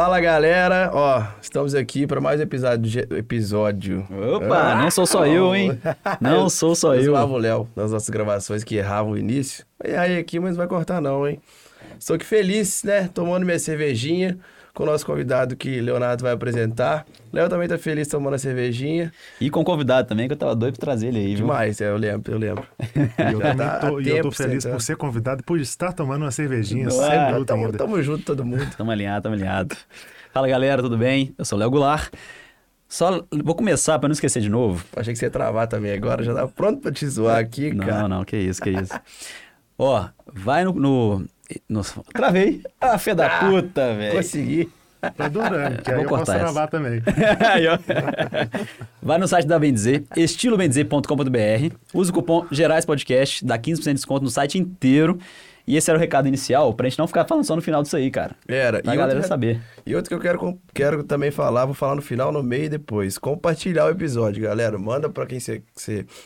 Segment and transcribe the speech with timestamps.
[0.00, 3.02] Fala galera, ó, estamos aqui para mais episódio.
[3.18, 4.08] episódio.
[4.34, 5.78] Opa, não sou só eu, hein?
[6.18, 7.14] Não sou só eu.
[7.14, 9.62] Eu o Léo nas nossas gravações que erravam o início.
[9.84, 11.38] E aí aqui, mas não vai cortar não, hein?
[11.98, 13.10] Estou aqui feliz, né?
[13.12, 14.38] Tomando minha cervejinha
[14.74, 17.06] com o nosso convidado que Leonardo vai apresentar.
[17.32, 19.12] Léo também tá feliz tomando a cervejinha.
[19.40, 21.46] E com o convidado também, que eu tava doido pra trazer ele aí, viu?
[21.46, 22.64] Demais, é, eu lembro, eu lembro.
[23.20, 26.22] E eu, também tô, e eu tô feliz por ser convidado e por estar tomando
[26.22, 26.86] uma cervejinha.
[26.86, 28.68] Não, é, tamo, tamo junto todo mundo.
[28.76, 29.76] Tamo alinhado, tamo alinhado.
[30.32, 31.34] Fala galera, tudo bem?
[31.36, 32.12] Eu sou o Léo Goulart.
[32.88, 34.84] Só vou começar para não esquecer de novo.
[34.96, 37.86] Achei que você ia travar também agora, já tava pronto para te zoar aqui, não,
[37.86, 38.02] cara.
[38.02, 38.92] Não, não, que isso, que isso.
[39.78, 41.26] Ó, vai no, no,
[41.68, 41.82] no...
[42.12, 42.62] Travei.
[42.80, 44.16] Ah, fé da ah, puta, velho.
[44.16, 44.70] Consegui.
[45.18, 47.02] Adorando, que aí eu posso travar também.
[49.02, 53.94] Vai no site da Bem Dizer, estilobendizer.com.br, usa o cupom Gerais Podcast, dá 15% de
[53.94, 55.18] desconto no site inteiro.
[55.70, 57.96] E esse era o recado inicial, pra gente não ficar falando só no final disso
[57.96, 58.34] aí, cara.
[58.48, 58.82] Era.
[58.82, 59.60] Pra e galera outro, saber.
[59.86, 62.68] E outro que eu quero, quero também falar, vou falar no final, no meio e
[62.68, 63.16] depois.
[63.16, 64.76] Compartilhar o episódio, galera.
[64.76, 65.62] Manda pra quem você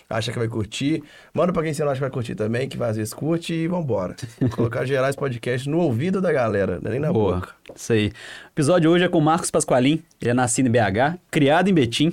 [0.09, 1.03] acha que vai curtir.
[1.34, 3.69] Manda pra quem você não acha que vai curtir também, que às vezes curte e
[3.69, 4.17] vambora.
[4.56, 7.34] Colocar Gerais Podcast no ouvido da galera, é nem na Boa.
[7.34, 7.55] boca.
[7.75, 8.09] Isso aí.
[8.09, 10.03] O episódio hoje é com Marcos Pasqualim.
[10.20, 12.12] Ele é nascido em BH, criado em Betim,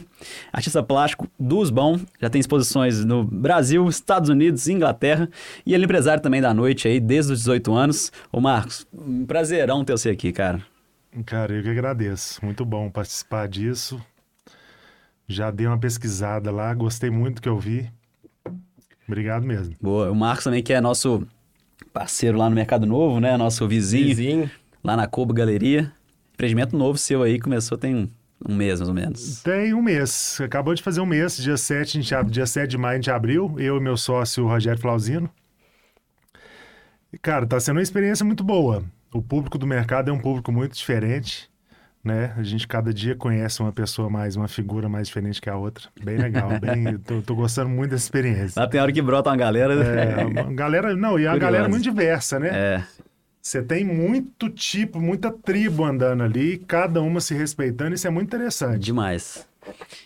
[0.51, 5.29] artista plástico dos bom, já tem exposições no Brasil, Estados Unidos, Inglaterra
[5.65, 8.11] e ele é empresário também da noite aí desde os 18 anos.
[8.31, 10.61] Ô Marcos, um prazerão ter você aqui, cara.
[11.25, 12.43] Cara, eu que agradeço.
[12.43, 14.01] Muito bom participar disso.
[15.27, 17.89] Já dei uma pesquisada lá, gostei muito do que eu vi.
[19.05, 19.75] Obrigado mesmo.
[19.81, 20.09] Boa.
[20.09, 21.27] O Marcos também que é nosso
[21.91, 23.35] parceiro lá no Mercado Novo, né?
[23.35, 24.07] Nosso vizinho.
[24.07, 24.51] Vizinho
[24.83, 25.91] lá na Cobo Galeria.
[26.33, 28.09] Empreendimento novo seu aí, começou tem
[28.47, 29.41] um mês, mais ou menos.
[29.43, 30.39] Tem um mês.
[30.41, 33.11] Acabou de fazer um mês, dia 7, a gente, dia 7 de maio a gente
[33.11, 35.29] abriu, eu e meu sócio Rogério Flauzino.
[37.13, 38.83] E, cara, tá sendo uma experiência muito boa.
[39.13, 41.49] O público do mercado é um público muito diferente,
[42.03, 42.33] né?
[42.37, 45.89] A gente cada dia conhece uma pessoa mais, uma figura mais diferente que a outra.
[46.01, 46.97] Bem legal, bem...
[46.99, 48.59] tô, tô, gostando muito dessa experiência.
[48.59, 49.73] Lá tem hora que brota uma galera...
[49.73, 50.95] É, uma galera...
[50.95, 52.49] Não, e a galera muito diversa, né?
[52.51, 52.83] É.
[53.41, 58.27] Você tem muito tipo, muita tribo andando ali, cada uma se respeitando, isso é muito
[58.27, 58.83] interessante.
[58.83, 59.47] Demais.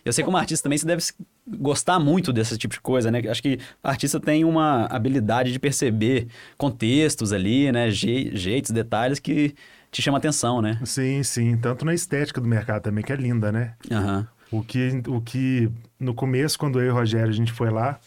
[0.03, 1.03] Eu sei que como artista também você deve
[1.47, 3.21] gostar muito desse tipo de coisa, né?
[3.29, 7.89] Acho que o artista tem uma habilidade de perceber contextos ali, né?
[7.89, 9.55] Je jeitos, detalhes que
[9.91, 10.79] te chamam atenção, né?
[10.83, 11.57] Sim, sim.
[11.57, 13.75] Tanto na estética do mercado também, que é linda, né?
[13.89, 14.59] Uhum.
[14.59, 15.69] O, que, o que
[15.99, 17.99] no começo, quando eu e o Rogério a gente foi lá,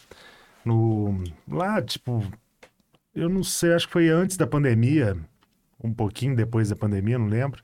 [0.65, 2.23] no lá, tipo,
[3.19, 5.17] eu não sei, acho que foi antes da pandemia,
[5.83, 7.63] um pouquinho depois da pandemia, não lembro.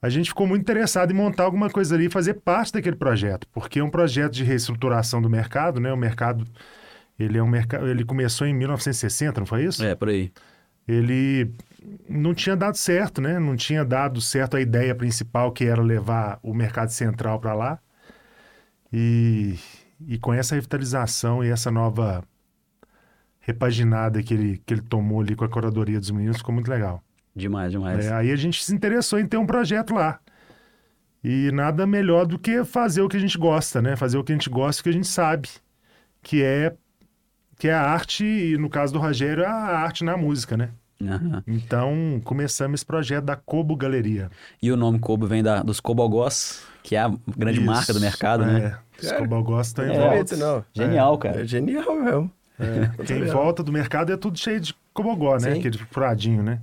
[0.00, 3.46] A gente ficou muito interessado em montar alguma coisa ali e fazer parte daquele projeto,
[3.48, 5.92] porque é um projeto de reestruturação do mercado, né?
[5.92, 6.44] O mercado,
[7.18, 9.82] ele é um mercado, ele começou em 1960, não foi isso?
[9.84, 10.30] É, por aí.
[10.86, 11.50] Ele
[12.08, 13.38] não tinha dado certo, né?
[13.38, 17.78] Não tinha dado certo a ideia principal que era levar o mercado central para lá.
[18.92, 19.58] E,
[20.06, 22.22] e com essa revitalização e essa nova
[23.46, 27.00] repaginada que ele, que ele tomou ali com a curadoria dos meninos, ficou muito legal.
[27.34, 28.04] Demais, demais.
[28.04, 30.18] É, aí a gente se interessou em ter um projeto lá.
[31.22, 33.94] E nada melhor do que fazer o que a gente gosta, né?
[33.94, 35.48] Fazer o que a gente gosta, o que a gente sabe,
[36.22, 36.74] que é
[37.58, 40.70] que é a arte, e no caso do Rogério, é a arte na música, né?
[41.00, 41.42] Uhum.
[41.46, 44.30] Então, começamos esse projeto da Cobo Galeria.
[44.60, 48.00] E o nome Cobo vem da, dos Cobogós, que é a grande Isso, marca do
[48.00, 48.46] mercado, é.
[48.46, 48.78] né?
[49.00, 50.36] Os Cobogós estão em é, volta.
[50.36, 50.64] Não.
[50.74, 51.42] Genial, cara.
[51.42, 52.30] É genial mesmo.
[52.58, 55.52] É, porque em volta do mercado é tudo cheio de cobogó, né?
[55.52, 55.58] Sim.
[55.58, 56.60] Aquele furadinho, né?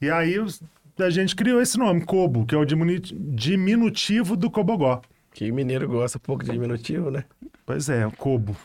[0.00, 0.36] E aí
[0.98, 5.00] a gente criou esse nome, Cobo, que é o diminutivo do cobogó.
[5.32, 7.24] Que mineiro gosta pouco de diminutivo, né?
[7.64, 8.56] Pois é, o Cobo.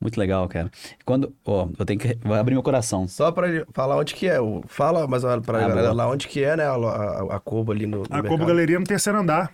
[0.00, 0.70] Muito legal, cara.
[1.04, 3.08] Quando, ó, eu tenho que vou abrir meu coração.
[3.08, 6.56] Só para falar onde que é, fala mais para ah, galera lá onde que é,
[6.56, 9.50] né, a, a, a Cobo ali no, no A Cobo Galeria no terceiro andar.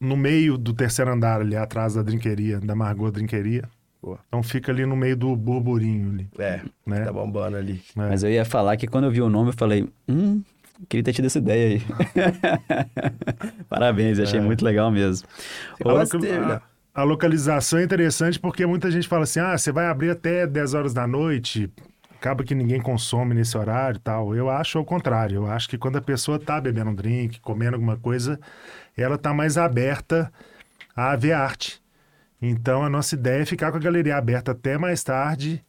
[0.00, 3.68] No meio do terceiro andar ali atrás da drinqueria, da Margot Drinqueria.
[4.02, 4.18] Boa.
[4.28, 6.28] Então fica ali no meio do burburinho ali.
[6.38, 7.04] É, né?
[7.04, 7.82] tá bombando ali.
[7.96, 8.08] É.
[8.08, 10.42] Mas eu ia falar que quando eu vi o nome, eu falei, hum,
[10.88, 11.82] queria ter tido essa ideia aí.
[13.68, 14.42] Parabéns, achei é.
[14.42, 15.26] muito legal mesmo.
[16.94, 20.46] a, a, localização é interessante porque muita gente fala assim, ah, você vai abrir até
[20.46, 21.70] 10 horas da noite,
[22.14, 24.34] acaba que ninguém consome nesse horário e tal.
[24.34, 27.74] Eu acho ao contrário, eu acho que quando a pessoa tá bebendo um drink, comendo
[27.74, 28.38] alguma coisa,
[28.96, 30.32] ela tá mais aberta
[30.94, 31.80] a ver arte.
[32.40, 35.64] Então a nossa ideia é ficar com a galeria aberta até mais tarde,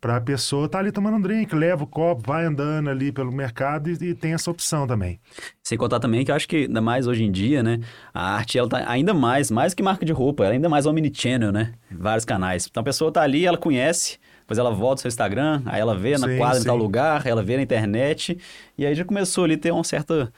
[0.00, 3.10] para a pessoa estar tá ali tomando um drink, leva o copo, vai andando ali
[3.10, 5.18] pelo mercado e, e, tem essa opção também.
[5.62, 7.80] Sem contar também que eu acho que ainda mais hoje em dia, né,
[8.12, 10.86] a arte ela tá ainda mais, mais que marca de roupa, ela é ainda mais
[10.86, 11.72] omnichannel, né?
[11.90, 12.66] Vários canais.
[12.70, 15.96] Então a pessoa tá ali, ela conhece, depois ela volta no seu Instagram, aí ela
[15.96, 16.62] vê na sim, quadra sim.
[16.62, 18.38] em tal lugar, ela vê na internet,
[18.78, 20.32] e aí já começou ali a ter uma certa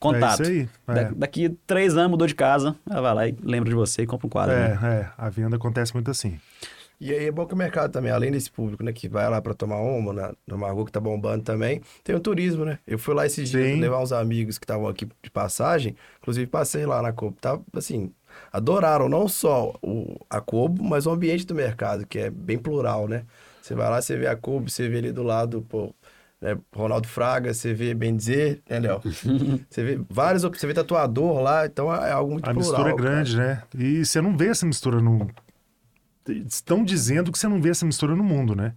[0.00, 0.40] contato.
[0.40, 0.50] É isso
[0.88, 0.94] aí.
[0.94, 1.12] Da- É.
[1.14, 4.26] daqui três anos mudou de casa, ela vai lá e lembra de você e compra
[4.26, 4.54] um quadro.
[4.56, 4.78] né?
[4.82, 6.40] É, é, a venda acontece muito assim.
[7.00, 9.40] E aí é bom que o mercado também, além desse público, né, que vai lá
[9.40, 12.78] pra tomar uma, na, no Margot que tá bombando também, tem o turismo, né?
[12.86, 13.80] Eu fui lá esses dias Sim.
[13.80, 18.12] levar uns amigos que estavam aqui de passagem, inclusive passei lá na Cobo, tá, assim,
[18.52, 23.08] adoraram não só o, a Cobo, mas o ambiente do mercado, que é bem plural,
[23.08, 23.24] né?
[23.62, 25.94] Você vai lá, você vê a Cobo, você vê ali do lado, pô,
[26.40, 29.00] né, Ronaldo Fraga, você vê bem dizer, né, Léo?
[29.68, 32.70] você vê vários, op- você vê tatuador lá, então é algo muito A plural.
[32.70, 33.02] mistura é cara.
[33.02, 33.62] grande, né?
[33.76, 35.28] E você não vê essa mistura no.
[36.46, 38.72] Estão dizendo que você não vê essa mistura no mundo, né?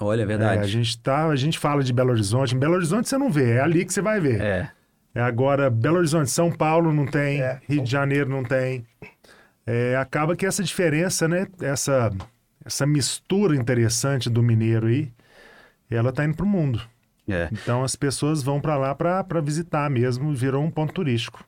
[0.00, 0.68] Olha, é É, a, verdade.
[0.68, 2.54] gente tá, a gente fala de Belo Horizonte.
[2.54, 4.40] Em Belo Horizonte você não vê, é ali que você vai ver.
[4.40, 4.70] É.
[5.14, 8.84] É agora, Belo Horizonte, São Paulo não tem, É, Rio de Janeiro não tem.
[9.66, 11.46] É, acaba que essa diferença, né?
[11.60, 12.10] Essa,
[12.64, 15.10] essa mistura interessante do mineiro aí,
[15.96, 16.80] ela tá indo pro mundo.
[17.28, 17.48] É.
[17.52, 21.44] Então as pessoas vão para lá para visitar mesmo, virou um ponto turístico.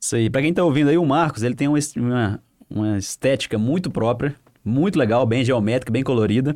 [0.00, 0.30] Isso aí.
[0.30, 2.40] Pra quem tá ouvindo aí, o Marcos, ele tem uma,
[2.70, 4.34] uma, estética muito própria,
[4.64, 6.54] muito legal, bem geométrica, bem colorida.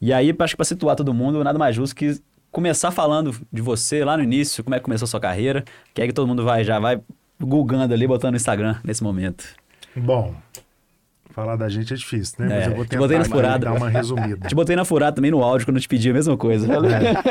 [0.00, 2.20] E aí, acho que pra situar todo mundo, nada mais justo que
[2.52, 6.00] começar falando de você lá no início, como é que começou a sua carreira, que
[6.00, 7.00] é que todo mundo vai já vai
[7.40, 9.44] googando ali, botando no Instagram nesse momento.
[9.94, 10.34] Bom,
[11.36, 12.46] falar da gente é difícil, né?
[12.46, 13.66] É, Mas eu vou te tentar botei na furada.
[13.66, 14.48] dar uma resumida.
[14.48, 16.66] Te botei na furada também no áudio quando eu te pedi a mesma coisa.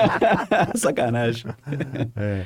[0.75, 1.51] Sacanagem.
[2.15, 2.45] É.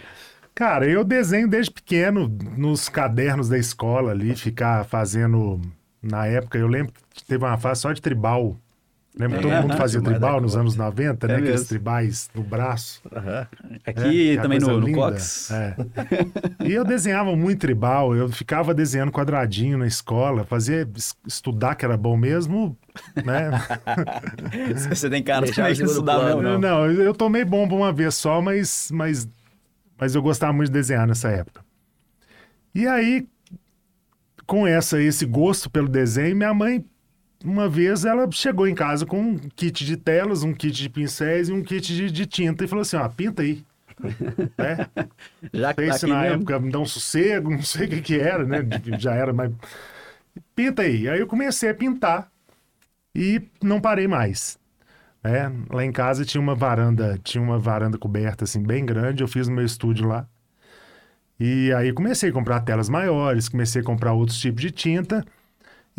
[0.56, 5.60] Cara, eu desenho desde pequeno nos cadernos da escola ali, ficar fazendo.
[6.02, 8.56] Na época, eu lembro que teve uma fase só de tribal.
[9.20, 10.62] Lembra que todo É, mundo fazia tribal nos conta.
[10.62, 11.34] anos 90, né?
[11.34, 11.68] É Aqueles mesmo.
[11.68, 13.02] tribais no braço.
[13.14, 13.48] É,
[13.92, 14.92] Aqui também no, no.
[14.94, 15.52] Cox.
[15.52, 15.76] É.
[16.66, 21.84] E eu desenhava muito tribal, eu ficava desenhando quadradinho na escola, fazia es- estudar que
[21.84, 22.78] era bom mesmo,
[23.26, 23.52] né?
[24.90, 26.58] Você tem cara também que estudava não.
[26.58, 29.28] Não, eu tomei bomba uma vez só, mas, mas,
[30.00, 31.62] mas eu gostava muito de desenhar nessa época.
[32.74, 33.28] E aí,
[34.48, 36.86] com essa, esse gosto pelo desenho, minha mãe,
[37.44, 41.50] uma vez, ela chegou em casa com um kit de telas, um kit de pincéis
[41.50, 43.66] e um kit de, de tinta e falou assim: ó, pinta aí.
[44.58, 44.88] né?
[45.54, 46.36] Já que Fez tá aqui na mesmo.
[46.36, 48.60] época, me dá um sossego, não sei o que que era, né?
[49.00, 49.52] Já era, mas.
[50.56, 51.08] Pinta aí.
[51.10, 52.32] Aí eu comecei a pintar
[53.16, 54.60] e não parei mais.
[55.24, 55.52] né?
[55.72, 59.48] Lá em casa tinha uma varanda, tinha uma varanda coberta assim bem grande, eu fiz
[59.48, 60.28] no meu estúdio lá.
[61.40, 65.26] E aí comecei a comprar telas maiores, comecei a comprar outros tipos de tinta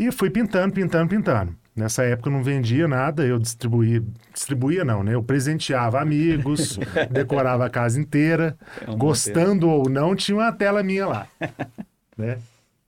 [0.06, 1.56] e fui pintando, pintando, pintando.
[1.74, 4.02] Nessa época eu não vendia nada, eu distribuía,
[4.32, 5.14] distribuía não, né?
[5.14, 6.78] Eu presenteava amigos,
[7.10, 11.28] decorava a casa inteira, É um gostando ou não, tinha uma tela minha lá,
[12.18, 12.38] né?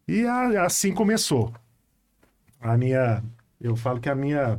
[0.06, 1.52] E a- assim começou.
[2.60, 3.22] A minha,
[3.60, 4.58] eu falo que a minha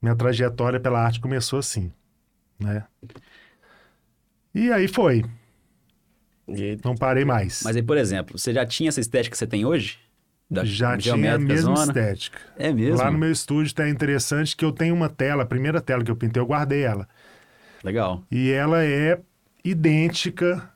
[0.00, 1.90] minha trajetória pela arte começou assim,
[2.58, 2.84] né?
[4.54, 5.24] E aí foi,
[6.46, 7.62] E não parei mais.
[7.64, 9.98] Mas aí, por exemplo, você já tinha essa estética que você tem hoje?
[10.50, 11.84] Da Já tinha a mesma zona?
[11.92, 12.38] estética.
[12.56, 12.98] É mesmo?
[12.98, 16.10] Lá no meu estúdio tá interessante que eu tenho uma tela, a primeira tela que
[16.10, 17.08] eu pintei, eu guardei ela.
[17.82, 18.22] Legal.
[18.30, 19.18] E ela é
[19.64, 20.70] idêntica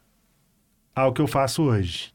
[0.95, 2.13] ao que eu faço hoje.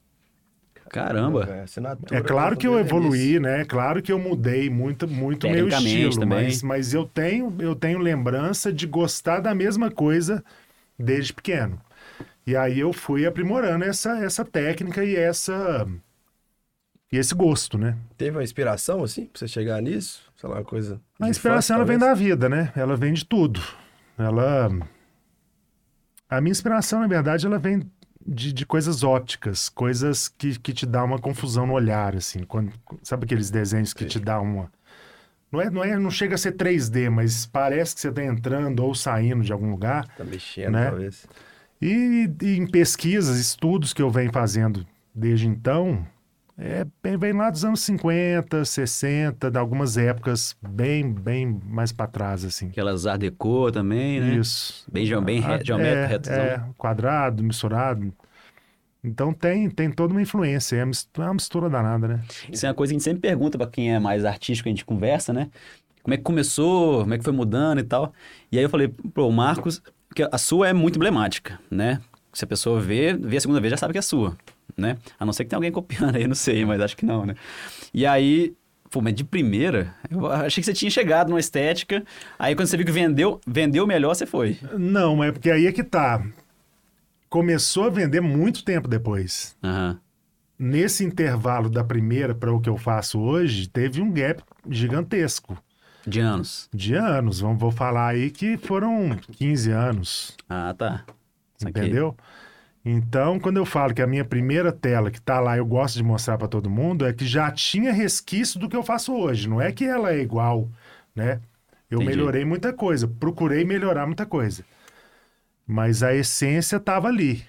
[0.89, 1.45] Caramba.
[1.49, 3.61] É, assinatura É claro que eu evoluí, né?
[3.61, 6.43] É claro que eu mudei muito, muito meu Tecnicamente estilo, também.
[6.45, 10.43] mas, mas eu tenho eu tenho lembrança de gostar da mesma coisa
[10.97, 11.81] desde pequeno.
[12.45, 15.87] E aí eu fui aprimorando essa, essa técnica e essa
[17.13, 17.95] e esse gosto, né?
[18.17, 20.23] Teve uma inspiração, assim, pra você chegar nisso?
[20.35, 20.99] Sei lá, uma coisa.
[21.19, 22.73] A inspiração ela vem da vida, né?
[22.75, 23.61] Ela vem de tudo.
[24.17, 24.71] Ela.
[26.27, 27.87] A minha inspiração, na verdade, ela vem
[28.25, 32.39] de, de coisas ópticas, coisas que, que te dá uma confusão no olhar, assim.
[32.45, 34.71] Quando, sabe aqueles desenhos que te dá uma.
[35.51, 38.83] Não, é, não, é, não chega a ser 3D, mas parece que você está entrando
[38.83, 40.07] ou saindo de algum lugar.
[40.17, 40.89] Tá mexendo, né?
[40.89, 41.27] talvez.
[41.79, 46.07] E, e em pesquisas, estudos que eu venho fazendo desde então,
[46.57, 52.07] é, bem- vem lá dos anos 50, 60, de algumas épocas bem, bem mais para
[52.07, 52.67] trás, assim.
[52.67, 54.35] Aquelas Art Deco também, né?
[54.35, 54.85] Isso.
[54.91, 56.45] Bem, bem Ah, geométrico, é, retozão.
[56.45, 58.13] é, quadrado, misturado.
[59.03, 62.21] Então tem, tem toda uma influência, é uma é uma mistura danada, né?
[62.49, 64.71] Isso é uma coisa que a gente sempre pergunta pra quem é mais artístico, a
[64.71, 65.49] gente conversa, né?
[66.01, 68.13] Como é que começou, como é que foi mudando e tal.
[68.51, 71.99] E aí eu falei, pô, Marcos, porque a sua é muito emblemática, né?
[72.31, 74.37] Se a pessoa vê, vê a segunda vez, já sabe que é sua,
[74.77, 74.97] né?
[75.19, 77.35] A não ser que tenha alguém copiando aí, não sei, mas acho que não, né?
[77.93, 78.53] E aí,
[78.89, 82.03] pô, mas de primeira, eu achei que você tinha chegado numa estética,
[82.37, 84.57] aí quando você viu que vendeu, vendeu melhor, você foi.
[84.77, 86.23] Não, é porque aí é que tá.
[87.29, 89.55] Começou a vender muito tempo depois.
[89.63, 89.99] Aham.
[90.59, 95.57] Nesse intervalo da primeira para o que eu faço hoje, teve um gap gigantesco
[96.05, 96.69] De anos.
[96.71, 97.39] de anos.
[97.39, 100.37] Vamos, vou falar aí que foram 15 anos.
[100.47, 101.03] Ah, tá.
[101.61, 102.15] Entendeu?
[102.85, 106.03] Então, quando eu falo que a minha primeira tela que tá lá, eu gosto de
[106.03, 109.47] mostrar para todo mundo, é que já tinha resquício do que eu faço hoje.
[109.47, 110.69] Não é que ela é igual,
[111.15, 111.39] né?
[111.89, 112.17] Eu Entendi.
[112.17, 114.65] melhorei muita coisa, procurei melhorar muita coisa.
[115.65, 117.43] Mas a essência tava ali,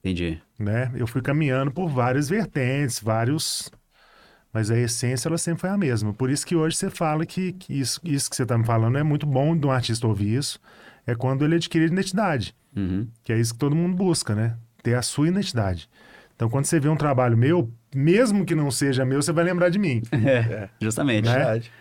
[0.00, 0.42] Entendi.
[0.58, 0.90] né?
[0.96, 3.70] Eu fui caminhando por várias vertentes, vários.
[4.52, 6.12] Mas a essência ela sempre foi a mesma.
[6.12, 8.98] Por isso que hoje você fala que, que isso, isso que você está me falando
[8.98, 10.58] é muito bom de um artista ouvir isso.
[11.06, 12.54] É quando ele adquire identidade.
[12.74, 13.06] Uhum.
[13.22, 14.56] Que é isso que todo mundo busca, né?
[14.84, 15.88] Ter a sua identidade.
[16.36, 19.68] Então, quando você vê um trabalho meu, mesmo que não seja meu, você vai lembrar
[19.70, 20.00] de mim.
[20.12, 21.24] É, justamente.
[21.26, 21.34] Né?
[21.34, 21.72] Verdade.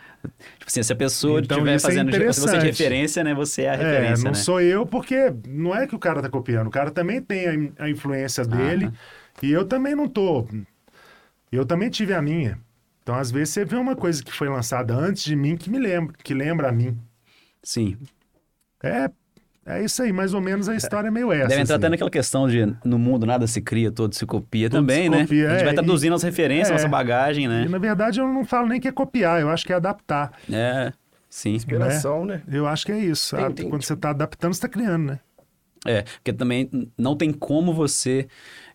[0.58, 2.12] Tipo assim, se a pessoa Então, estiver é fazendo.
[2.12, 2.66] se você de interessante.
[2.66, 3.34] referência, né?
[3.36, 4.38] Você é a É, referência, não né?
[4.38, 6.68] sou eu, porque não é que o cara tá copiando.
[6.68, 8.90] O cara também tem a, a influência dele.
[9.42, 10.48] E eu também não tô.
[11.52, 12.58] Eu também tive a minha.
[13.02, 15.78] Então, às vezes, você vê uma coisa que foi lançada antes de mim que me
[15.78, 16.98] lembra, que lembra a mim.
[17.62, 17.98] Sim.
[18.82, 19.10] É,
[19.66, 21.48] é isso aí, mais ou menos a história é meio essa.
[21.48, 21.82] Deve entrar assim.
[21.86, 25.10] até naquela questão de no mundo nada se cria, todo se copia Tudo também, se
[25.10, 25.22] né?
[25.22, 26.74] copia, a gente é, vai traduzindo e- as referências, é.
[26.74, 27.64] nossa bagagem, né?
[27.66, 30.32] E, na verdade, eu não falo nem que é copiar, eu acho que é adaptar.
[30.52, 30.92] É,
[31.30, 31.54] sim.
[31.54, 32.42] Inspiração, né?
[32.52, 33.36] Eu acho que é isso.
[33.36, 35.20] Tem- Ah, tem- Quando você tá adaptando, você tá criando, né?
[35.86, 38.28] É, porque também não tem como você.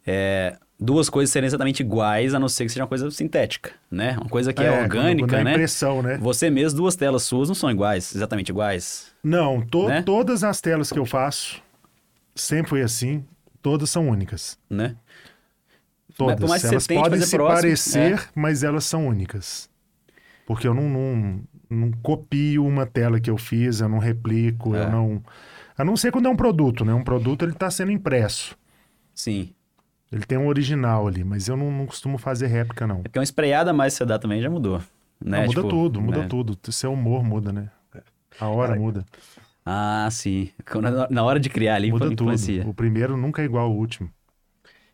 [0.07, 4.17] é, duas coisas serem exatamente iguais, a não ser que seja uma coisa sintética, né?
[4.21, 5.51] Uma coisa que é, quando- orgânica, quando é né?
[5.53, 6.19] impressão, né?
[6.19, 9.13] Você mesmo, duas telas suas não são iguais, exatamente iguais.
[9.23, 10.03] Não, to- Né?
[10.03, 11.61] todas as telas que eu faço,
[12.35, 13.25] sempre foi assim,
[13.61, 14.59] todas são únicas.
[14.71, 14.95] Né?
[16.17, 16.39] Todas.
[16.53, 18.21] que você elas podem se próximo, parecer, é.
[18.35, 19.69] mas elas são únicas.
[20.47, 24.85] Porque eu não, não, não copio uma tela que eu fiz, eu não replico, É.
[24.85, 25.23] eu não...
[25.77, 26.93] A não ser quando é um produto, né?
[26.93, 28.57] Um produto, ele está sendo impresso.
[29.15, 29.53] Sim.
[30.11, 33.01] Ele tem um original ali, mas eu não, não costumo fazer réplica, não.
[33.01, 34.79] É porque uma espreada a mais que você dá também já mudou.
[35.23, 35.41] Né?
[35.41, 36.27] Não, muda Tipo, tudo, muda né?
[36.29, 36.73] tudo.
[36.73, 37.71] Seu humor muda, né?
[38.41, 39.05] A hora Cara, muda.
[39.67, 40.51] Ah, sim.
[41.11, 42.61] Na hora de criar ali, Muda influencia.
[42.63, 42.71] tudo.
[42.71, 44.11] O primeiro nunca é igual ao último.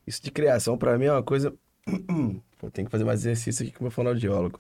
[0.06, 1.54] Isso de criação, pra mim, é uma coisa.
[2.62, 4.59] Eu tenho que fazer mais exercício aqui com o meu fonoaudiólogo.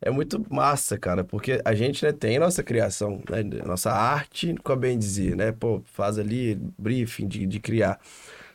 [0.00, 4.72] É muito massa, cara, porque a gente né, tem nossa criação, né, nossa arte, com
[4.72, 5.52] a bem dizer, né?
[5.52, 8.00] Pô, faz ali briefing de, de criar.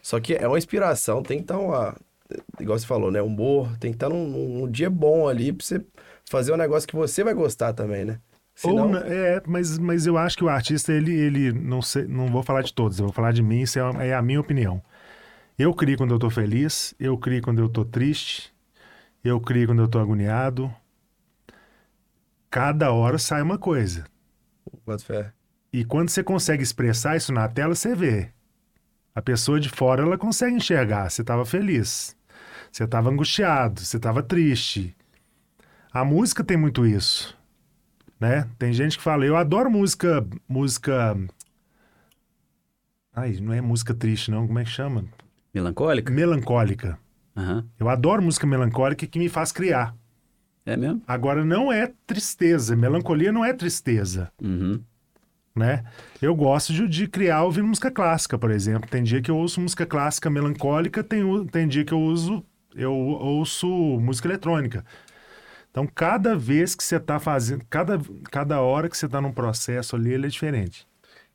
[0.05, 1.95] Só que é uma inspiração, tem que estar uma.
[2.59, 3.23] Igual você falou, né?
[3.23, 5.83] Humor, tem que estar num, num dia bom ali pra você
[6.29, 8.19] fazer um negócio que você vai gostar também, né?
[8.53, 12.27] Senão, Ou, é, mas, mas eu acho que o artista, ele, ele não sei, não
[12.27, 14.39] vou falar de todos, eu vou falar de mim, isso é, a- é a minha
[14.39, 14.79] opinião.
[15.57, 18.53] Eu crio quando eu tô feliz, eu crio quando eu tô triste,
[19.23, 20.73] eu crio quando eu tô agoniado.
[22.49, 24.05] Cada hora sai uma coisa.
[24.85, 25.33] Bota fé.
[25.71, 28.31] E quando você consegue expressar isso na tela, você vê.
[29.15, 31.09] A pessoa de fora, ela consegue enxergar.
[31.09, 32.15] Você estava feliz,
[32.69, 34.93] você estava angustiado, você estava triste.
[35.91, 37.35] A música tem muito isso,
[38.19, 38.49] né?
[38.59, 41.17] Tem gente que fala, eu adoro música, música...
[43.15, 45.05] Ai, não é música triste não, como é que chama?
[45.53, 46.11] Melancólica?
[46.11, 46.99] Melancólica.
[47.37, 47.65] Aham.
[47.79, 49.95] Eu adoro música melancólica que me faz criar.
[50.65, 51.01] É mesmo?
[51.07, 52.75] Agora, não é tristeza.
[52.75, 54.31] Melancolia não é tristeza.
[54.41, 54.81] Uhum.
[55.55, 55.83] Né?
[56.21, 58.89] Eu gosto de, de criar ouvindo música clássica, por exemplo.
[58.89, 62.43] Tem dia que eu ouço música clássica melancólica, tem, tem dia que eu uso
[62.77, 63.67] eu ouço
[64.01, 64.83] música eletrônica.
[65.71, 67.97] Então, cada vez que você está fazendo, cada,
[68.29, 70.85] cada hora que você está num processo ali, ele é diferente.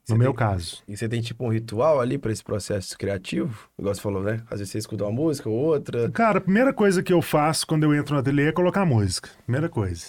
[0.08, 0.82] No Você meu tem- caso.
[0.86, 3.68] E você tem tipo um ritual ali pra esse processo criativo?
[3.78, 4.42] Igual você falou, né?
[4.50, 6.10] Às vezes você escuta uma música ou outra.
[6.10, 9.30] Cara, a primeira coisa que eu faço quando eu entro no ateliê é colocar música.
[9.44, 10.06] Primeira coisa.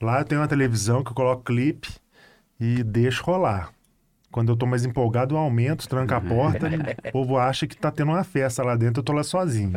[0.00, 1.88] Lá eu tenho uma televisão que eu coloco clipe
[2.60, 3.72] e deixo rolar.
[4.30, 6.76] Quando eu tô mais empolgado, eu aumento, tranco a porta e
[7.08, 9.72] o povo acha que tá tendo uma festa lá dentro, eu tô lá sozinho.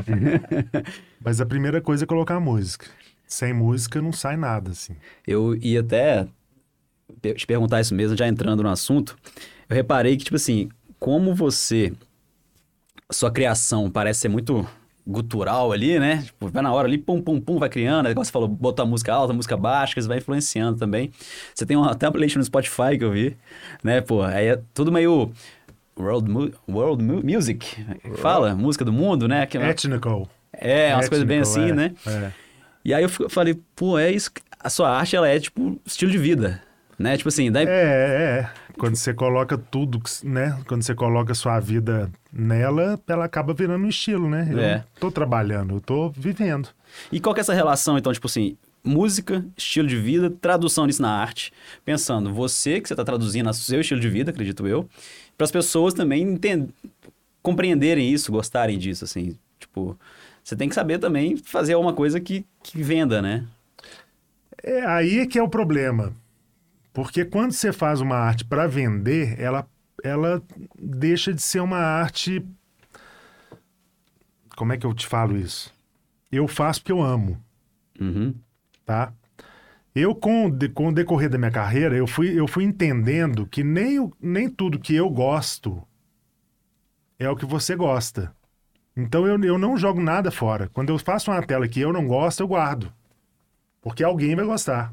[1.23, 2.85] Mas a primeira coisa é colocar música.
[3.25, 4.95] Sem música não sai nada, assim.
[5.25, 6.27] Eu ia até
[7.35, 9.17] te perguntar isso mesmo, já entrando no assunto.
[9.67, 11.93] Eu reparei que, tipo assim, como você.
[13.11, 14.67] Sua criação parece ser muito
[15.05, 16.23] gutural ali, né?
[16.23, 18.09] Tipo, vai na hora ali, pum, pum, pum, vai criando.
[18.09, 21.11] Igual você falou, botar música alta, música baixa, que isso vai influenciando também.
[21.53, 23.37] Você tem uma, playlist no Spotify que eu vi,
[23.83, 24.01] né?
[24.01, 25.31] Pô, aí é tudo meio.
[25.95, 27.85] World, mu world mu music,
[28.17, 29.45] fala, música do mundo, né?
[29.45, 30.27] Que, Ethnical.
[30.51, 31.91] é, umas coisas bem assim, é, né?
[32.07, 32.31] É.
[32.83, 34.31] E aí eu falei, pô, é isso.
[34.59, 36.62] A sua arte, ela é tipo estilo de vida,
[36.97, 37.17] né?
[37.17, 37.65] Tipo assim, daí...
[37.65, 38.49] É, é, é.
[38.77, 40.59] Quando você coloca tudo, né?
[40.67, 44.47] Quando você coloca sua vida nela, ela acaba virando um estilo, né?
[44.51, 44.83] Eu É.
[44.99, 46.69] tô trabalhando, eu tô vivendo.
[47.11, 51.01] E qual que é essa relação, então, tipo assim, música, estilo de vida, tradução disso
[51.01, 51.53] na arte?
[51.85, 54.89] Pensando, você que você está traduzindo o seu estilo de vida, acredito eu,
[55.37, 56.69] para as pessoas também entend...
[57.41, 59.97] compreenderem isso, gostarem disso, assim, tipo...
[60.43, 63.45] Você tem que saber também fazer alguma coisa que, que venda, né?
[64.61, 66.11] É aí é que é o problema.
[66.93, 69.67] Porque quando você faz uma arte para vender, ela,
[70.03, 70.41] ela
[70.79, 72.45] deixa de ser uma arte
[74.55, 75.73] como é que eu te falo isso?
[76.31, 77.43] Eu faço porque eu amo,
[77.99, 78.35] Uhum.
[78.85, 79.11] tá?
[79.95, 83.45] Eu, com, o de- com o decorrer da minha carreira, eu fui, eu fui entendendo
[83.45, 85.81] que nem, nem tudo que eu gosto
[87.19, 88.35] é o que você gosta.
[88.95, 90.67] Então eu, eu não jogo nada fora.
[90.73, 92.91] Quando eu faço uma tela que eu não gosto, eu guardo.
[93.81, 94.91] Porque alguém vai gostar.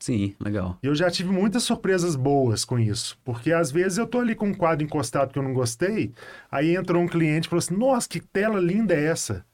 [0.00, 0.78] Sim, legal.
[0.82, 3.18] Eu já tive muitas surpresas boas com isso.
[3.22, 6.12] Porque às vezes eu tô ali com um quadro encostado que eu não gostei,
[6.50, 9.44] aí entrou um cliente e falou assim: Nossa, que tela linda é essa?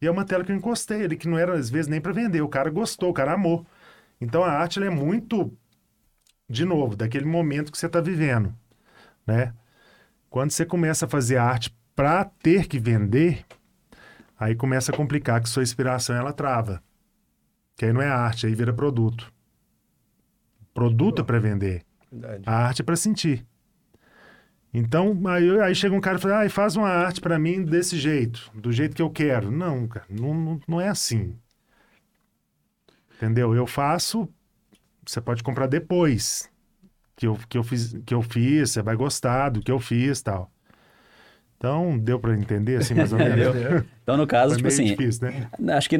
[0.00, 2.12] E é uma tela que eu encostei ali, que não era às vezes nem para
[2.12, 2.40] vender.
[2.40, 3.66] O cara gostou, o cara amou.
[4.20, 5.52] Então a arte é muito,
[6.48, 8.54] de novo, daquele momento que você está vivendo,
[9.26, 9.54] né?
[10.30, 13.44] Quando você começa a fazer arte para ter que vender,
[14.38, 16.82] aí começa a complicar que sua inspiração ela trava.
[17.76, 19.32] Que aí não é arte, aí vira produto.
[20.76, 21.82] Produto é para vender.
[22.12, 22.42] Verdade.
[22.46, 23.44] A arte é para sentir.
[24.72, 27.96] Então, aí, aí chega um cara e fala, ah, faz uma arte para mim desse
[27.96, 29.50] jeito, do jeito que eu quero.
[29.50, 31.34] Não, cara, não, não, não é assim.
[33.16, 33.54] Entendeu?
[33.54, 34.28] Eu faço,
[35.04, 36.50] você pode comprar depois
[37.16, 40.20] que eu, que eu, fiz, que eu fiz, você vai gostar do que eu fiz
[40.20, 40.52] tal.
[41.56, 43.56] Então, deu para entender assim mais ou menos?
[44.02, 45.74] Então, no caso, tipo assim, difícil, né?
[45.74, 45.96] Acho que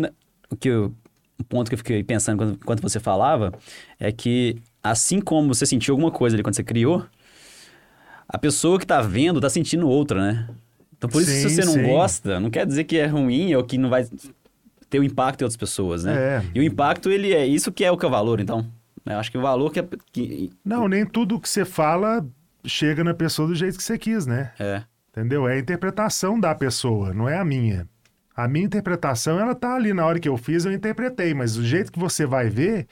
[0.51, 0.95] o que eu,
[1.39, 3.53] o ponto que eu fiquei pensando quando, enquanto você falava
[3.99, 7.05] é que assim como você sentiu alguma coisa ali quando você criou,
[8.29, 10.49] a pessoa que tá vendo tá sentindo outra, né?
[10.97, 11.83] Então por isso Sim, se você não sim.
[11.83, 14.07] gosta, não quer dizer que é ruim ou que não vai
[14.89, 16.17] ter o impacto em outras pessoas, né?
[16.17, 16.43] É.
[16.55, 18.67] E o impacto ele é isso que é o que é o valor, então.
[19.05, 22.27] Eu acho que o valor que é que, Não, nem tudo que você fala
[22.65, 24.53] chega na pessoa do jeito que você quis, né?
[24.59, 25.49] é Entendeu?
[25.49, 27.89] É a interpretação da pessoa, não é a minha.
[28.37, 31.65] A minha interpretação, ela tá ali na hora que eu fiz, eu interpretei, mas o
[31.65, 32.87] jeito que você vai ver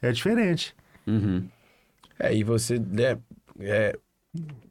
[0.00, 0.74] é diferente.
[1.06, 1.48] uhum.
[2.20, 3.16] É, e você né,
[3.60, 3.96] é,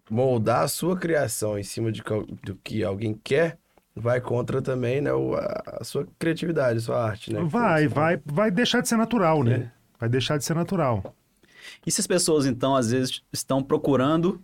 [0.09, 2.03] moldar a sua criação em cima de,
[2.43, 3.57] do que alguém quer
[3.95, 7.41] vai contra também né, o- a, a sua criatividade, a sua arte, né?
[7.43, 9.55] Vai, Você- vai, vai deixar de ser natural, né?
[9.55, 9.71] É.
[9.99, 11.15] Vai deixar de ser natural.
[11.85, 14.41] E se as pessoas, então, às vezes estão procurando.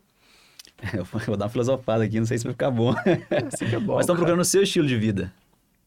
[0.94, 2.92] Eu vou dar uma filosofada aqui, não sei se vai ficar bom.
[3.48, 5.32] Assim que é bom, Mas estão procurando o seu estilo de vida.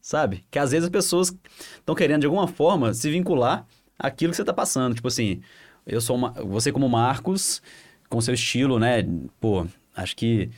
[0.01, 0.45] Sabe?
[0.49, 1.35] Que às vezes as pessoas
[1.75, 3.65] estão querendo, de alguma forma, se vincular
[3.97, 4.95] àquilo que você está passando.
[4.95, 5.41] Tipo assim,
[5.85, 7.61] eu sou uma, você como Marcos,
[8.09, 9.05] com seu estilo, né?
[9.39, 10.49] Pô, acho que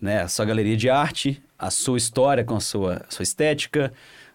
[0.00, 3.92] né, a sua galeria de arte, a sua história com a sua, sua estética,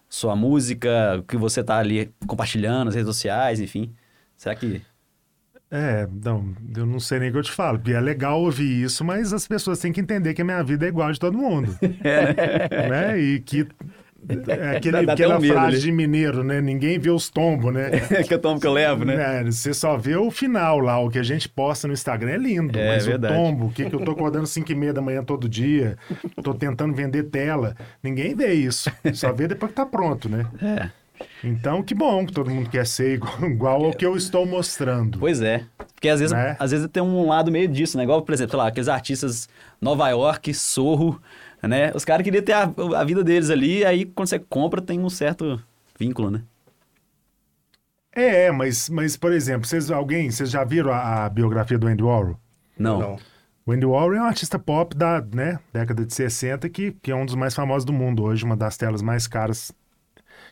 [0.08, 3.94] sua música, o que você tá ali compartilhando nas redes sociais, enfim.
[4.36, 4.82] Será que.
[5.70, 9.04] É, não, eu não sei nem o que eu te falo, é legal ouvir isso,
[9.04, 11.38] mas as pessoas têm que entender que a minha vida é igual a de todo
[11.38, 11.78] mundo.
[12.90, 13.20] né?
[13.20, 13.68] E que
[14.28, 15.80] é aquele, Dá- aquela um frase ali.
[15.80, 16.60] de mineiro, né?
[16.60, 17.90] Ninguém vê os tombos, né?
[18.26, 19.40] que eu tomo que eu levo, né?
[19.40, 22.36] É, você só vê o final lá, o que a gente posta no Instagram é
[22.38, 23.34] lindo, É, mas verdade.
[23.34, 25.96] o tombo, o que, que eu tô acordando 5 e meia da manhã todo dia,
[26.42, 30.46] tô tentando vender tela, ninguém vê isso, só vê depois que tá pronto, né?
[30.62, 30.90] É.
[31.44, 35.18] Então, que bom que todo mundo quer ser igual, igual ao que eu estou mostrando.
[35.18, 35.64] Pois é.
[35.94, 36.56] Porque às vezes, Né?
[36.58, 38.04] às vezes tem um lado meio disso, né?
[38.04, 39.46] Igual, por exemplo, lá, aqueles artistas
[39.80, 41.20] Nova York, Sorro,
[41.68, 41.92] né?
[41.94, 45.10] Os caras queriam ter a, a vida deles ali, aí quando você compra tem um
[45.10, 45.62] certo
[45.98, 46.42] vínculo, né?
[48.12, 52.02] É, mas, mas por exemplo, vocês, alguém, vocês já viram a, a biografia do Andy
[52.02, 52.38] Warhol?
[52.78, 52.98] Não.
[52.98, 53.18] Não.
[53.64, 57.14] O Andy Warhol é um artista pop da né, década de 60 que, que é
[57.14, 58.44] um dos mais famosos do mundo hoje.
[58.44, 59.70] Uma das telas mais caras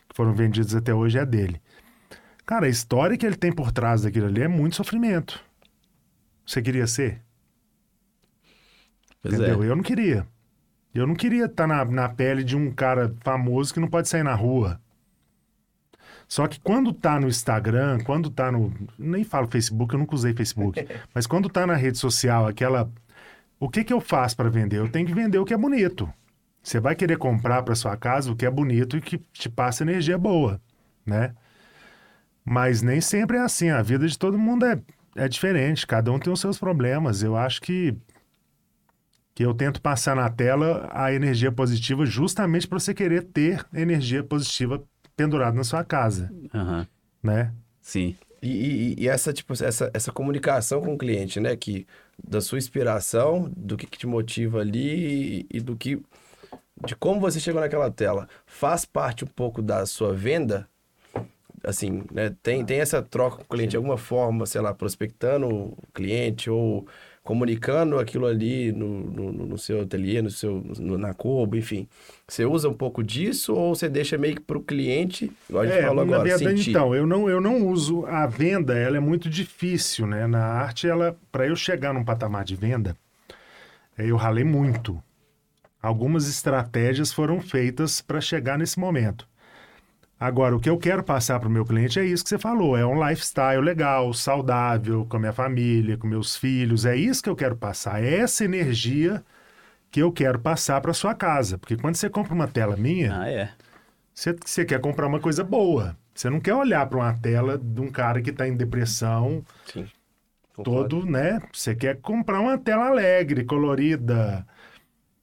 [0.07, 1.61] que foram vendidas até hoje é dele.
[2.45, 5.43] Cara, a história que ele tem por trás daquilo ali é muito sofrimento.
[6.45, 7.21] Você queria ser?
[9.21, 9.63] Pois entendeu?
[9.63, 9.67] é.
[9.67, 10.25] Eu não queria.
[10.93, 14.23] Eu não queria estar na, na pele de um cara famoso que não pode sair
[14.23, 14.79] na rua.
[16.27, 18.73] Só que quando tá no Instagram, quando tá no.
[18.97, 20.87] Nem falo Facebook, eu nunca usei Facebook.
[21.13, 22.91] mas quando tá na rede social, aquela.
[23.59, 24.77] O que que eu faço para vender?
[24.77, 26.11] Eu tenho que vender o que é bonito.
[26.61, 29.83] Você vai querer comprar para sua casa o que é bonito e que te passa
[29.83, 30.61] energia boa,
[31.05, 31.33] né?
[32.45, 33.69] Mas nem sempre é assim.
[33.69, 34.79] A vida de todo mundo é,
[35.15, 35.87] é diferente.
[35.87, 37.23] Cada um tem os seus problemas.
[37.23, 37.95] Eu acho que
[39.39, 44.21] que eu tento passar na tela a energia positiva justamente para você querer ter energia
[44.21, 44.83] positiva
[45.15, 46.85] pendurada na sua casa, Aham.
[47.23, 47.53] né?
[47.81, 48.17] Sim.
[48.41, 48.49] E,
[48.97, 51.55] e- e essa, tipo, essa, essa comunicação com o cliente, né?
[51.55, 51.87] Que
[52.21, 56.01] da sua inspiração, do que, que te motiva ali e, e do que.
[56.85, 60.67] de como você chegou naquela tela, faz parte um pouco da sua venda?
[61.63, 62.35] Assim, né?
[62.43, 66.49] Tem, tem essa troca com o cliente de alguma forma, sei lá, prospectando o cliente
[66.49, 66.85] ou
[67.23, 71.87] comunicando aquilo ali no, no, no seu ateliê, no seu, no- na Kobo, enfim.
[72.27, 75.75] Você usa um pouco disso ou você deixa meio que pro cliente, igual a gente
[75.75, 76.71] É, falou agora, verdade, sentir?
[76.71, 80.25] então, eu não, eu não uso a venda, ela é muito difícil, né?
[80.27, 82.95] Na arte, ela, para eu chegar num patamar de venda,
[83.97, 85.01] eh, eu ralei muito.
[85.81, 89.27] Algumas estratégias foram feitas para chegar nesse momento.
[90.19, 92.77] Agora, o que eu quero passar para o meu cliente é isso que você falou:
[92.77, 96.85] é um lifestyle legal, saudável, com a minha família, com meus filhos.
[96.85, 98.03] É isso que eu quero passar.
[98.03, 99.23] É essa energia
[99.89, 101.57] que eu quero passar para sua casa.
[101.57, 103.49] Porque quando você compra uma tela minha, Ah, é.
[104.13, 105.95] você, você quer comprar uma coisa boa.
[106.13, 109.87] Você não quer olhar para uma tela de um cara que está em depressão, Sim.
[110.53, 110.99] Concordo.
[110.99, 111.41] todo, né?
[111.53, 114.45] Você quer comprar uma tela alegre, colorida,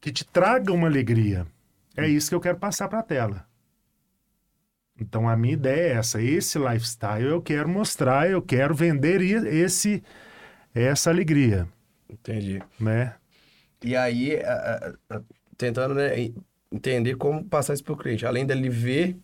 [0.01, 1.47] que te traga uma alegria.
[1.95, 3.47] É isso que eu quero passar para a tela.
[4.99, 10.03] Então a minha ideia é essa, esse lifestyle eu quero mostrar, eu quero vender esse
[10.75, 11.67] essa alegria,
[12.09, 12.61] Entendi.
[12.79, 13.15] né?
[13.83, 15.23] E aí, a- a- a-
[15.57, 16.35] tentando né, en-
[16.73, 18.27] entender como passar isso para o cliente.
[18.27, 19.17] Além dele ver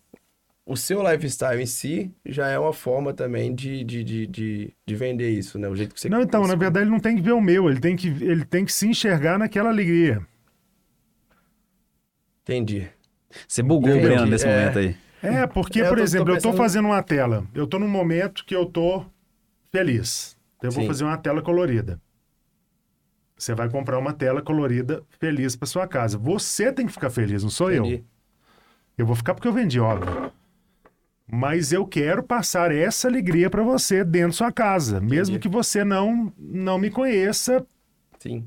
[0.65, 4.95] o seu lifestyle em si, já é uma forma também de, de, de, de, de
[4.95, 5.69] vender isso, né?
[5.69, 6.09] O jeito que você...
[6.09, 8.45] Não, então, na verdade ele não tem que ver o meu, ele tem que ele
[8.45, 10.25] tem que se enxergar naquela alegria.
[12.43, 12.89] Entendi.
[13.49, 14.61] Você bugou o Breno nesse é.
[14.61, 14.97] momento aí.
[15.23, 17.79] É, porque, eu por tô- tô exemplo, eu tô pensando- fazendo uma tela, eu tô
[17.79, 19.05] num momento que eu tô
[19.71, 20.37] feliz.
[20.57, 20.89] Então eu vou Sim.
[20.89, 22.01] fazer uma tela colorida.
[23.37, 26.17] Você vai comprar uma tela colorida feliz para sua casa.
[26.19, 27.85] Você tem que ficar feliz, não sou eu.
[27.85, 28.05] Entendi.
[28.97, 30.31] Eu vou ficar porque eu vendi, óbvio.
[31.27, 35.39] Mas eu quero passar essa alegria para você dentro da sua casa, mesmo Entendi.
[35.39, 37.67] que você não não me conheça.
[38.19, 38.47] Sim.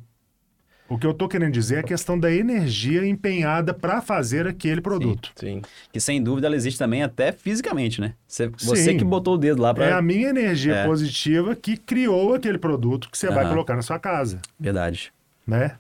[0.87, 4.81] O que eu tô querendo dizer é a questão da energia empenhada para fazer aquele
[4.81, 5.31] produto.
[5.35, 5.61] Sim.
[5.91, 8.13] Que sem dúvida ela existe também até fisicamente, né?
[8.27, 8.97] Você, você Sim.
[8.97, 9.85] que botou o dedo lá pra.
[9.85, 10.85] É a minha energia É.
[10.85, 15.11] positiva que criou aquele produto que você vai colocar na sua casa, Verdade.
[15.47, 15.71] né?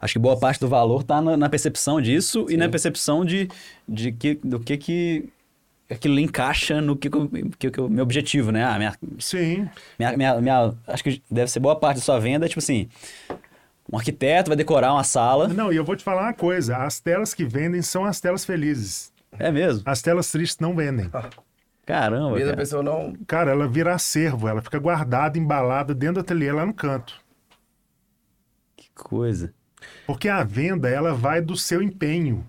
[0.00, 3.48] Acho que boa parte do valor tá na, na percepção disso e na percepção de,
[3.88, 5.24] de que, do que que
[5.90, 7.18] aquilo encaixa no que, que,
[7.58, 8.64] que, que eu- meu objetivo, né?
[8.64, 9.68] Ah, minha, Sim.
[9.98, 12.88] minha, minha, minha- acho que deve ser boa parte da sua venda, tipo assim,
[13.92, 15.48] um arquiteto vai decorar uma sala.
[15.48, 18.44] Não, e eu vou te falar uma coisa: as telas que vendem são as telas
[18.44, 19.12] felizes.
[19.38, 19.82] É mesmo?
[19.84, 21.10] As telas tristes não vendem.
[21.84, 22.56] Caramba, Mesmo a cara.
[22.56, 23.14] pessoa não...
[23.26, 27.20] Cara, ela vira acervo, ela fica guardada, embalada dentro do ateliê lá no canto.
[28.74, 29.52] Que coisa.
[30.06, 32.46] Porque a venda, ela vai do seu empenho.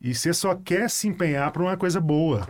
[0.00, 2.48] E você só quer se empenhar para uma coisa boa.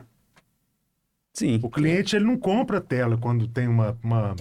[1.33, 1.59] Sim.
[1.65, 4.37] O cliente, ele não compra tela quando tem uma, uma,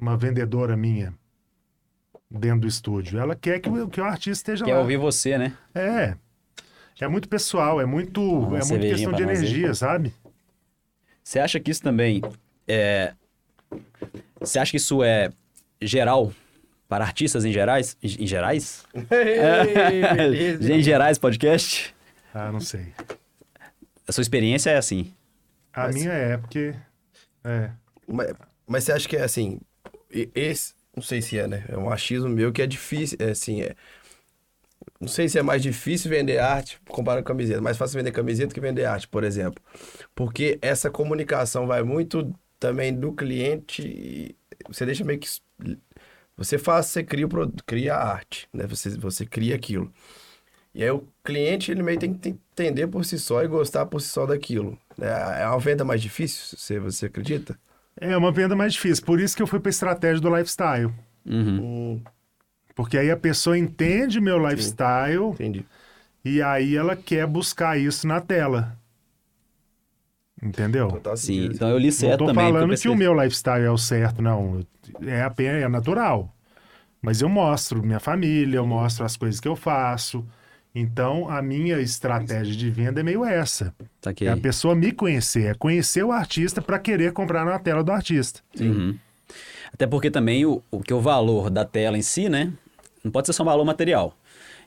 [0.00, 1.12] uma vendedora minha
[2.38, 3.18] dentro do estúdio.
[3.18, 4.80] Ela quer que o, que o artista esteja Quer lá.
[4.80, 5.56] ouvir você, né?
[5.74, 6.14] É.
[7.00, 10.14] É muito pessoal, é muito, Uma é muito questão de energia, sabe?
[11.22, 12.22] Você acha que isso também
[12.68, 13.14] é.
[14.40, 15.30] Você acha que isso é
[15.80, 16.32] geral
[16.88, 17.96] para artistas em gerais?
[18.02, 18.84] Em gerais?
[20.70, 21.94] em gerais podcast?
[22.32, 22.92] Ah, não sei.
[24.06, 25.12] A sua experiência é assim.
[25.72, 26.74] A Mas- minha é, porque.
[27.42, 27.70] É.
[28.06, 28.32] Mas,
[28.66, 29.58] mas você acha que é assim,
[30.10, 31.64] esse, não sei se é, né?
[31.68, 33.74] É um achismo meu que é difícil, é assim, é...
[35.00, 37.60] Não sei se é mais difícil vender arte comparado com camiseta.
[37.60, 39.62] Mais fácil vender camiseta que vender arte, por exemplo.
[40.14, 44.36] Porque essa comunicação vai muito também do cliente.
[44.68, 45.28] Você deixa meio que.
[46.36, 48.66] Você faz, você cria o produto, cria a arte, né?
[48.66, 49.92] Você, você cria aquilo.
[50.74, 54.00] E aí o cliente, ele meio tem que entender por si só e gostar por
[54.00, 54.78] si só daquilo.
[55.00, 57.58] É é uma venda mais difícil, você, você acredita?
[58.10, 59.04] É uma venda mais difícil.
[59.04, 60.92] Por isso que eu fui para a estratégia do lifestyle.
[61.26, 61.94] Uhum.
[61.96, 62.00] Hum,
[62.74, 65.64] Porque aí a pessoa entende meu lifestyle entendi.
[66.24, 68.76] e aí ela quer buscar isso na tela.
[70.42, 70.88] Entendeu?
[70.88, 71.54] Total Sim, sentido.
[71.54, 72.44] então eu li Não certo tô também.
[72.44, 74.60] falando que o meu lifestyle é o certo, não.
[75.06, 76.30] É apenas é natural.
[77.02, 80.26] Mas eu mostro minha família, eu mostro as coisas que eu faço.
[80.74, 83.72] Então, a minha estratégia de venda é meio essa.
[84.02, 84.26] Saquei.
[84.26, 87.92] É a pessoa me conhecer, é conhecer o artista para querer comprar na tela do
[87.92, 88.40] artista.
[88.58, 88.98] Uhum.
[89.72, 92.52] Até porque também o, o que o valor da tela em si, né?
[93.04, 94.16] Não pode ser só um valor material.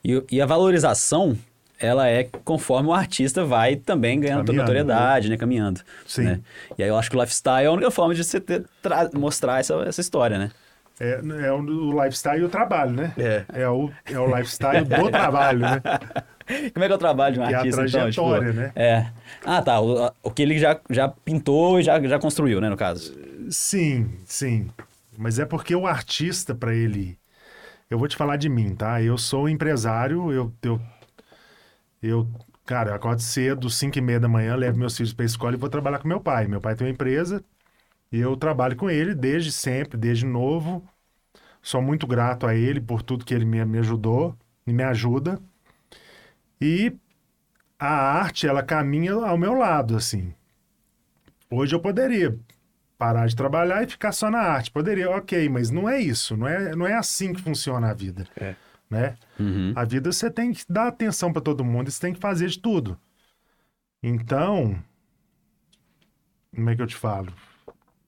[0.04, 1.38] E, e a valorização,
[1.78, 5.36] ela é conforme o artista vai também ganhando Caminhando, notoriedade, né?
[5.36, 5.82] Caminhando.
[6.06, 6.24] Sim.
[6.24, 6.40] né?
[6.78, 9.10] E aí eu acho que o lifestyle é a única forma de você ter, tra-
[9.14, 10.52] mostrar essa, essa história, né?
[11.00, 13.14] É, é o, lifestyle e o trabalho, né?
[13.18, 13.46] É.
[13.54, 15.84] É o, é o lifestyle do trabalho, né?
[16.74, 18.02] Como é que é o trabalho de um E a artista, então?
[18.02, 18.72] trajetória, né?
[18.76, 19.08] É.
[19.46, 19.80] Ah, tá.
[19.80, 23.14] O, a- o que ele já, já pintou e já, já construiu, né, no caso.
[23.50, 24.70] Sim, sim.
[25.18, 27.18] Mas é porque o artista, para ele.
[27.90, 29.02] Eu vou te falar de mim, tá?
[29.02, 30.54] Eu sou empresário, eu.
[30.64, 30.82] eu,
[32.02, 32.28] eu
[32.66, 35.58] cara, eu acordo cedo, 5 e meia da manhã, levo meus filhos para escola e
[35.58, 36.48] vou trabalhar com meu pai.
[36.48, 37.44] Meu pai tem uma empresa
[38.12, 40.88] e eu trabalho com ele desde sempre, desde novo.
[41.62, 45.40] Sou muito grato a ele por tudo que ele me, me ajudou e me ajuda.
[46.60, 46.94] E
[47.78, 50.34] a arte, ela caminha ao meu lado, assim.
[51.50, 52.38] Hoje eu poderia
[52.98, 54.72] parar de trabalhar e ficar só na arte.
[54.72, 56.36] Poderia, ok, mas não é isso.
[56.36, 58.26] Não é, não é assim que funciona a vida.
[58.36, 58.56] É.
[58.90, 59.16] né?
[59.40, 59.74] Uhum.
[59.76, 62.48] A vida você tem que dar atenção para todo mundo, e você tem que fazer
[62.48, 63.00] de tudo.
[64.02, 64.82] Então,
[66.56, 67.32] como é que eu te falo?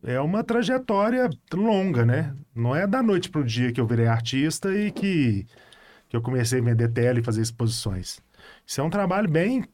[0.03, 2.33] É uma trajetória longa, né?
[2.55, 5.45] Não é da noite pro dia que eu virei artista e que,
[6.07, 8.19] que eu comecei a vender tela e fazer exposições.
[8.65, 9.65] Isso é um trabalho bem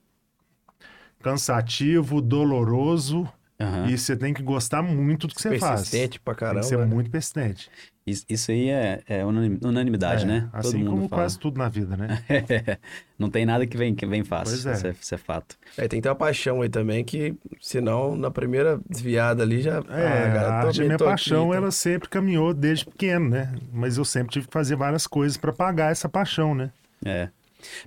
[1.21, 3.27] cansativo, doloroso,
[3.59, 3.87] Aham.
[3.89, 5.81] e você tem que gostar muito do que você faz.
[5.89, 6.59] Persistente pra Tem caramba.
[6.61, 6.85] que ser né?
[6.85, 7.69] muito persistente.
[8.05, 10.49] Isso, isso aí é, é unanim- unanimidade, É, né?
[10.53, 12.21] Assim como quase tudo na vida, né?
[13.17, 14.53] Não tem nada que vem, que vem fácil.
[14.61, 14.73] Pois é.
[14.73, 15.57] Isso, é, isso é fato.
[15.77, 19.77] É, tem que ter uma paixão aí também, que senão na primeira desviada ali já.
[19.77, 21.55] É, ah, cara, a arte é minha tô aqui, paixão, tá.
[21.55, 23.51] ela sempre caminhou desde pequeno, né?
[23.73, 26.69] Mas eu sempre tive que fazer várias coisas para pagar essa paixão, né?
[27.03, 27.29] É.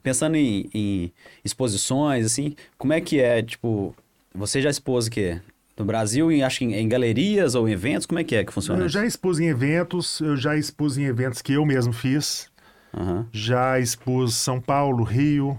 [0.03, 1.13] Pensando em, em
[1.45, 3.95] exposições, assim, como é que é, tipo,
[4.35, 5.41] você já expôs o quê?
[5.79, 8.45] No Brasil, em, acho que em, em galerias ou em eventos, como é que é
[8.45, 8.83] que funciona?
[8.83, 12.51] Eu já expus em eventos, eu já expus em eventos que eu mesmo fiz,
[12.97, 13.27] Aham.
[13.33, 15.59] já expus São Paulo, Rio,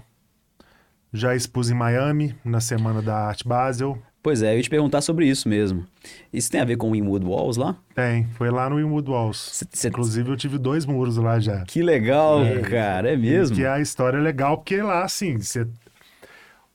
[1.12, 3.98] já expus em Miami, na Semana da Arte Basel.
[4.22, 5.86] Pois é, eu ia te perguntar sobre isso mesmo.
[6.30, 7.74] Isso tem a ver com o Inwood Walls lá?
[7.94, 9.38] Tem, foi lá no Winwood Walls.
[9.38, 11.64] Cê- cê- Inclusive eu tive dois muros lá já.
[11.64, 13.56] Que legal, cara, é mesmo?
[13.56, 15.66] Que a história é legal, porque lá, assim, você...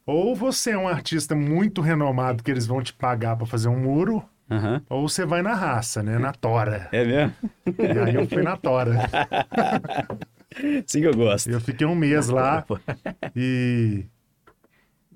[0.06, 3.80] Ou você é um artista muito renomado que eles vão te pagar para fazer um
[3.80, 4.82] muro, Aham.
[4.88, 6.20] ou você vai na raça, né?
[6.20, 6.88] Na tora.
[6.92, 7.34] É mesmo?
[7.66, 9.10] E aí eu fui na tora.
[10.86, 11.50] Sim que eu gosto.
[11.50, 12.64] Eu fiquei um mês lá
[13.36, 14.06] e...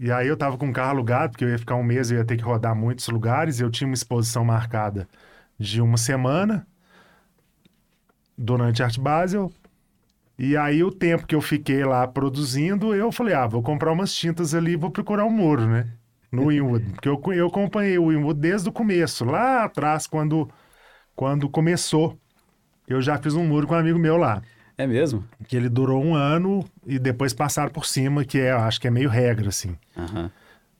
[0.01, 2.15] E aí eu tava com o carro alugado, porque eu ia ficar um mês e
[2.15, 3.59] ia ter que rodar muitos lugares.
[3.59, 5.07] Eu tinha uma exposição marcada
[5.59, 6.65] de uma semana
[8.37, 9.51] durante a Arte Basel.
[10.39, 14.13] E aí o tempo que eu fiquei lá produzindo, eu falei, ah, vou comprar umas
[14.13, 15.85] tintas ali e vou procurar um muro, né?
[16.31, 16.85] No Winwood.
[16.95, 20.49] Porque eu, eu acompanhei o Winwood desde o começo, lá atrás, quando,
[21.13, 22.17] quando começou.
[22.87, 24.41] Eu já fiz um muro com um amigo meu lá.
[24.77, 25.25] É mesmo?
[25.45, 28.91] Que ele durou um ano e depois passaram por cima, que é, acho que é
[28.91, 29.75] meio regra, assim.
[29.97, 30.31] Aham.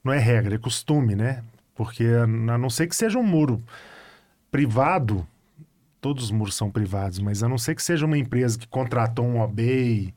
[0.02, 1.44] Não é regra, é costume, né?
[1.74, 3.62] Porque a não ser que seja um muro
[4.50, 5.26] privado,
[6.00, 9.24] todos os muros são privados, mas a não ser que seja uma empresa que contratou
[9.24, 10.14] um OBEI,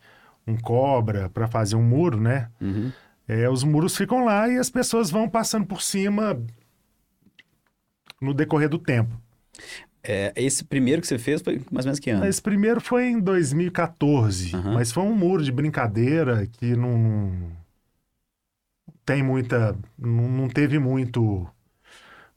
[0.48, 2.50] um Cobra para fazer um muro, né?
[2.60, 2.92] Uhum.
[3.28, 6.38] É, os muros ficam lá e as pessoas vão passando por cima
[8.22, 9.20] no decorrer do tempo.
[10.04, 12.26] É, esse primeiro que você fez foi mais ou menos que ano?
[12.26, 14.74] Esse primeiro foi em 2014, Aham.
[14.74, 17.52] mas foi um muro de brincadeira que não
[19.06, 21.50] tem muita, não, não teve muito, como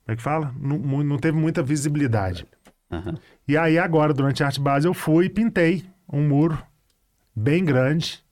[0.06, 0.54] é que fala?
[0.58, 2.46] Não, não teve muita visibilidade.
[2.90, 3.14] Aham.
[3.46, 6.62] E aí agora, durante a arte base, eu fui e pintei um muro
[7.34, 8.24] bem grande.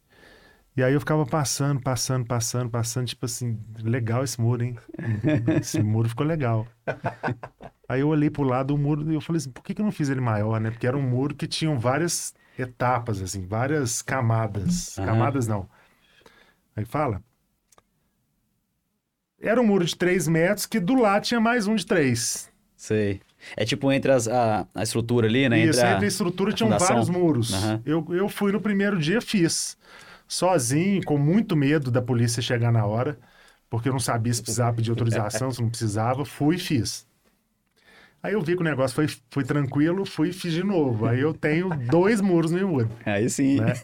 [0.77, 4.77] E aí eu ficava passando, passando, passando, passando, tipo assim, legal esse muro, hein?
[5.61, 6.67] Esse muro ficou legal.
[7.89, 9.85] Aí eu olhei pro lado do muro e eu falei assim, por que, que eu
[9.85, 10.71] não fiz ele maior, né?
[10.71, 14.99] Porque era um muro que tinham várias etapas, assim, várias camadas.
[14.99, 15.07] Aham.
[15.07, 15.69] Camadas não.
[16.75, 17.23] Aí fala.
[19.39, 22.51] Era um muro de 3 metros que do lado tinha mais um de 3.
[22.75, 23.21] Sei.
[23.57, 25.59] É tipo entre as, a, a estrutura ali, né?
[25.59, 25.93] Isso, entre a...
[25.93, 26.89] entre a estrutura tinham fundação.
[26.89, 27.55] vários muros.
[27.55, 27.83] Aham.
[27.85, 29.77] Eu, eu fui no primeiro dia, fiz.
[30.27, 33.19] Sozinho, com muito medo da polícia chegar na hora,
[33.69, 36.25] porque eu não sabia se precisava pedir autorização, se não precisava.
[36.25, 37.07] Fui e fiz.
[38.25, 41.05] Aí eu vi que o negócio foi, foi tranquilo, fui e fiz de novo.
[41.05, 43.61] Aí eu tenho dois muros no Inwood, Aí sim.
[43.61, 43.75] né?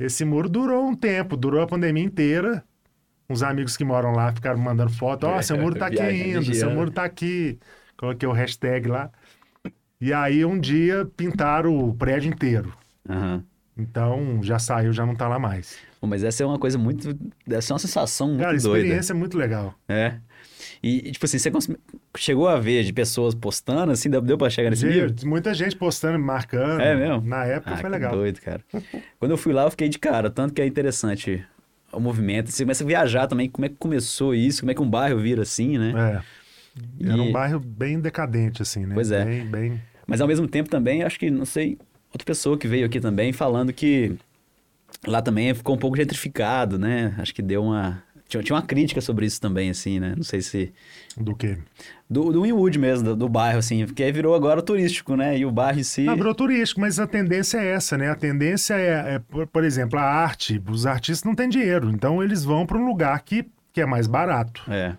[0.00, 2.62] Esse muro durou um tempo, durou a pandemia inteira.
[3.28, 5.26] Uns amigos que moram lá ficaram mandando foto.
[5.26, 7.58] Ó, seu muro tá aqui ainda, seu muro tá aqui.
[8.00, 9.10] Coloquei o hashtag lá.
[10.00, 12.72] E aí um dia pintaram o prédio inteiro.
[13.06, 13.44] Aham.
[13.76, 15.76] Então já saiu, já não tá lá mais.
[16.00, 17.12] Pô, mas essa é uma coisa muito.
[17.46, 18.78] Deve ser uma sensação muito Cara, a doida.
[18.78, 19.74] experiência é muito legal.
[19.86, 20.14] É.
[20.82, 21.52] E, tipo assim, você
[22.16, 25.14] chegou a ver de pessoas postando, assim, deu, pra chegar nesse nível?
[25.24, 26.80] Muita gente postando, marcando.
[26.80, 27.20] É mesmo?
[27.20, 28.12] Na época Ah, foi legal.
[28.12, 28.62] doido, cara.
[29.20, 31.44] Quando eu fui lá, eu fiquei de cara, tanto que é interessante
[31.92, 32.50] o movimento.
[32.50, 35.20] Você começa a viajar também, como é que começou isso, como é que um bairro
[35.20, 35.92] vira assim, né?
[36.16, 36.39] É.
[37.00, 38.94] Era E- um bairro bem decadente, assim, né?
[38.94, 39.24] Pois é.
[39.24, 39.82] Bem, bem...
[40.06, 41.78] Mas ao mesmo tempo também, acho que, não sei,
[42.12, 44.16] outra pessoa que veio aqui também falando que
[45.06, 47.14] lá também ficou um pouco gentrificado, né?
[47.18, 48.02] Acho que deu uma.
[48.28, 50.14] Tinha, tinha uma crítica sobre isso também, assim, né?
[50.16, 50.72] Não sei se.
[51.16, 51.58] Do quê?
[52.08, 55.36] Do, do Winwood mesmo, do, do bairro, assim, porque aí virou agora turístico, né?
[55.38, 56.08] E o bairro em si.
[56.08, 58.08] Ah, virou turístico, mas a tendência é essa, né?
[58.08, 60.60] A tendência é, é, por, por exemplo, a arte.
[60.68, 64.06] Os artistas não têm dinheiro, então eles vão para um lugar que, que é mais
[64.06, 64.62] barato.
[64.68, 64.94] É.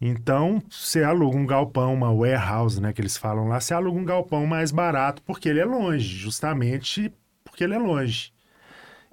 [0.00, 4.04] Então, você aluga um galpão, uma warehouse, né, que eles falam lá, você aluga um
[4.04, 7.12] galpão mais barato porque ele é longe, justamente
[7.44, 8.30] porque ele é longe.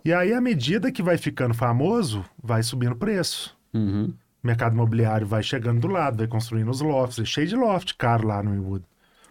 [0.04, 3.58] E aí, à medida que vai ficando famoso, vai subindo o preço.
[3.74, 4.14] Uhum.
[4.44, 7.94] O mercado imobiliário vai chegando do lado, vai construindo os lofts, é cheio de loft
[7.98, 8.84] caro lá no Winwood.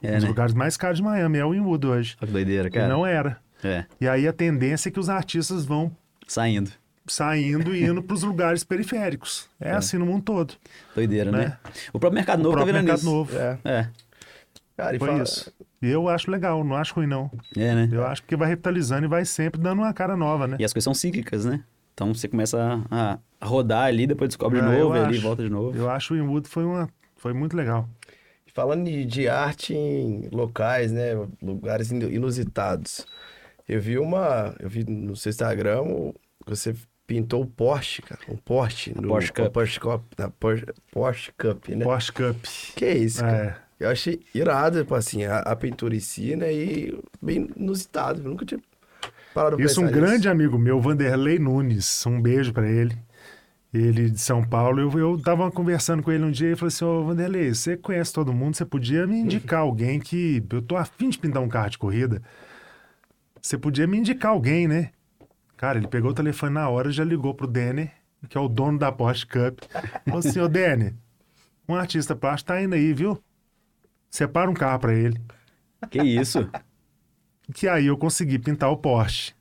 [0.02, 0.28] É, um dos né?
[0.30, 2.16] lugares mais caros de Miami é o Winwood hoje.
[2.16, 2.88] Que doideira, E cara.
[2.88, 3.38] não era.
[3.62, 5.94] É, E aí a tendência é que os artistas vão
[6.26, 6.70] saindo.
[7.06, 9.48] Saindo e indo para os lugares periféricos.
[9.60, 10.54] É, assim no mundo todo.
[10.94, 11.38] Doideira, né?
[11.38, 11.58] Né?
[11.92, 13.10] O próprio Mercado O Novo tá próprio virando mercado isso.
[13.10, 13.36] novo.
[13.36, 13.58] É.
[13.64, 13.88] É,
[14.76, 15.52] Cara, e Foi fala- isso.
[15.82, 17.30] E eu acho legal, não acho ruim não.
[17.56, 17.88] é, né?
[17.92, 20.56] Eu acho que vai revitalizando e vai sempre dando uma cara nova, né?
[20.60, 21.62] E as coisas são cíclicas, né?
[21.92, 25.14] Então você começa a, a rodar ali, depois descobre de Ah, eu novo, e ali
[25.16, 25.22] acho.
[25.22, 25.76] volta de novo.
[25.76, 27.88] Eu acho o Inwood foi uma foi muito legal.
[28.54, 31.12] Falando de, de arte em locais, né?
[31.42, 33.06] Lugares inu- inusitados.
[33.68, 34.54] Eu vi uma.
[34.60, 35.82] Eu vi no seu Instagram
[36.46, 36.74] você
[37.12, 38.20] pintou o Porsche, cara.
[38.26, 38.94] Um Porsche.
[38.96, 39.52] no Porsche Cup.
[39.52, 40.02] Porsche Cup.
[40.18, 41.84] Na Porsche, Porsche Cup, né?
[41.84, 42.36] Porsche Cup.
[42.74, 43.62] Que isso, cara.
[43.78, 43.84] É.
[43.84, 46.50] Eu achei irado, tipo assim, a, a pintura em si, né?
[46.50, 48.22] E bem inusitado.
[48.22, 48.60] Eu nunca tinha
[49.34, 50.30] parado pra Isso um grande nisso.
[50.30, 52.06] amigo meu, Vanderlei Nunes.
[52.06, 52.96] Um beijo pra ele.
[53.74, 54.80] Ele de São Paulo.
[54.80, 58.12] Eu, eu tava conversando com ele um dia e falei assim: Ô Vanderlei, você conhece
[58.12, 60.42] todo mundo, você podia me indicar alguém que.
[60.50, 62.22] Eu tô afim de pintar um carro de corrida.
[63.40, 64.90] Você podia me indicar alguém, né?
[65.62, 67.92] Cara, ele pegou o telefone na hora e já ligou pro Denner,
[68.28, 69.60] que é o dono da Porsche Cup.
[70.04, 70.92] Falou assim: Ô Denner,
[71.68, 73.22] um artista plástico tá indo aí, viu?
[74.10, 75.20] Separa um carro pra ele.
[75.88, 76.50] Que isso?
[77.54, 79.34] Que aí eu consegui pintar o Porsche.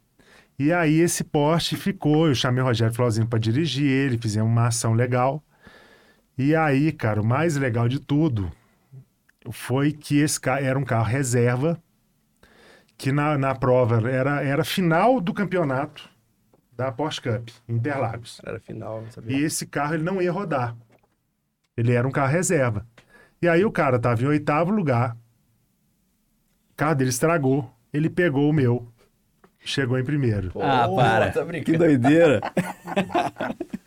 [0.60, 4.68] E aí esse Porsche ficou, eu chamei o Rogério Flauzinho para dirigir ele, fizemos uma
[4.68, 5.44] ação legal.
[6.38, 8.52] E aí, cara, o mais legal de tudo
[9.50, 11.82] foi que esse carro era um carro reserva,
[12.96, 16.11] que na, na prova era, era final do campeonato
[16.82, 18.42] da Porsche Cup, em Interlagos.
[18.44, 19.38] Era final, não sabia.
[19.38, 20.76] E esse carro ele não ia rodar.
[21.78, 22.88] Ele era um carro reserva.
[23.42, 25.16] E aí o cara tava em oitavo lugar.
[26.72, 27.72] O carro dele estragou.
[27.94, 28.92] Ele pegou o meu.
[29.60, 30.52] Chegou em primeiro.
[30.60, 31.32] ah, Pô, para.
[31.32, 32.42] tá que doideira.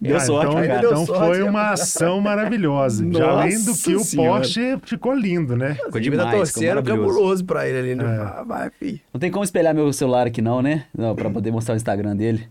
[0.00, 0.78] Deu Ah, sorte, então, cara?
[0.86, 3.04] então sorte, foi uma ação maravilhosa.
[3.04, 4.38] Nossa além do que o Senhora.
[4.40, 5.74] Porsche ficou lindo, né?
[5.74, 7.00] Ficou demais, ficou torcendo maravilhoso.
[7.08, 7.94] cabuloso pra ele ali.
[7.96, 8.04] Né?
[8.04, 8.20] É.
[8.20, 9.02] Ah, vai, fi.
[9.12, 10.84] Não tem como espelhar meu celular aqui não, né?
[10.96, 12.48] Não, pra poder mostrar o Instagram dele.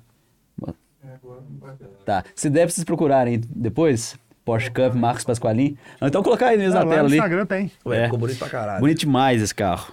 [2.05, 2.23] Tá.
[2.35, 5.77] Se deve vocês procurarem depois, Porsche Cup, Marcos Pasqualin.
[6.01, 7.15] Ou Então colocar aí mesmo Ah, na lá tela no ali.
[7.17, 7.71] Instagram tem.
[7.85, 8.03] Ué, É.
[8.05, 8.79] ficou bonito pra caralho.
[8.79, 9.91] Bonito demais esse carro.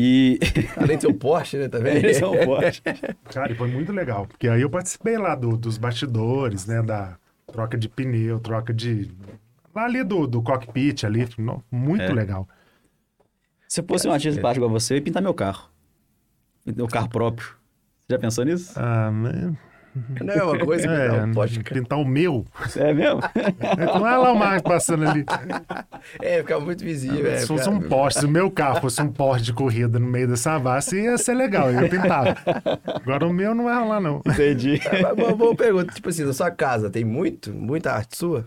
[0.00, 0.38] E...
[0.78, 1.68] Além de ser o Porsche, né?
[1.68, 1.96] Tá vendo?
[1.96, 2.80] Eles são fortes.
[3.32, 4.26] Cara, e foi muito legal.
[4.28, 6.80] Porque aí eu participei lá do- dos bastidores, né?
[6.82, 7.16] Da
[7.50, 9.10] troca de pneu, troca de.
[9.74, 11.26] Lá ali do, do cockpit ali.
[11.70, 12.12] Muito É.
[12.12, 12.48] legal.
[13.66, 15.68] Se eu fosse um artista plástico igual você, eu ia pintar meu carro.
[16.64, 17.48] Meu carro próprio.
[18.08, 18.72] Já pensou nisso?
[18.76, 19.52] Ah, mas-
[20.20, 21.60] Não é uma coisa que é, não pode.
[21.60, 22.44] pintar o meu.
[22.76, 23.20] É mesmo?
[23.98, 25.24] Não é lá o Marcos passando ali.
[26.20, 27.30] É, fica muito visível.
[27.30, 30.06] é, Se fosse um poste, se o meu carro fosse um poste de corrida no
[30.06, 32.36] meio da savassi, ia ser legal, eu pintava.
[32.86, 34.22] Agora o meu não vai rolar, não.
[34.26, 34.80] Entendi.
[34.88, 35.92] É, Boa, boa pergunta.
[35.92, 37.52] Tipo assim, na sua casa tem muito?
[37.52, 38.46] Muita arte sua?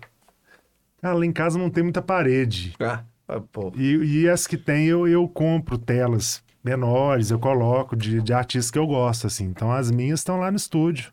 [1.01, 2.73] Ah, lá em casa não tem muita parede.
[2.79, 3.71] Ah, ah, pô.
[3.75, 8.69] E, e as que tem, eu, eu compro telas menores, eu coloco de, de artistas
[8.69, 9.45] que eu gosto, assim.
[9.45, 11.11] Então as minhas estão lá no estúdio.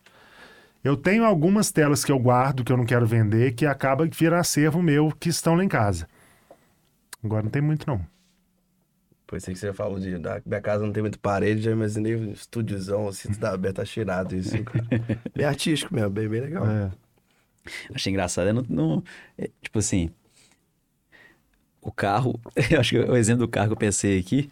[0.83, 4.17] Eu tenho algumas telas que eu guardo, que eu não quero vender, que acaba que
[4.17, 6.09] vira acervo meu, que estão lá em casa.
[7.23, 8.05] Agora não tem muito, não.
[9.27, 10.17] Pois sei que você falou de.
[10.19, 13.85] Da minha casa não tem muita parede, já imaginei um estúdiozão assim, tudo aberto, tá
[13.85, 14.57] cheirado isso.
[14.65, 14.87] cara.
[15.35, 16.67] Bem artístico mesmo, bem, bem legal.
[16.67, 16.91] É.
[17.95, 18.47] Achei engraçado.
[18.49, 19.05] Eu não, não-
[19.37, 20.09] é, tipo assim,
[21.83, 24.51] o carro, eu acho que o exemplo do carro que eu pensei aqui,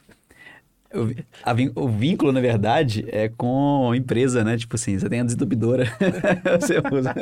[0.96, 4.56] o, a o vínculo, na verdade, é com a empresa, né?
[4.56, 5.84] Tipo assim, você tem a desentupidora,
[6.60, 7.14] você usa.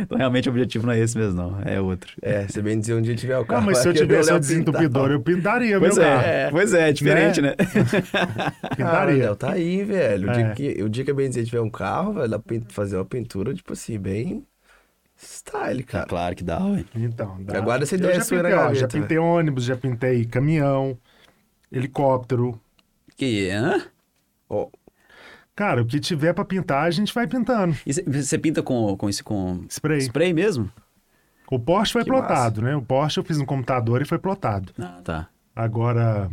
[0.00, 1.60] Então, realmente, o objetivo não é esse mesmo, não.
[1.64, 2.12] É outro.
[2.22, 3.66] É, se bem dizer, um dia tiver o Ah, carro.
[3.66, 6.50] mas se eu tivesse uma desentupidora, eu pintaria Pois meu é, carro.
[6.52, 7.54] pois é, é diferente, né?
[8.62, 9.24] Ah, Pintaria.
[9.24, 10.28] Léo, tá aí, velho.
[10.30, 10.54] O, dia É.
[10.54, 13.52] que, o dia que a Benzer tiver um carro, vai dar pra fazer uma pintura,
[13.54, 14.44] tipo assim, bem
[15.16, 16.06] style, cara.
[16.06, 16.84] Claro que dá, ué.
[16.96, 17.54] Então, dá.
[17.82, 20.98] Essa Eu ideia já na pintei, ó, já pintei ônibus, já pintei caminhão,
[21.70, 22.60] helicóptero.
[23.16, 23.82] Que, hã?
[24.48, 24.68] Ó,
[25.54, 27.76] Cara, o que tiver pra pintar, a gente vai pintando.
[27.86, 30.00] E você- pinta com, com isso, com Spray.
[30.00, 30.70] spray mesmo?
[31.50, 32.74] O Porsche foi Que plotado, né?
[32.74, 34.72] O Porsche eu fiz no computador e foi plotado.
[34.78, 35.28] Ah, tá.
[35.54, 36.30] Agora,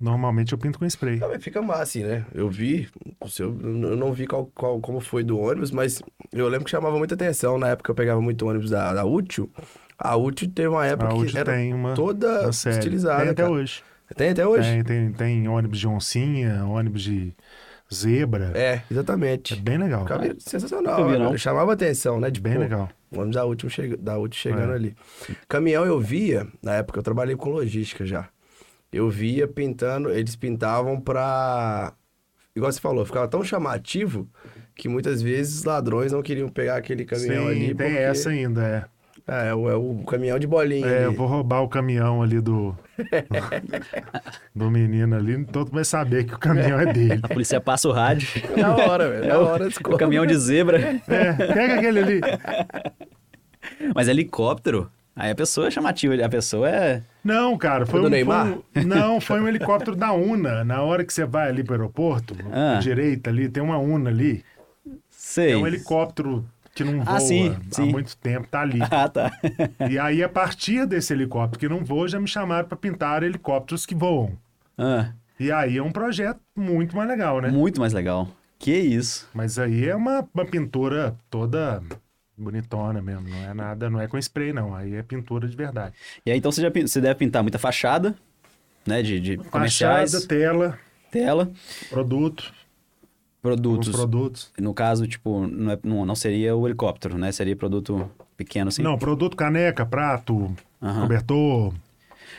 [0.00, 1.18] normalmente eu pinto com spray.
[1.18, 2.24] Não, mas fica massa, assim, né?
[2.32, 2.88] Eu vi,
[3.20, 6.00] o seu, eu não vi qual, qual- como foi do ônibus, mas
[6.32, 7.58] eu lembro que chamava muita atenção.
[7.58, 9.50] Na época eu pegava muito ônibus da, da Útil.
[9.98, 13.20] A Útil teve uma época A que Útil era tem uma, toda uma estilizada.
[13.22, 13.50] Tem até cara.
[13.54, 13.82] hoje.
[14.16, 14.68] Tem até hoje?
[14.68, 17.34] Tem, tem, tem ônibus de oncinha, ônibus de
[17.92, 18.52] zebra.
[18.54, 19.56] É, É, exatamente.
[19.56, 20.02] bem legal.
[20.02, 21.18] Ficava sensacional, vi, né?
[21.18, 21.36] não.
[21.38, 22.30] chamava atenção, né?
[22.30, 22.88] De, Bem pô, legal.
[23.10, 24.74] O ônibus da Útil, chega, da Útil chegando É.
[24.74, 24.96] ali.
[25.48, 28.28] Caminhão eu via, na época eu trabalhei com logística já.
[28.92, 31.92] Eu via pintando, eles pintavam pra.
[32.56, 34.28] Igual você falou, ficava tão chamativo
[34.74, 37.66] que muitas vezes os ladrões não queriam pegar aquele caminhão Sim, ali.
[37.66, 38.84] tem porque- essa ainda, é.
[39.28, 40.86] É, é o, é o caminhão de bolinha.
[40.86, 41.04] É, ali.
[41.04, 42.74] eu vou roubar o caminhão ali do.
[44.54, 45.44] do menino ali.
[45.44, 47.20] Todo mundo vai saber que o caminhão é dele.
[47.22, 48.26] A polícia passa o rádio.
[48.56, 49.24] Na hora, velho.
[49.24, 49.98] É Na o- hora O descobre.
[49.98, 50.78] caminhão de zebra.
[51.06, 52.20] É, pega aquele ali.
[53.94, 56.14] Mas helicóptero, aí a pessoa é chamativa.
[56.24, 57.02] A pessoa é.
[57.22, 58.46] Não, cara, foi do um, Neymar?
[58.72, 60.64] foi um- Não, foi um helicóptero da UNA.
[60.64, 62.76] Na hora que você vai ali pro aeroporto, Ah.
[62.76, 64.42] à direita ali, tem uma UNA ali.
[65.10, 65.52] Sei.
[65.52, 66.44] É um helicóptero
[66.78, 67.90] que não voa Ah, sim, há sim.
[67.90, 68.78] muito tempo, tá ali.
[68.90, 69.32] Ah, tá.
[69.90, 73.84] E aí, a partir desse helicóptero que não voa, já me chamaram para pintar helicópteros
[73.84, 74.38] que voam.
[74.76, 77.48] Ah, E aí é um projeto muito mais legal, né?
[77.50, 78.28] muito mais legal.
[78.58, 79.28] Que isso.
[79.34, 81.82] Mas aí é uma, uma pintura toda
[82.36, 85.94] bonitona mesmo, não é nada, não é com spray não, aí é pintura de verdade.
[86.24, 88.16] E aí, então, você, já, você deve pintar muita fachada,
[88.86, 89.02] né?
[89.02, 90.78] De, de comerciais, Fachada, tela,
[91.10, 91.50] tela,
[91.90, 92.52] produto,
[93.42, 93.88] produtos.
[93.88, 94.52] os produtos.
[94.58, 97.30] No caso, tipo, não, é- não, não seria o helicóptero, né?
[97.32, 98.82] Seria produto pequeno, assim.
[98.82, 101.02] Não, produto caneca, prato, Aham.
[101.02, 101.74] cobertor,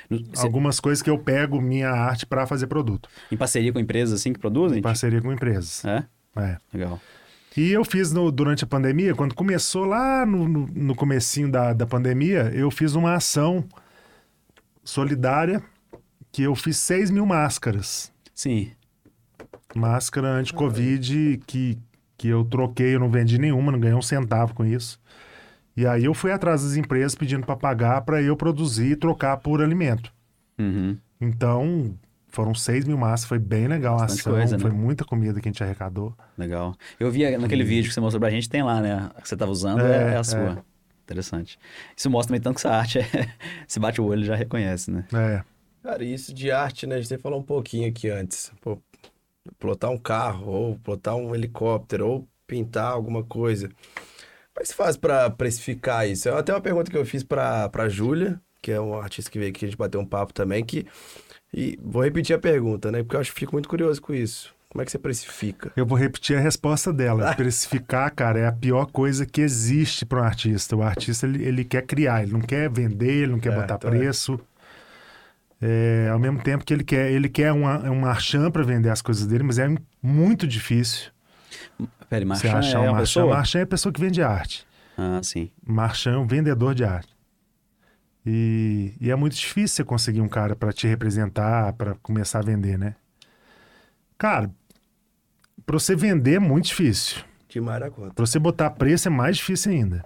[0.09, 4.19] No- algumas coisas que eu pego minha arte para fazer produto, Em parceria com empresas,
[4.19, 4.79] assim, que produzem?
[4.79, 5.83] em parceria com empresas.
[5.85, 6.05] É?
[6.35, 6.57] É.
[6.73, 6.99] Legal.
[7.57, 11.73] E eu fiz no- durante a pandemia, quando começou lá no, no, no comecinho da,
[11.73, 13.65] da pandemia, eu fiz uma ação
[14.83, 15.61] solidária
[16.31, 18.11] que eu fiz 6 mil máscaras.
[18.33, 18.71] Sim.
[19.75, 21.77] Máscara anti-Covid que,
[22.17, 24.99] que eu troquei, eu não vendi nenhuma, não ganhei um centavo com isso.
[25.75, 29.37] E aí eu fui atrás das empresas pedindo para pagar para eu produzir e trocar
[29.37, 30.11] por alimento.
[30.59, 30.97] Uhum.
[31.21, 31.95] Então,
[32.27, 34.61] foram 6 mil máscaras, foi bem legal a Bastante ação, coisa, né?
[34.61, 36.13] foi muita comida que a gente arrecadou.
[36.37, 36.75] Legal.
[36.99, 39.09] Eu vi naquele vídeo que você mostrou pra gente, tem lá, né?
[39.15, 40.63] A que você tava usando é, É, é a sua.
[41.03, 41.57] Interessante.
[41.95, 43.05] Isso mostra também tanto que essa arte é...
[43.67, 45.05] se bate o olho já reconhece, né?
[45.13, 45.41] É,
[45.81, 46.95] Cara, isso de arte, né?
[46.95, 48.51] A gente falou um pouquinho aqui antes.
[48.61, 48.77] Pô,
[49.57, 53.67] plotar um carro, ou plotar um helicóptero, ou pintar alguma coisa.
[53.69, 56.29] Como é que se faz pra precificar isso?
[56.29, 59.39] É até uma pergunta que eu fiz pra, pra Júlia, que é uma artista que
[59.39, 60.85] veio aqui a gente bateu um papo também, que...
[61.53, 63.01] E vou repetir a pergunta, né?
[63.01, 64.53] Porque eu acho que fico muito curioso com isso.
[64.69, 65.71] Como é que você precifica?
[65.75, 67.33] Eu vou repetir a resposta dela.
[67.33, 70.75] Precificar, cara, é a pior coisa que existe para um artista.
[70.75, 73.75] O artista, ele, ele quer criar, ele não quer vender, ele não quer É, botar
[73.75, 73.97] então é.
[73.97, 74.33] preço.
[74.35, 74.39] É,
[76.11, 79.25] ao mesmo tempo que ele quer, ele quer uma, um marchand para vender as coisas
[79.27, 79.67] dele, mas é
[80.01, 81.11] muito difícil
[82.09, 83.01] Peraí, você Marchand achar é um uma marchand.
[83.01, 83.35] pessoa?
[83.35, 84.67] Marchand é a pessoa que vende arte.
[84.97, 85.51] Ah, sim.
[85.65, 87.15] Marchand é um vendedor de arte.
[88.25, 92.41] E, e é muito difícil você conseguir um cara para te representar, para começar a
[92.43, 92.95] vender, né?
[94.17, 94.51] Cara,
[95.65, 97.23] para você vender é muito difícil.
[97.47, 98.13] Demais da conta.
[98.13, 100.03] Pra você botar preço é mais difícil ainda.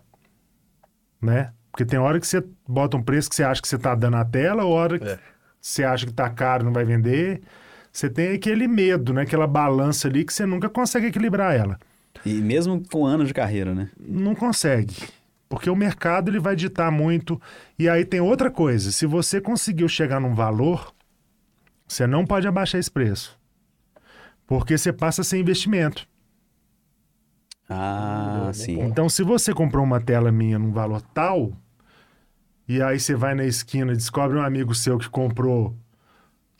[1.21, 1.51] Né?
[1.71, 4.17] Porque tem hora que você bota um preço que você acha que você tá dando
[4.17, 5.19] a tela, hora que É.
[5.63, 7.41] você acha que tá caro, não vai vender.
[7.89, 9.21] Você tem aquele medo, né?
[9.21, 11.79] Aquela balança ali que você nunca consegue equilibrar ela.
[12.25, 13.89] E mesmo com anos de carreira, né?
[13.97, 14.93] Não consegue.
[15.47, 17.41] Porque o mercado ele vai ditar muito.
[17.79, 18.91] E aí tem outra coisa.
[18.91, 20.93] Se você conseguiu chegar num valor,
[21.87, 23.39] você não pode abaixar esse preço.
[24.45, 26.05] Porque você passa a ser investimento.
[27.69, 28.81] Ah, sim.
[28.81, 31.53] Então, se você comprou uma tela minha num valor tal,
[32.67, 35.75] e aí você vai na esquina e descobre um amigo seu que comprou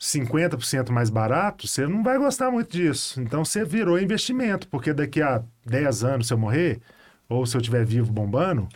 [0.00, 3.20] 50% mais barato, você não vai gostar muito disso.
[3.20, 6.80] Então, você virou investimento, porque daqui a 10 anos, se eu morrer,
[7.28, 8.68] ou se eu estiver vivo bombando,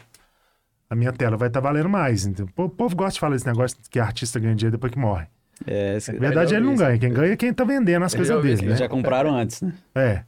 [0.89, 2.25] a minha tela vai estar valendo mais.
[2.25, 5.27] Então, o povo gosta de falar esse negócio que artista ganha dinheiro depois que morre.
[5.67, 6.83] É, Na verdade, já ele não isso.
[6.83, 6.99] ganha.
[6.99, 8.69] Quem ganha é quem tá vendendo as Eu coisas ouvi dele, isso, né?
[8.71, 9.75] eles já compraram antes, né?
[9.95, 10.25] É.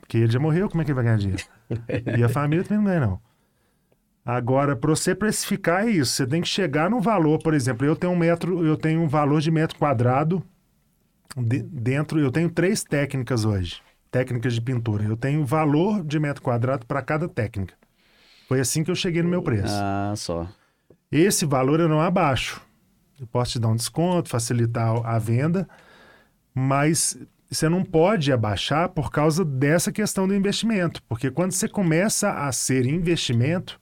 [0.00, 1.42] Porque ele já morreu, como é que ele vai ganhar dinheiro?
[2.18, 3.20] e a família também não ganha, não.
[4.24, 6.12] Agora, para você precificar é isso.
[6.12, 9.08] Você tem que chegar no valor, por exemplo, eu tenho um metro, eu tenho um
[9.08, 10.42] valor de metro quadrado
[11.36, 12.20] de- dentro.
[12.20, 13.80] Eu tenho três técnicas hoje.
[14.10, 15.02] Técnicas de pintura.
[15.04, 17.74] Eu tenho valor de metro quadrado para cada técnica.
[18.48, 19.74] Foi assim que eu cheguei no meu preço.
[19.74, 20.46] Ah, só.
[21.10, 22.60] Esse valor eu não abaixo.
[23.18, 25.68] Eu posso te dar um desconto, facilitar a venda,
[26.54, 27.16] mas
[27.50, 31.02] você não pode abaixar por causa dessa questão do investimento.
[31.04, 33.80] Porque quando você começa a ser investimento,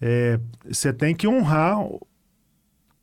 [0.00, 1.78] é, você tem que honrar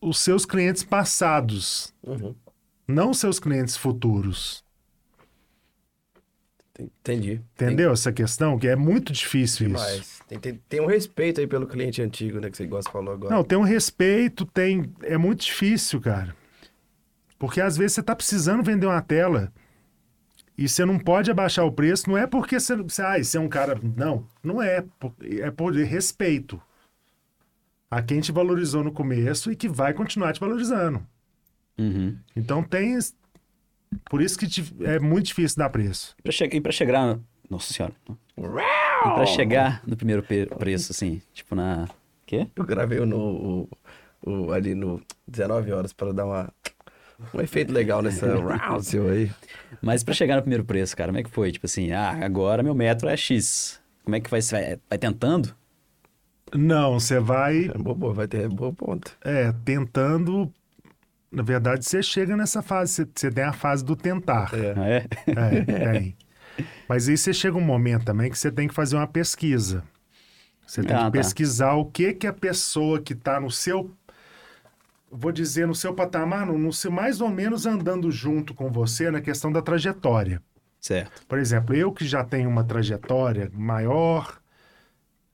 [0.02, 2.36] os seus clientes passados, Uhum.
[2.88, 4.64] não os seus clientes futuros.
[6.78, 7.42] Entendi.
[7.56, 8.60] Entendeu essa questão?
[8.60, 9.86] Que é muito difícil Tem isso.
[9.86, 10.20] demais.
[10.28, 12.50] Tem, tem, tem um respeito aí pelo cliente antigo, né?
[12.50, 13.34] Que você gosta falar agora.
[13.34, 14.94] Não, tem um respeito, tem.
[15.02, 16.36] É muito difícil, cara.
[17.40, 19.54] Porque às vezes você tá precisando vender uma tela
[20.58, 22.76] e você não pode abaixar o preço, não é porque você.
[22.76, 23.80] você ah, você é um cara.
[23.96, 24.84] Não, não é.
[25.42, 26.62] É por respeito
[27.90, 31.06] a quem te valorizou no começo e que vai continuar te valorizando.
[31.78, 32.18] Uhum.
[32.36, 32.98] Então tem.
[34.10, 36.16] Por isso que te- é muito difícil dar preço.
[36.22, 37.20] Pra che- E pra chegar...
[37.50, 37.94] Nossa senhora.
[38.38, 38.42] E
[39.14, 41.88] pra chegar no primeiro pe- preço, assim, tipo na...
[42.26, 42.48] Quê?
[42.56, 43.70] Eu gravei no, o,
[44.26, 46.52] o- ali no 19 horas para dar uma,
[47.34, 49.32] um efeito legal nessa round seu aí.
[49.82, 51.52] Mas pra chegar no primeiro preço, cara, como é que foi?
[51.52, 53.80] Tipo assim, ah, agora meu metro é X.
[54.04, 54.42] Como é que vai?
[54.42, 55.56] Você vai, vai tentando?
[56.54, 59.12] Não, você vai É boa, boa, vai ter boa ponta.
[59.24, 60.52] é, tentando.
[61.32, 64.54] Na verdade, você chega nessa fase, você, você tem a fase do tentar.
[64.54, 64.74] É.
[64.76, 65.10] Ah, é?
[65.36, 66.18] É, tem.
[66.88, 69.84] Mas aí você chega um momento também que você tem que fazer uma pesquisa.
[70.68, 71.12] Você tem Ah, que tá.
[71.12, 73.96] pesquisar o que que a pessoa que está no seu,
[75.12, 79.10] vou dizer, no seu patamar, no, no seu, mais ou menos andando junto com você
[79.12, 80.42] na questão da trajetória.
[80.80, 81.26] Certo.
[81.28, 84.40] Por exemplo, eu que já tenho uma trajetória maior,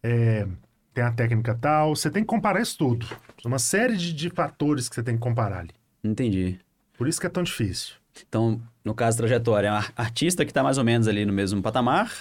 [0.04, 0.48] é,
[0.94, 3.06] tem a técnica tal, você tem que comparar isso tudo.
[3.46, 5.72] Uma série de, de fatores que você tem que comparar ali.
[6.04, 6.60] Entendi.
[6.98, 7.96] Por isso que é tão difícil.
[8.28, 11.34] Então, no caso trajetória, é um ar- artista que tá mais ou menos ali no
[11.34, 12.12] mesmo patamar,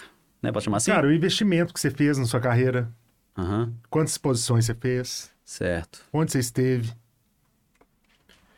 [0.41, 0.53] né?
[0.53, 0.91] Pode chamar assim?
[0.93, 2.89] Cara, o investimento que você fez na sua carreira,
[3.37, 3.75] Aham.
[3.91, 6.03] quantas exposições você fez, Certo.
[6.13, 6.93] onde você esteve,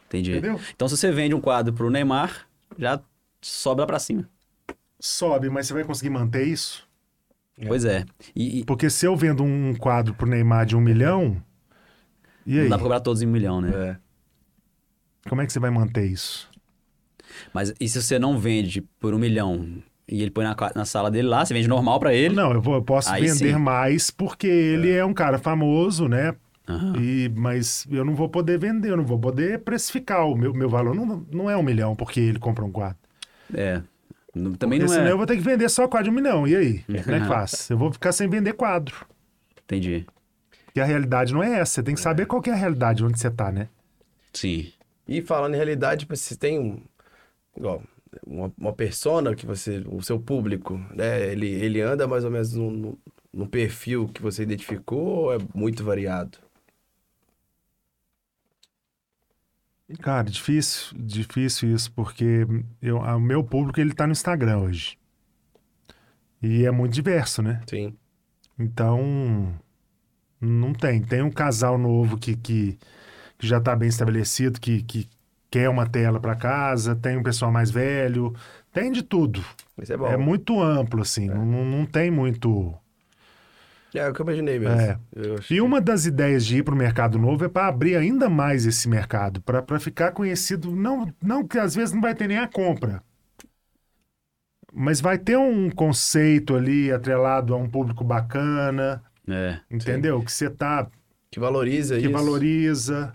[0.06, 0.32] Entendi.
[0.32, 0.60] entendeu?
[0.74, 2.46] Então, se você vende um quadro pro Neymar,
[2.78, 3.00] já
[3.40, 4.28] sobra pra cima.
[5.00, 6.86] Sobe, mas você vai conseguir manter isso?
[7.58, 7.66] É.
[7.66, 8.04] Pois é.
[8.34, 11.42] E, e Porque se eu vendo um quadro pro Neymar de um milhão,
[12.46, 12.68] e não aí?
[12.68, 13.70] dá pra cobrar todos em um milhão, né?
[13.74, 15.28] É.
[15.28, 16.50] Como é que você vai manter isso?
[17.52, 21.10] Mas e se você não vende por um milhão e ele põe na, na sala
[21.10, 22.34] dele lá, você vende normal pra ele?
[22.34, 23.58] Não, eu, vou, eu posso Aí vender sim.
[23.58, 25.04] mais porque ele é.
[25.04, 26.34] um cara famoso, né?
[26.68, 26.94] Aham.
[26.98, 30.26] E, mas eu não vou poder vender, eu não vou poder precificar.
[30.26, 32.98] O meu, meu valor não, não é um milhão porque ele compra um quadro.
[33.54, 33.82] É.
[34.32, 35.10] Também porque não senão é.
[35.12, 36.46] eu vou ter que vender só quadro de um milhão.
[36.48, 36.78] E aí?
[36.84, 37.68] Como é que faz?
[37.70, 38.94] Eu vou ficar sem vender quadro.
[39.64, 40.06] Entendi.
[40.66, 41.74] Porque a realidade não é essa.
[41.74, 43.68] Você tem que saber qual que é a realidade onde você tá, né?
[44.32, 44.72] Sim.
[45.06, 46.80] E falando em realidade, você tem um.
[47.56, 47.82] Igual,
[48.26, 49.82] uma, uma persona que você.
[49.86, 51.30] O seu público, né?
[51.30, 52.96] Ele, ele anda mais ou menos num-
[53.32, 56.38] num perfil que você identificou ou é muito variado?
[60.00, 62.46] Cara, difícil, difícil isso, porque
[62.80, 64.98] eu, o meu público ele tá no Instagram hoje.
[66.42, 67.60] E é muito diverso, né?
[67.68, 67.96] Sim.
[68.58, 69.54] Então,
[70.40, 71.02] não tem.
[71.02, 72.78] Tem um casal novo que, que,
[73.38, 75.08] que já tá bem estabelecido, que, que
[75.50, 78.34] quer uma tela para casa, tem um pessoal mais velho,
[78.72, 79.44] tem de tudo.
[79.80, 80.06] Isso é bom.
[80.06, 82.74] É muito amplo, assim, não, não não tem muito.
[83.94, 84.80] É o que eu imaginei mesmo.
[84.80, 84.98] É.
[85.14, 87.96] Eu E que- uma das ideias de ir para o mercado novo é para abrir
[87.96, 90.70] ainda mais esse mercado, para ficar conhecido.
[90.74, 93.02] Não, não que às vezes não vai ter nem a compra,
[94.72, 99.58] mas vai ter um conceito ali atrelado a um público bacana, É.
[99.70, 100.22] entendeu?
[100.22, 100.86] Que você tá,
[101.30, 102.12] Que valoriza que isso.
[102.12, 103.12] valoriza.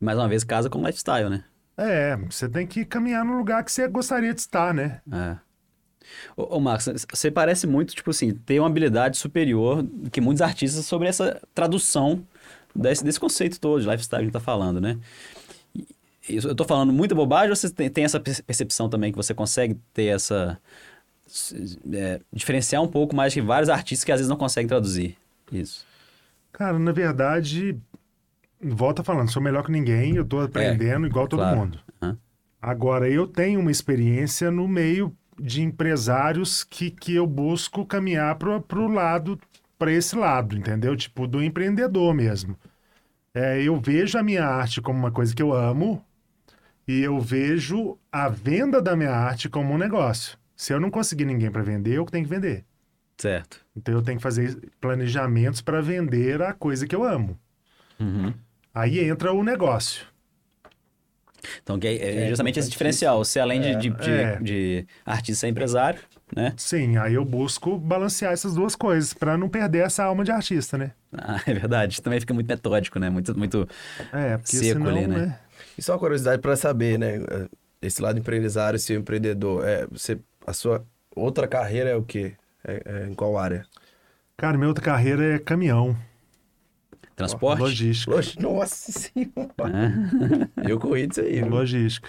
[0.00, 1.44] Mais uma vez, casa com lifestyle, né?
[1.76, 5.00] É, você tem que caminhar no lugar que você gostaria de estar, né?
[5.10, 5.36] É.
[6.36, 10.42] Ô, ô Marcos, você parece muito, tipo assim, ter uma habilidade superior do que muitos
[10.42, 12.22] artistas sobre essa tradução
[12.74, 14.98] desse, desse conceito todo de lifestyle que a gente tá falando, né?
[16.28, 19.34] Eu tô falando muita bobagem ou você tem, tem essa perce- percepção também que você
[19.34, 20.58] consegue ter essa...
[21.92, 25.16] é, diferenciar um pouco mais que vários artistas que às vezes não conseguem traduzir
[25.52, 25.86] isso?
[26.50, 27.76] Cara, na verdade,
[28.60, 31.58] volta falando, sou melhor que ninguém, eu tô aprendendo igual todo claro.
[31.58, 31.78] mundo.
[32.00, 32.16] Aham.
[32.62, 38.60] Agora, eu tenho uma experiência no meio de empresários que, que eu busco caminhar pro,
[38.60, 39.38] pro lado,
[39.78, 40.96] para esse lado, entendeu?
[40.96, 42.56] Tipo, do empreendedor mesmo.
[43.34, 46.04] É, eu vejo a minha arte como uma coisa que eu amo
[46.86, 50.38] e eu vejo a venda da minha arte como um negócio.
[50.56, 52.64] Se eu não conseguir ninguém para vender, eu tenho que vender.
[53.16, 53.64] Certo.
[53.76, 57.38] Então eu tenho que fazer planejamentos para vender a coisa que eu amo.
[57.98, 58.32] Uhum.
[58.72, 60.06] Aí entra o negócio.
[61.62, 63.24] Então, que é, é É justamente esse diferencial.
[63.24, 64.36] Você, além de, de, de, É.
[64.40, 66.00] de artista ser empresário,
[66.34, 66.52] né?
[66.56, 70.76] Sim, aí eu busco balancear essas duas coisas para não perder essa alma de artista,
[70.78, 70.92] né?
[71.12, 72.00] Ah, é verdade.
[72.02, 73.10] Também fica muito metódico, né?
[73.10, 73.68] Muito, muito...
[74.12, 75.16] É, porque Seco senão, ali, né?
[75.16, 75.38] né?
[75.76, 77.20] E só uma curiosidade para saber, né?
[77.82, 80.84] Esse lado empresário, esse empreendedor, é, você, a sua
[81.14, 82.32] outra carreira é o quê?
[82.66, 83.66] É, é em qual área?
[84.36, 85.96] Cara, minha outra carreira é caminhão,
[87.16, 87.60] Transporte?
[87.60, 88.10] logística.
[88.14, 89.54] Lógico, Nossa senhora.
[89.60, 91.48] Ah, Eu corri disso aí, viu?
[91.48, 92.08] Logística.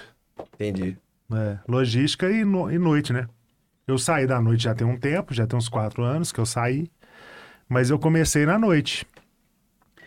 [0.56, 0.98] Entendi.
[1.32, 3.28] É, logística e, no- e noite, né?
[3.88, 6.46] Eu saí da noite já tem um tempo, já tem uns quatro anos que eu
[6.46, 6.90] saí,
[7.70, 9.06] mas eu comecei na noite.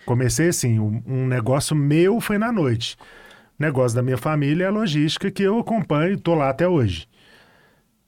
[0.05, 2.97] Comecei assim, um, negócio meu foi na noite.
[3.59, 6.67] O negócio da minha família é a logística que eu acompanho e tô lá até
[6.67, 7.07] hoje.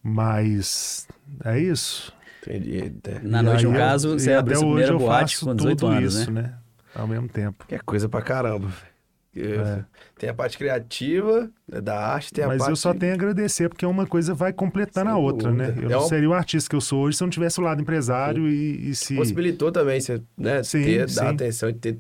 [0.03, 1.07] Mas
[1.45, 2.13] é isso.
[2.43, 2.79] Entendi.
[3.05, 3.19] É.
[3.23, 6.31] Na E noite, no caso, você abriu hoje primeira boate com 18 tudo anos, isso,
[6.31, 6.43] né?
[6.43, 6.55] né?
[6.95, 7.65] Ao mesmo tempo.
[7.67, 8.67] Que é coisa pra caramba.
[8.69, 8.91] velho.
[9.33, 9.85] Eu-
[10.19, 12.71] Tem a parte criativa né, da arte, tem a Mas parte...
[12.71, 15.73] eu só tenho a agradecer, porque uma coisa vai completando Sem a outra, né?
[15.77, 17.61] Eu É não um- seria o artista que eu sou hoje se eu não tivesse
[17.61, 19.15] o lado empresário e, e se...
[19.15, 21.15] Possibilitou também você né, Sim, ter, sim.
[21.15, 21.99] dar atenção e ter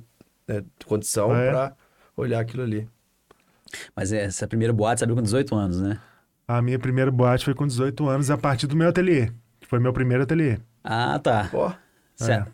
[0.48, 1.50] né, condição É.
[1.50, 1.72] pra
[2.16, 2.88] olhar aquilo ali.
[3.94, 6.00] Mas é, essa primeira boate você abriu com 18 anos, né?
[6.48, 9.26] A minha primeira boate foi com 18 anos, a partir do meu ateliê.
[9.60, 10.58] que Foi meu primeiro ateliê.
[10.82, 11.46] Ah, tá.
[11.48, 11.70] Pô,
[12.16, 12.46] Você É.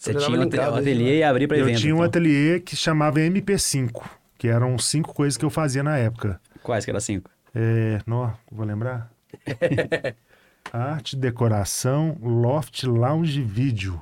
[0.00, 1.78] você Eu tinha um ateliê, e abrir pra eu evento.
[1.80, 2.06] tinha um então.
[2.08, 4.02] ateliê que chamava MP5,
[4.38, 6.40] que eram cinco coisas que eu fazia na época.
[6.62, 7.30] Quais que era cinco?
[7.54, 9.12] É, não, vou lembrar.
[10.72, 14.00] Arte, decoração, loft, lounge, vídeo.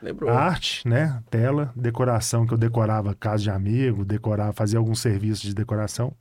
[0.00, 0.30] lembrou.
[0.30, 1.22] Arte, né?
[1.28, 6.12] Tela, decoração, que eu decorava casa de amigo, decorava, fazia alguns serviços de decoração.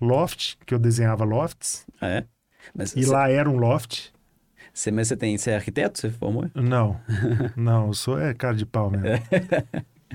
[0.00, 1.84] Loft, que eu desenhava lofts.
[2.00, 2.26] Ah, é?
[2.74, 4.12] Mas E você, lá era um loft.
[4.78, 5.98] Você, mas você tem, você é arquiteto?
[6.00, 6.50] Você formou?
[6.54, 7.00] Não,
[7.54, 9.12] não, eu sou é cara de pau mesmo.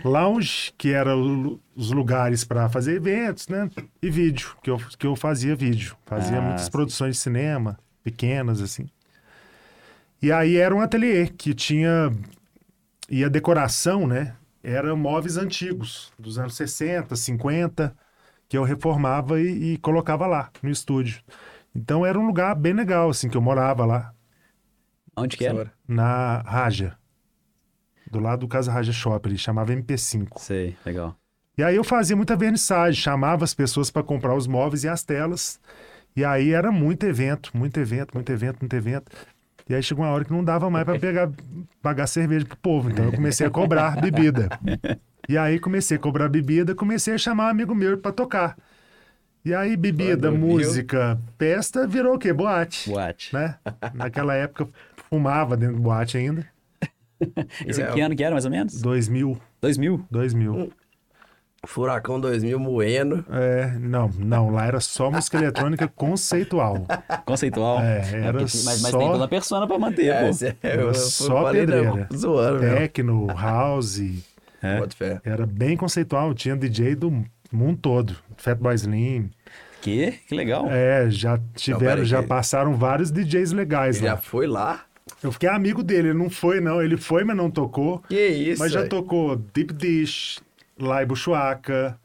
[0.03, 3.69] Lounge, que era o- os lugares para fazer eventos, né?
[4.01, 5.95] E vídeo, que eu, que eu fazia vídeo.
[6.05, 6.71] Fazia Ah, muitas sim.
[6.71, 8.89] produções de cinema, pequenas, assim.
[10.21, 12.11] E aí era um ateliê que tinha.
[13.09, 14.35] E a decoração, né?
[14.63, 17.95] Eram móveis antigos, dos anos 60, 50,
[18.49, 21.21] que eu reformava e, e colocava lá no estúdio.
[21.75, 24.13] Então era um lugar bem legal, assim, que eu morava lá
[25.15, 25.53] Onde que era?
[25.53, 25.73] Senhora.
[25.87, 26.97] na Raja.
[28.09, 30.37] Do lado do Casa Raja Shopping, ele chamava MP5.
[30.37, 31.15] Sei, legal.
[31.57, 35.03] E aí eu fazia muita vernissagem, chamava as pessoas para comprar os móveis e as
[35.03, 35.59] telas.
[36.15, 39.11] E aí era muito evento, muito evento, muito evento, muito evento.
[39.69, 41.31] E aí chegou uma hora que não dava mais para pegar
[41.81, 44.49] pagar cerveja pro povo, então eu comecei a cobrar bebida.
[45.29, 48.57] E aí comecei a cobrar bebida, comecei a chamar um amigo meu para tocar.
[49.43, 52.31] E aí bebida, Quando viu- música, festa virou o quê?
[52.31, 53.33] Boate, Boate.
[53.33, 53.55] né?
[53.93, 54.67] Naquela época
[55.09, 56.45] fumava dentro do boate ainda.
[57.65, 57.91] Esse É.
[57.91, 58.79] que ano que era, mais ou menos?
[58.81, 60.05] 2000, 2000?
[60.11, 60.71] 2000.
[61.65, 63.23] Furacão 2000 moendo.
[63.29, 66.85] É, não, não, lá era só música eletrônica conceitual.
[67.25, 67.79] Conceitual.
[67.81, 70.35] É, era porque- mas, mas só- tem toda a persona pra manter, É, pô.
[70.63, 72.07] Era eu, só não, pedreira.
[72.15, 72.77] Zoando, mesmo.
[72.77, 73.99] Techno, house,
[74.63, 74.79] É.
[75.23, 77.23] Era bem conceitual, tinha DJ do
[77.55, 79.29] mundo todo, Fatboy Slim.
[79.81, 80.11] Que?
[80.27, 80.67] Que legal.
[80.69, 84.21] É, já tiveram, peraí, já que- passaram vários DJs legais Ele já lá.
[84.21, 84.85] foi lá?
[85.23, 87.99] Eu fiquei amigo dele, ele não foi não, ele foi, mas não tocou.
[88.07, 88.89] Que isso, mas já velho.
[88.89, 90.39] tocou Deep Dish,
[90.79, 91.99] Lai Buchuaca,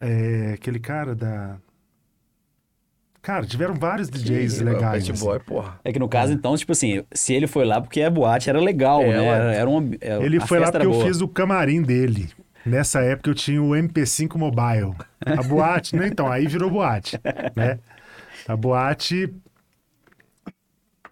[0.00, 1.56] é, aquele cara da...
[3.20, 5.04] Cara, tiveram vários DJs Que- legais.
[5.06, 5.24] Pet assim.
[5.24, 5.78] Boy, porra.
[5.84, 8.58] É que no caso, então, tipo assim, se ele foi lá porque a boate era
[8.58, 9.24] legal, É, né?
[9.26, 12.30] Era, era um, é, Ele foi lá porque era eu fiz o camarim dele.
[12.64, 14.94] Nessa época eu tinha o MP5 Mobile.
[15.26, 16.08] A boate, né?
[16.08, 17.20] Então, aí virou boate,
[17.56, 17.78] né?
[18.46, 19.32] A boate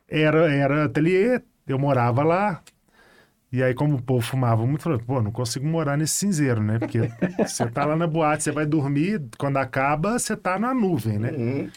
[0.09, 2.63] era, era ateliê, eu morava lá.
[3.53, 6.79] E aí, como o povo fumava muito, falei, pô, não consigo morar nesse cinzeiro, né?
[6.79, 11.19] Porque você tá lá na boate, você vai dormir, quando acaba, você tá na nuvem,
[11.19, 11.31] né?
[11.33, 11.71] Uhum.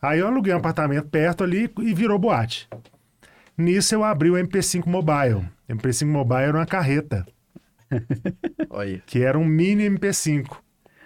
[0.00, 2.68] Aí eu aluguei um apartamento perto ali e virou boate.
[3.56, 5.48] Nisso eu abri o MP5 Mobile.
[5.70, 7.26] MP5 Mobile era uma carreta
[8.70, 10.56] Olha que era um mini MP5,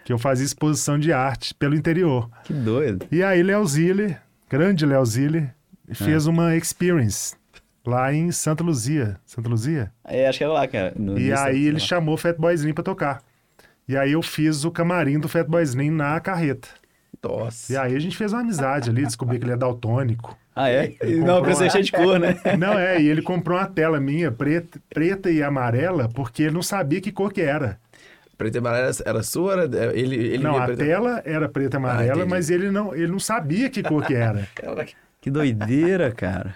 [0.04, 2.28] que eu fazia exposição de arte pelo interior.
[2.44, 3.06] Que doido.
[3.10, 4.16] E aí Léo Zille,
[4.48, 5.50] grande Léo Zille,
[5.92, 7.34] fez uma experience
[7.86, 9.18] lá em Santa Luzia.
[9.24, 9.92] Santa Luzia?
[10.04, 10.92] É, acho que era lá, cara.
[10.96, 11.78] no E aí ele lá.
[11.78, 13.22] chamou o Fatboy Slim pra tocar.
[13.88, 16.68] E aí eu fiz o camarim do Fatboy Slim na carreta.
[17.22, 17.72] Nossa.
[17.72, 20.36] E aí a gente fez uma amizade ali, descobri que ele é daltônico.
[20.56, 20.94] Ah, é?
[21.00, 22.36] Ele Não, pra ser uma- cheio de cor, né?
[22.58, 26.62] Não, é, e ele comprou uma tela minha, preta, preta e amarela, porque ele não
[26.62, 27.78] sabia que cor que era.
[28.36, 29.52] Preto e amarelo era, sua?
[29.52, 32.28] Era, ele, ele não, a preto e- tela era preta e amarela, entendi.
[32.30, 34.46] mas ele não, ele não sabia que cor que era.
[35.20, 36.54] Que doideira, cara.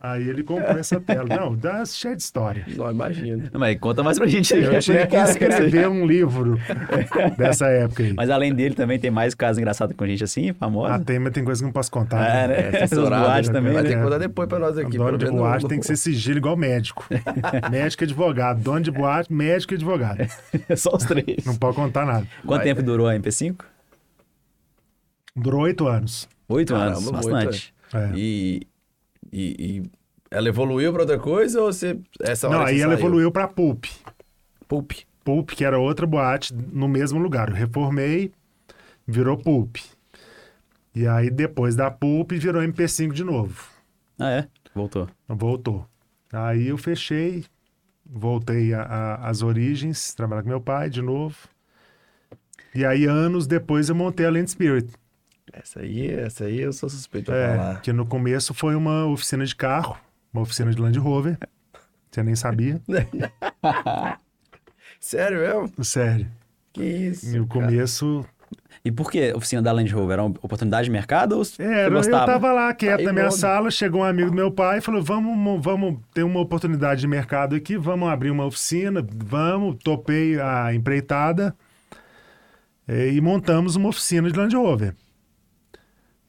[0.00, 1.24] Aí ele comprou essa tela.
[1.28, 2.64] Não, dá cheia de história.
[2.76, 3.50] Não, imagino.
[3.52, 4.62] Mas conta mais pra gente aí.
[4.62, 6.56] Eu tinha que escrever um livro
[7.36, 8.12] dessa época aí.
[8.14, 10.94] Mas além dele também tem mais casos engraçados com gente assim, famosa.
[10.94, 12.24] Ah, tem, mas tem coisa que não posso contar.
[12.24, 12.56] É, né?
[12.70, 12.78] né?
[12.78, 13.54] É, Essas boates né?
[13.54, 13.88] também, Vai né?
[13.88, 14.96] ter que contar depois pra nós aqui.
[14.96, 17.04] dono de boate no- tem que ser sigilo igual médico.
[17.68, 18.60] médico e advogado.
[18.62, 20.18] Dono de boate, médico e advogado.
[20.76, 21.44] Só os três.
[21.44, 22.24] Não pode contar nada.
[22.46, 22.66] Quanto Vai.
[22.68, 23.56] tempo durou a MP5?
[25.34, 26.28] Durou oito anos.
[26.48, 27.74] Oito Caramba, anos, bastante.
[27.92, 28.10] É.
[28.14, 28.62] E,
[29.32, 29.82] e, e
[30.30, 31.98] ela evoluiu pra outra coisa ou você...
[32.20, 33.06] Essa hora Não, aí ela saiu?
[33.06, 33.86] evoluiu pra Pulp.
[34.66, 34.92] Pulp.
[35.24, 37.48] Pulp, que era outra boate no mesmo lugar.
[37.48, 38.32] Eu reformei,
[39.06, 39.76] virou Pulp.
[40.94, 43.66] E aí depois da Pulp virou MP5 de novo.
[44.18, 44.48] Ah, é?
[44.74, 45.08] Voltou.
[45.28, 45.86] Voltou.
[46.32, 47.44] Aí eu fechei,
[48.04, 51.36] voltei às origens, trabalhar com meu pai de novo.
[52.74, 54.92] E aí, anos depois, eu montei a Land Spirit.
[55.52, 57.80] Essa aí, essa aí eu sou suspeito pra É, falar.
[57.82, 59.96] que no começo foi uma oficina de carro,
[60.32, 61.38] uma oficina de Land Rover.
[62.10, 62.80] Você nem sabia.
[65.00, 65.84] Sério mesmo?
[65.84, 66.26] Sério.
[66.72, 67.36] Que isso?
[67.36, 68.24] No começo.
[68.84, 70.14] E por que oficina da Land Rover?
[70.14, 72.26] Era uma oportunidade de mercado ou você Era, eu gostava?
[72.26, 73.36] tava lá quieto Aí na minha logo.
[73.36, 77.06] sala, chegou um amigo do meu pai e falou: vamos, vamos ter uma oportunidade de
[77.06, 81.54] mercado aqui, vamos abrir uma oficina, vamos, topei a empreitada
[82.88, 84.94] e montamos uma oficina de Land Rover.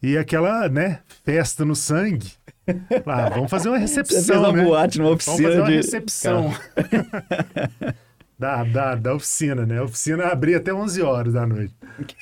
[0.01, 2.31] E aquela, né, festa no sangue.
[3.05, 4.19] Lá, vamos fazer uma recepção.
[4.19, 4.63] Você fez uma né?
[4.63, 5.75] boate numa Vamos oficina fazer uma de...
[5.75, 6.53] recepção.
[8.37, 9.79] da, da, da oficina, né?
[9.79, 11.73] A oficina abria até 11 horas da noite.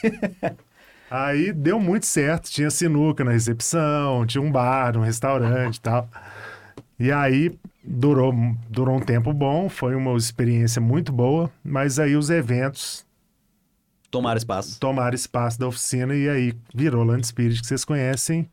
[1.10, 2.50] Aí deu muito certo.
[2.50, 6.10] Tinha sinuca na recepção, tinha um bar, um restaurante e tal.
[7.00, 8.34] E aí durou,
[8.70, 13.06] durou um tempo bom, foi uma experiência muito boa, mas aí os eventos
[14.10, 14.80] Tomar espaço.
[14.80, 18.50] tomaram espaço da oficina e aí virou Land Spirit, que vocês conhecem,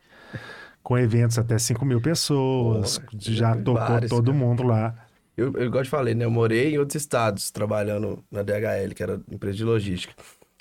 [0.82, 4.38] com eventos até 5 mil pessoas, Pô, já tocou vários, todo cara.
[4.38, 4.94] mundo lá.
[5.36, 6.24] Eu, eu igual eu te falei, né?
[6.24, 10.14] Eu morei em outros estados trabalhando na DHL, que era empresa de logística.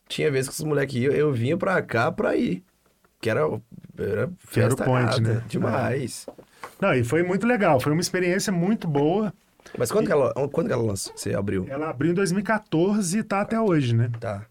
[0.08, 2.64] Tinha vezes que os moleques iam, eu vinha pra cá pra ir.
[3.22, 5.44] Que era, era Que era festa point, né?
[5.48, 6.26] Demais.
[6.82, 9.34] Não, e foi muito legal, foi uma experiência muito boa.
[9.78, 11.14] Mas quando, que ela, quando que ela lançou?
[11.16, 11.66] Você abriu?
[11.70, 14.10] Ela abriu em 2014 e tá até hoje, né?
[14.20, 14.46] Tá.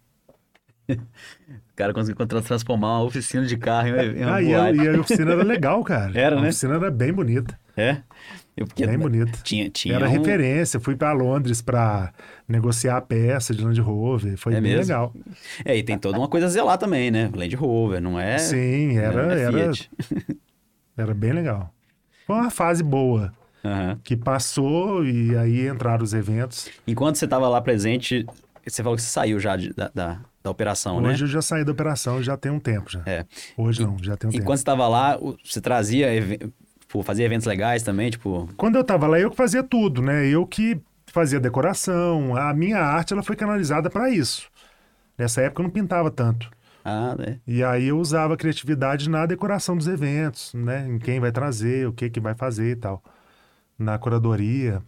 [1.72, 5.00] O cara conseguiu transformar uma oficina de carro em uma Ah, e a, e a
[5.00, 6.12] oficina era legal, cara.
[6.18, 6.48] Era, a né?
[6.48, 8.02] oficina era bem bonita, É?
[8.56, 9.38] Eu, porque bem bonita.
[9.42, 12.12] Tinha, tinha Era um- referência, fui pra Londres pra
[12.46, 14.82] negociar a peça de Land Rover, foi É bem mesmo?
[14.82, 15.14] legal.
[15.64, 17.30] É, e tem toda uma coisa a zelar também, né?
[17.34, 18.36] Land Rover, não é...
[18.38, 19.90] Sim, era, é era, Fiat.
[20.96, 21.72] era bem legal.
[22.26, 23.32] Foi uma fase boa,
[23.64, 23.98] Aham.
[24.04, 26.68] que passou e aí entraram os eventos.
[26.86, 28.26] Enquanto você estava lá presente,
[28.66, 31.10] você falou que você saiu já de- da, da, da operação, né?
[31.10, 33.02] Hoje eu já saí da operação, já tem um tempo já.
[33.06, 33.24] É.
[33.56, 34.42] Hoje não, já tem um tempo.
[34.42, 36.08] Enquanto você estava lá, você trazia,
[36.80, 38.48] tipo, fazia eventos legais também, tipo...
[38.56, 40.26] Quando eu tava lá, eu que fazia tudo, né?
[40.26, 42.36] Eu que fazia decoração.
[42.36, 44.48] A minha arte ela foi canalizada para isso.
[45.18, 46.50] Nessa época eu não pintava tanto.
[46.84, 47.38] Ah, né?
[47.46, 50.86] E aí eu usava a criatividade na decoração dos eventos, né?
[50.88, 53.02] Em quem vai trazer, o que que vai fazer e tal.
[53.78, 54.82] Na curadoria.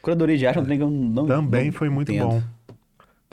[0.00, 2.28] Curadoria de arte é que eu não Também não foi muito entendo.
[2.28, 2.42] bom.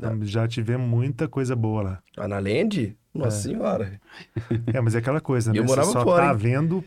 [0.10, 2.00] Tam- Já tivemos muita coisa boa lá.
[2.18, 2.96] Ah, na Land?
[3.14, 4.00] Nossa senhora.
[4.74, 5.60] É, mas é aquela coisa, né?
[5.60, 6.38] eu Você morava só fora, tá hein?
[6.38, 6.84] vendo.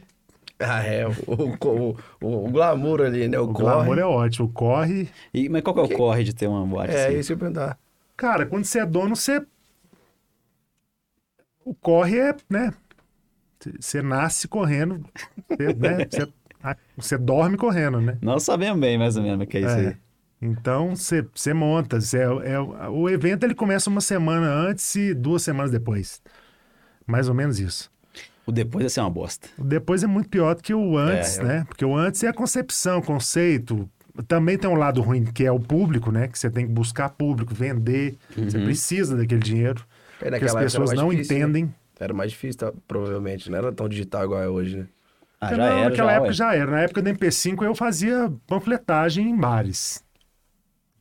[0.59, 1.07] Ah, é.
[1.07, 1.13] O,
[1.61, 3.39] o, o, o glamour ali, né?
[3.39, 3.65] O, O corre.
[3.65, 4.47] glamour é ótimo.
[4.47, 5.09] O corre.
[5.33, 7.19] E, mas qual que é o corre de ter uma boate É, assim?
[7.19, 7.79] isso que eu perguntar.
[8.17, 9.45] Cara, quando você é dono, você.
[11.65, 12.73] O corre é, né?
[13.81, 15.05] Você nasce correndo,
[15.49, 16.07] você, né?
[16.11, 16.29] Você,
[16.97, 18.19] você dorme correndo, né?
[18.21, 19.89] Nós sabemos bem mais ou menos o que é isso É.
[19.89, 19.97] aí.
[20.41, 22.01] Então você monta.
[22.01, 26.21] Você é, é- o evento ele começa uma semana antes e duas semanas depois.
[27.07, 27.91] Mais ou menos isso.
[28.47, 29.49] O depois vai ser uma bosta.
[29.59, 31.65] O depois é muito pior do que o antes, É, né?
[31.67, 33.89] Porque o antes é a concepção, conceito.
[34.29, 36.29] Também tem um lado ruim que é o público, né?
[36.29, 38.17] Que você tem que buscar público, vender.
[38.37, 39.85] Você precisa daquele dinheiro.
[40.23, 41.43] É, que as pessoas mais não difícil, né?
[41.43, 41.75] entendem.
[41.99, 42.73] Era mais difícil, tá?
[42.87, 43.51] provavelmente.
[43.51, 44.87] Não era tão digital igual é hoje, né?
[45.41, 46.33] Ah, já não, era, naquela já, época ué.
[46.35, 46.71] já era.
[46.71, 50.03] Na época do MP5 eu fazia panfletagem em bares.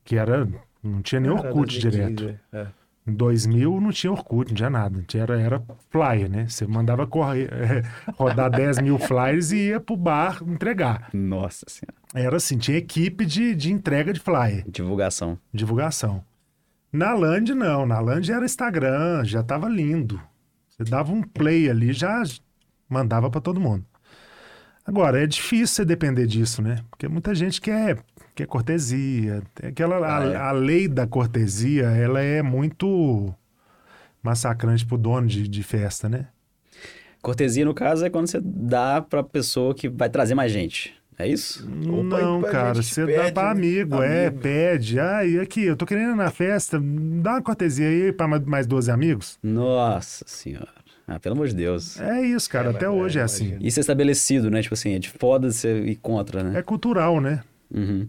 [0.06, 0.48] Que era.
[0.82, 2.40] Não tinha nem Era Orkut 2015, direto.
[2.54, 2.68] é.
[3.08, 5.04] Em 2000 não tinha Orkut, não tinha nada.
[5.08, 6.48] Tinha- Era, era flyer, né?
[6.48, 7.50] Você mandava correr,
[8.18, 11.10] rodar 10 mil flyers e ia pro bar entregar.
[11.14, 11.94] Nossa senhora.
[12.16, 15.38] Era assim, tinha equipe de, de entrega de flyer, Divulgação.
[15.54, 16.24] divulgação.
[16.92, 17.86] Na Land, não.
[17.86, 20.20] Na Land era Instagram, já tava lindo.
[20.70, 22.24] Você dava um play ali, já
[22.90, 23.86] mandava para todo mundo.
[24.86, 26.84] Agora, é difícil você depender disso, né?
[26.90, 27.98] Porque muita gente quer,
[28.36, 29.42] quer cortesia.
[29.56, 30.36] Tem aquela, a- Ah, é.
[30.36, 33.34] a, lei da cortesia, ela é muito
[34.22, 36.28] massacrante pro dono de, de festa, né?
[37.22, 40.94] Cortesia, no caso, é quando você dá pra pessoa que vai trazer mais gente.
[41.18, 41.66] É isso?
[41.70, 43.50] Não, pra cara, que você dá pede, pra né?
[43.52, 44.42] amigo, é, Amigo.
[44.42, 45.00] pede.
[45.00, 48.40] Ah, e aqui, eu tô querendo ir na festa, dá uma cortesia aí pra ma-
[48.46, 49.40] mais 12 amigos.
[49.42, 50.68] Nossa senhora.
[51.08, 52.00] Ah, pelo amor de Deus.
[52.02, 53.58] É isso, cara, É, até mas- hoje é é, assim.
[53.62, 54.62] Isso é estabelecido, né?
[54.62, 56.60] Tipo assim, é de foda você ir contra, né?
[56.60, 57.42] É cultural, né?
[57.74, 58.08] Uhum.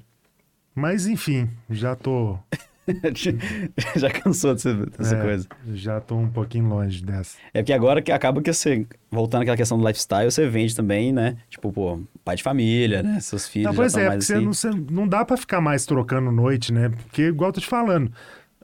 [0.76, 2.38] Mas enfim, já tô,
[3.96, 5.22] Já cansou dessa, dessa É.
[5.22, 5.48] coisa.
[5.74, 7.36] já tô um pouquinho longe dessa.
[7.52, 11.12] É porque agora que acaba que você, voltando àquela questão do lifestyle, você vende também,
[11.12, 11.36] né?
[11.50, 13.18] Tipo, pô, pai de família, né?
[13.20, 14.34] Seus filhos Não, pois é, porque assim.
[14.34, 16.88] você não, você não dá pra ficar mais trocando noite, né?
[16.90, 18.12] Porque, igual eu tô te falando,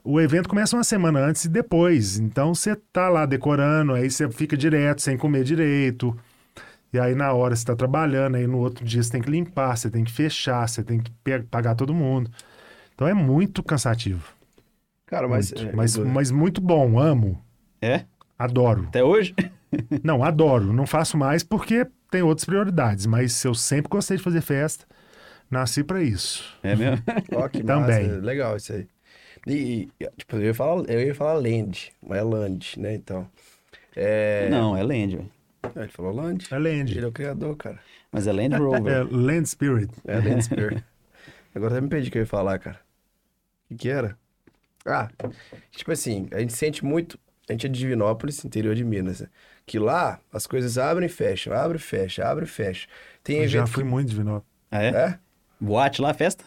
[0.03, 2.17] o evento começa uma semana antes e depois.
[2.17, 6.15] Então você tá lá decorando, aí você fica direto, sem comer direito.
[6.93, 9.75] E aí na hora você tá trabalhando, aí no outro dia você tem que limpar,
[9.75, 11.11] você tem que fechar, você tem que
[11.49, 12.29] pagar todo mundo.
[12.93, 14.31] Então é muito cansativo.
[15.07, 15.51] Cara, mas...
[15.51, 15.69] Muito.
[15.69, 17.43] é, mas, Edu, mas muito bom, amo,
[17.81, 18.05] É?
[18.37, 18.85] adoro.
[18.87, 19.33] Até hoje?
[20.03, 20.71] Não, adoro.
[20.71, 24.85] Não faço mais porque tem outras prioridades, mas eu sempre gostei de fazer festa.
[25.49, 26.43] Nasci pra isso.
[26.61, 27.03] É mesmo?
[27.35, 28.07] Ó, que Também.
[28.07, 28.87] massa, legal isso aí.
[29.47, 33.27] E, e, tipo, eu ia falar, eu ia falar land, mas é land, né, então.
[33.95, 34.47] É...
[34.49, 35.29] Não, é Land, velho.
[35.63, 36.47] Ah, Ele falou land.
[36.51, 36.91] É Land.
[36.97, 37.79] Ele é o criador, cara.
[38.11, 39.07] Mas é Land É Rover.
[39.13, 39.91] Land Spirit.
[40.05, 40.83] É Land Spear.
[41.55, 42.79] Agora até me perdi o que eu ia falar, cara.
[43.65, 44.17] O que que era?
[44.85, 45.09] Ah,
[45.71, 47.17] tipo assim, a gente sente muito...
[47.49, 49.27] A gente é de Divinópolis, interior de Minas, né?
[49.65, 52.87] Que lá, as coisas abrem e fecham, abre e fecha, abre e fecha.
[53.23, 54.47] Tem Eu já fui muito de Vinópolis.
[54.71, 54.87] Ah, é?
[54.89, 55.19] É?
[55.59, 56.43] Boate lá, festa?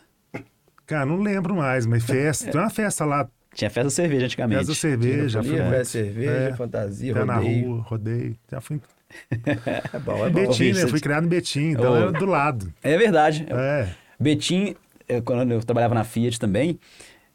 [0.86, 2.48] Cara, não lembro mais, mas festa.
[2.52, 4.58] Tem uma festa lá, Tinha festa cerveja antigamente.
[4.58, 5.42] festa da cerveja.
[5.42, 5.56] Muito.
[5.70, 6.52] festa, cerveja, É.
[6.56, 7.66] fantasia, Pé na rodeio.
[7.68, 8.38] rua, rodeio.
[8.50, 8.80] Já fui
[9.92, 10.48] É bom, é bom.
[10.48, 10.82] Betim, né?
[10.82, 11.96] Eu fui criado em Betim, então Ô.
[11.96, 12.72] era do lado.
[12.82, 13.46] É verdade.
[13.50, 13.88] É.
[14.18, 14.74] Betim,
[15.08, 16.78] eu- quando eu trabalhava na Fiat também,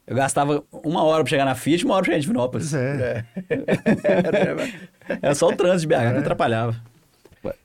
[0.06, 2.70] eu gastava uma hora pra chegar na Fiat e uma hora pra chegar em Divinópolis.
[2.70, 3.24] Pois é.
[5.20, 6.80] Era só o trânsito de BH que atrapalhava.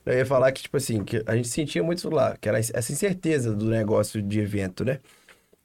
[0.04, 2.58] Eu ia falar que, tipo assim, que a gente sentia muito isso lá, que era
[2.58, 4.98] essa incerteza do negócio de evento, né?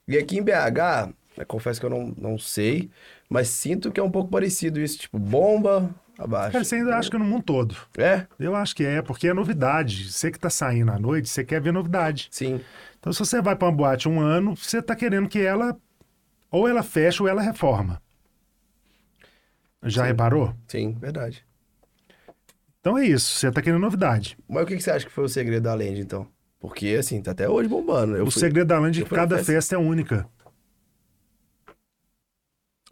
[0.06, 2.88] E aqui em BH, eu confesso que eu não, não sei,
[3.34, 6.52] mas sinto que é um pouco parecido isso, tipo, bomba abaixo.
[6.52, 7.76] Cara, você ainda acha que é no mundo todo.
[7.98, 8.28] É?
[8.38, 10.12] Eu acho que é, porque é novidade.
[10.12, 12.28] Você que tá saindo à noite, você quer ver novidade.
[12.30, 12.60] Sim.
[13.00, 15.76] Então, se você vai pra uma boate um ano, você tá querendo que ela
[16.48, 18.00] ou ela fecha ou ela reforma.
[19.82, 20.08] Já Sim.
[20.08, 20.54] reparou?
[20.68, 21.44] Sim, verdade.
[22.80, 24.38] Então é isso, você tá querendo novidade.
[24.48, 26.26] Mas o que, que você acha que foi o segredo da Land, então?
[26.60, 28.14] Porque, assim, tá até hoje bombando.
[28.16, 29.52] Eu o fui- segredo da Land é que cada festa.
[29.52, 30.24] festa é única.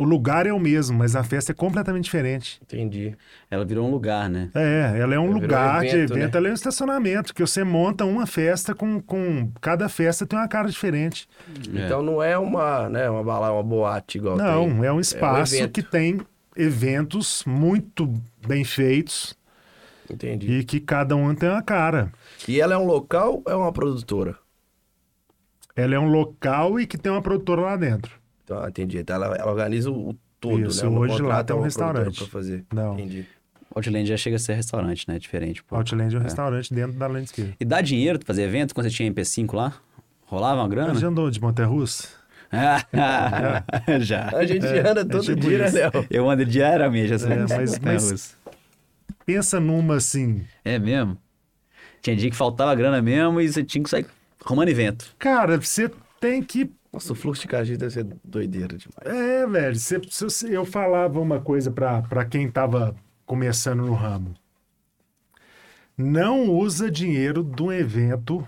[0.02, 2.60] O lugar é o mesmo, mas a festa é completamente diferente.
[2.60, 3.16] Entendi.
[3.48, 4.50] Ela virou um lugar, né?
[4.52, 6.38] É, ela é um Virou lugar evento, de evento, né?
[6.38, 9.48] ela é um estacionamento, que você monta uma festa com, com...
[9.60, 11.28] Cada festa tem uma cara diferente.
[11.72, 11.84] É.
[11.84, 14.44] Então não é uma, né, uma balada, uma boate igual tem.
[14.44, 15.72] Não, é um espaço evento.
[15.72, 16.20] que tem
[16.56, 18.12] eventos muito
[18.44, 19.38] bem feitos
[20.10, 20.50] Entendi.
[20.50, 22.12] e que cada um tem uma cara.
[22.48, 24.36] E ela é um local ou é uma produtora?
[25.76, 28.20] Ela é um local e que tem uma produtora lá dentro.
[28.44, 28.98] Então, entendi.
[28.98, 30.98] Então ela, ela organiza o, o todo, Isso, né?
[30.98, 32.18] Hoje lá tem um restaurante.
[32.18, 32.64] Pra fazer.
[32.72, 32.94] Não.
[32.94, 33.26] Entendi.
[33.74, 35.18] Outland já chega a ser restaurante, né?
[35.18, 35.62] Diferente.
[35.64, 35.76] Pô.
[35.76, 37.54] Outland é um restaurante dentro da Landscape.
[37.58, 39.72] E dá dinheiro pra fazer evento quando você tinha MP5 lá?
[40.26, 40.94] Rolava uma grana?
[40.94, 42.08] Já andou de Monterrussa?
[44.00, 44.28] já.
[44.36, 45.70] A gente anda todo tipo dia, né.
[45.70, 46.06] Léo?
[46.10, 48.36] Eu ando diariamente essa É, mas- mas-
[49.24, 50.42] Pensa numa assim.
[50.64, 51.16] É mesmo?
[52.02, 54.04] Tinha dia que faltava grana mesmo e você tinha que sair
[54.44, 55.14] arrumando evento.
[55.18, 55.90] Cara, você
[56.20, 59.06] tem que Nossa, o fluxo de cajinho deve ser doideira demais.
[59.06, 63.94] É, velho, se, se- se eu falava uma coisa pra pra quem tava começando no
[63.94, 64.34] ramo.
[65.96, 68.46] Não usa dinheiro de um evento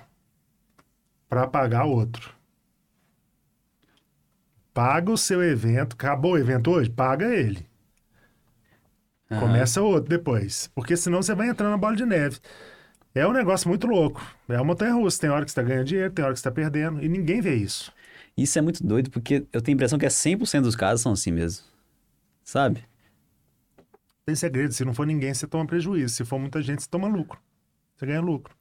[1.28, 2.34] pra pagar outro.
[4.74, 5.94] Paga o seu evento.
[5.94, 6.90] Acabou o evento hoje?
[6.90, 7.66] Paga ele.
[9.30, 9.40] Aham.
[9.40, 10.70] Começa outro depois.
[10.74, 12.38] Porque senão você vai entrando na bola de neve.
[13.14, 14.22] É um negócio muito louco.
[14.48, 15.20] É uma montanha russa.
[15.20, 17.02] Tem hora que você tá ganhando dinheiro, tem hora que você tá perdendo.
[17.02, 17.92] E ninguém vê isso.
[18.36, 21.12] Isso é muito doido, porque eu tenho a impressão que é 100% dos casos são
[21.12, 21.64] assim mesmo.
[22.42, 22.82] Sabe?
[24.26, 24.72] Tem segredo.
[24.72, 26.14] Se não for ninguém, você toma prejuízo.
[26.14, 27.38] Se for muita gente, você toma lucro.
[27.96, 28.54] Você ganha lucro.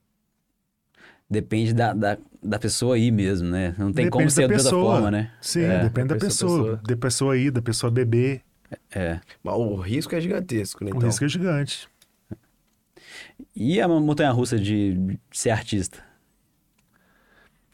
[1.30, 3.69] Depende da, da, da pessoa aí mesmo, né?
[3.78, 5.32] Não tem Depende como da ser de outra forma, né?
[5.41, 6.59] Sim, É, depende da pessoa.
[6.59, 6.82] pessoa.
[6.88, 8.41] Da pessoa ir, da pessoa beber.
[8.93, 9.19] É.
[9.41, 10.91] Mas o risco é gigantesco, né?
[10.91, 11.09] O Então.
[11.09, 11.89] risco é gigante.
[13.55, 16.03] E a montanha-russa de ser artista?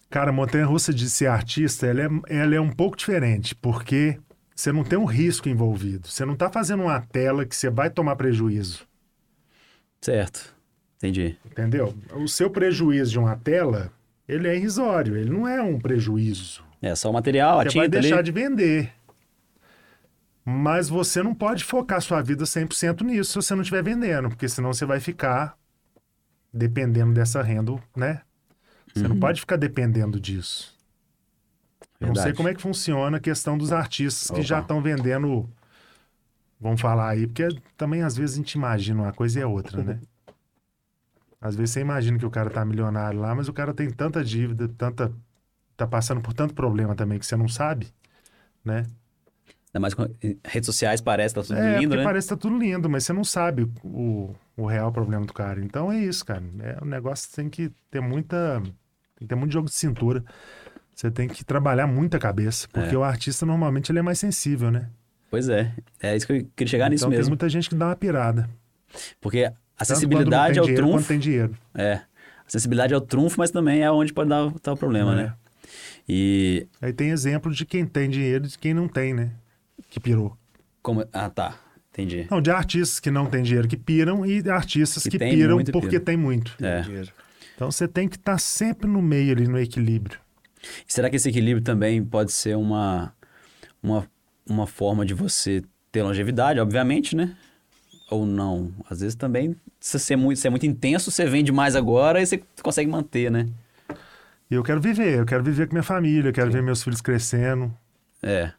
[0.10, 4.20] Cara, a montanha-russa de ser artista, ela é, ela é um pouco diferente, porque
[4.56, 6.08] você não tem um risco envolvido.
[6.08, 8.88] Você não tá fazendo uma tela que você vai tomar prejuízo.
[10.02, 10.56] Certo.
[10.98, 11.38] Entendi.
[11.46, 11.96] Entendeu?
[12.16, 13.92] O seu prejuízo de uma tela,
[14.28, 15.16] ele é irrisório.
[15.16, 16.64] Ele não é um prejuízo.
[16.82, 18.24] É só o material, a Você vai tinta deixar ali.
[18.24, 18.92] de vender.
[20.44, 24.50] Mas você não pode focar sua vida 100% nisso se você não estiver vendendo, porque
[24.50, 25.56] senão você vai ficar
[26.52, 28.22] dependendo dessa renda, né?
[28.94, 30.78] Você não pode ficar dependendo disso.
[32.00, 32.38] Eu não sei Verdade.
[32.38, 34.44] como é que funciona a questão dos artistas que Opa.
[34.44, 35.50] já estão vendendo.
[36.60, 39.84] Vamos falar aí, porque também às vezes a gente imagina uma coisa e é outra,
[39.84, 40.00] né?
[41.42, 44.22] Às vezes você imagina que o cara tá milionário lá, mas o cara tem tanta
[44.22, 45.10] dívida, tanta.
[45.78, 47.88] tá passando por tanto problema também que você não sabe,
[48.64, 48.86] né?
[49.72, 50.08] Ainda mais com
[50.46, 52.04] redes sociais parece que tá tudo é, lindo, né?
[52.04, 55.64] parece que tá tudo lindo, mas você não sabe o, o real problema do cara.
[55.64, 56.44] Então é isso, cara.
[56.62, 58.62] É um negócio que tem que ter muita.
[58.64, 58.74] Tem
[59.20, 60.24] que ter muito jogo de cintura.
[60.96, 62.98] Você tem que trabalhar muita cabeça, porque É.
[62.98, 64.90] o artista normalmente ele é mais sensível, né?
[65.30, 65.72] Pois é.
[66.02, 67.30] É isso que eu queria chegar nisso então tem mesmo.
[67.32, 68.50] muita gente que dá uma pirada.
[69.22, 71.08] Porque acessibilidade é o tem dinheiro, trunfo.
[71.08, 71.56] tem dinheiro.
[71.76, 72.02] É.
[72.48, 75.16] Acessibilidade é o trunfo, mas também é onde pode dar tá o problema, É.
[75.16, 75.34] né?
[76.08, 79.30] E Aí tem exemplo de quem tem dinheiro e de quem não tem, né?
[79.90, 80.38] Que pirou.
[80.82, 81.06] como.
[81.14, 81.58] Ah, tá.
[81.92, 82.28] Entendi.
[82.30, 85.56] Não, de artistas que não têm dinheiro que piram e de artistas Que que, piram
[85.56, 86.56] muito porque tem muito.
[86.64, 86.82] É.
[86.82, 87.12] Dinheiro.
[87.56, 90.18] Então você tem que estar sempre no meio ali, no equilíbrio.
[90.88, 93.14] E será que esse equilíbrio também pode ser uma,
[93.84, 94.08] uma,
[94.48, 95.62] uma forma de você
[95.92, 97.36] ter longevidade, obviamente, né?
[98.10, 98.72] Ou não?
[98.90, 102.22] Às vezes também, se você é muito, se é muito intenso, você vende mais agora
[102.22, 103.48] e você consegue manter, né?
[104.50, 107.02] E eu quero viver, eu quero viver com minha família, eu quero ver meus filhos
[107.02, 107.74] crescendo.
[108.24, 108.52] É.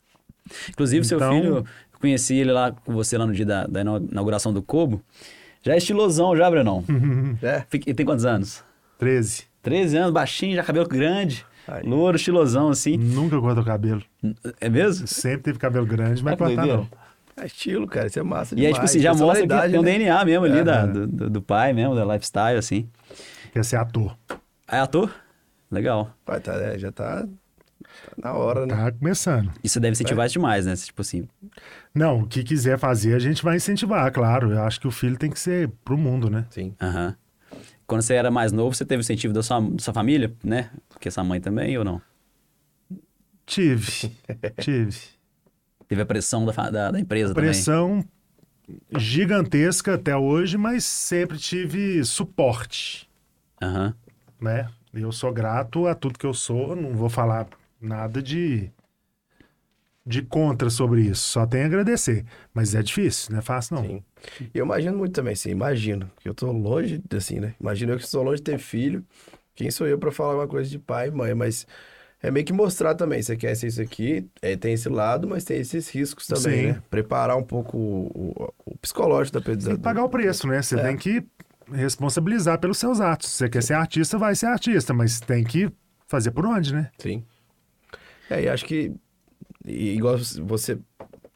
[0.68, 3.80] Inclusive, seu Então- filho, eu conheci ele lá com você lá no dia da, da
[3.80, 5.03] inauguração do Kobo.
[5.62, 6.84] Já é estilosão, já, Brenão.
[7.42, 7.64] É.
[7.68, 8.64] Fica- Ele tem quantos anos?
[8.98, 9.44] 13.
[9.62, 11.44] 13 anos, baixinho, já cabelo grande.
[11.68, 11.86] Aí.
[11.86, 12.96] Louro, estilosão, assim.
[12.96, 14.03] Nunca cortou cabelo.
[14.61, 15.07] É mesmo?
[15.07, 16.88] Sempre teve cabelo grande, mas que cortar não.
[17.36, 18.07] É estilo, cara.
[18.07, 19.92] Isso é massa E aí, tipo assim, já mostra que Personalidade, tem um né?
[19.98, 20.92] DNA mesmo ali da- Aham.
[20.92, 22.88] do, do- do pai mesmo, da lifestyle, assim.
[23.53, 24.16] Quer ser ator.
[24.66, 25.11] Ah, é ator?
[25.70, 26.11] Legal.
[26.26, 27.26] Vai, tá, é, já tá
[28.16, 28.74] na hora, né?
[28.74, 29.51] Tá começando.
[29.62, 30.74] Isso deve incentivar isso demais, né?
[30.76, 31.28] Tipo assim,
[31.95, 34.53] Não, o que quiser fazer, a gente vai incentivar, claro.
[34.53, 36.47] Eu acho que o filho tem que ser pro mundo, né?
[36.51, 36.74] Sim.
[36.81, 37.16] aham.
[37.87, 40.70] Quando você era mais novo, você teve incentivo da sua, da sua família, né?
[40.89, 42.01] Porque sua mãe também, ou não?
[43.45, 44.12] Tive.
[44.61, 44.97] Tive.
[45.89, 48.05] Teve a pressão da, da, da empresa Pressão
[48.97, 53.09] gigantesca até hoje, mas sempre tive suporte,
[53.59, 53.76] também.
[53.76, 53.95] Aham.
[54.41, 54.68] né?
[54.95, 57.47] Eu sou grato a tudo que eu sou, não vou falar
[57.81, 58.70] nada de
[60.05, 62.24] de contra sobre isso, só tenho a agradecer.
[62.55, 63.85] Mas é difícil, não é fácil não.
[63.85, 64.03] Sim.
[64.53, 66.11] E eu imagino muito também, sim, imagino.
[66.18, 67.55] Que eu tô longe, assim, né?
[67.61, 69.05] Imagino eu que estou longe de ter filho.
[69.55, 71.35] Quem sou eu pra falar uma coisa de pai e mãe?
[71.35, 71.66] Mas
[72.22, 73.22] é meio que mostrar também.
[73.22, 76.66] Você quer ser isso aqui, é, tem esse lado, mas tem esses riscos também, Sim.
[76.72, 76.83] né?
[76.91, 79.66] Preparar um pouco o, o- o psicológico da pessoa.
[79.66, 80.61] Tem que pagar o preço, né?
[80.62, 80.83] Você É.
[80.83, 81.22] tem que
[81.70, 83.28] responsabilizar pelos seus atos.
[83.31, 85.70] Se você quer ser artista, vai ser artista, mas tem que
[86.09, 86.91] fazer por onde, né?
[86.99, 87.22] Sim.
[88.31, 88.93] É, e acho que,
[89.66, 90.78] e- igual você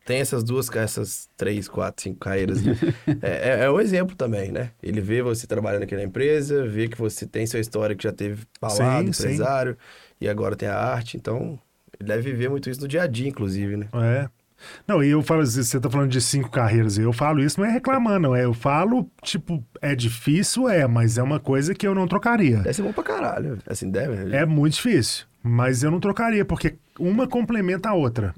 [0.04, 2.76] tem essas duas, essas três, quatro, cinco carreiras, né?
[3.22, 4.70] é, é, é um exemplo também, né?
[4.82, 8.12] Ele vê você trabalhando aqui na empresa, vê que você tem sua história que já
[8.12, 9.22] teve balada, Sim, sim.
[9.28, 9.76] empresário,
[10.20, 11.58] e agora tem a arte, então
[11.98, 13.88] ele deve viver muito isso no dia a dia, inclusive, né?
[13.94, 14.28] É.
[14.86, 17.70] Não, e eu falo, você tá falando de cinco carreiras, eu falo isso não é
[17.70, 18.36] reclamando, não.
[18.36, 22.58] É, eu falo, tipo, é difícil, é, mas é uma coisa que eu não trocaria.
[22.58, 24.34] Deve ser bom pra caralho, assim, deve.
[24.34, 28.34] É muito difícil, mas eu não trocaria, porque uma complementa a outra,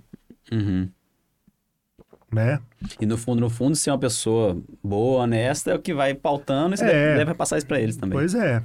[0.53, 0.91] Uhum.
[2.33, 2.61] né?
[3.01, 6.75] E no fundo, no fundo, ser uma pessoa boa, honesta, é o que vai pautando
[6.75, 6.89] e você É.
[6.89, 8.19] deve, deve passar isso pra eles também.
[8.19, 8.63] Pois é.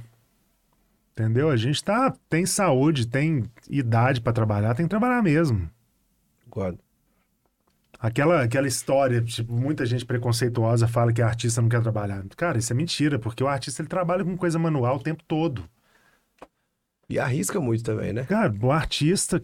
[1.12, 1.50] Entendeu?
[1.50, 5.70] A gente tá, tem saúde, tem idade pra trabalhar, tem que trabalhar mesmo.
[6.44, 6.78] Concordo.
[8.00, 12.24] Aquela, aquela história, tipo, muita gente preconceituosa fala que artista não quer trabalhar.
[12.36, 15.62] Cara, isso é mentira, porque o artista ele trabalha com coisa manual o tempo todo.
[17.12, 18.24] E arrisca muito também, né?
[18.24, 19.42] Cara, o artista.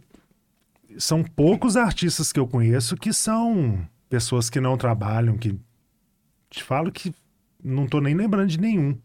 [0.96, 5.54] São poucos artistas que eu conheço que são pessoas que não trabalham, que.
[6.48, 7.12] Te falo que
[7.62, 8.98] não tô nem lembrando de nenhum.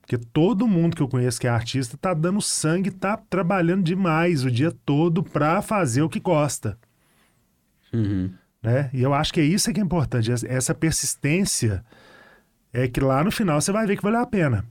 [0.00, 4.44] Porque todo mundo que eu conheço que é artista tá dando sangue, tá trabalhando demais
[4.44, 6.78] o dia todo pra fazer o que gosta.
[7.92, 8.30] Uhum.
[8.62, 8.90] né?
[8.92, 11.84] E eu acho que é isso que é importante, essa- essa persistência
[12.72, 14.64] é que lá no final você vai ver que valeu a pena.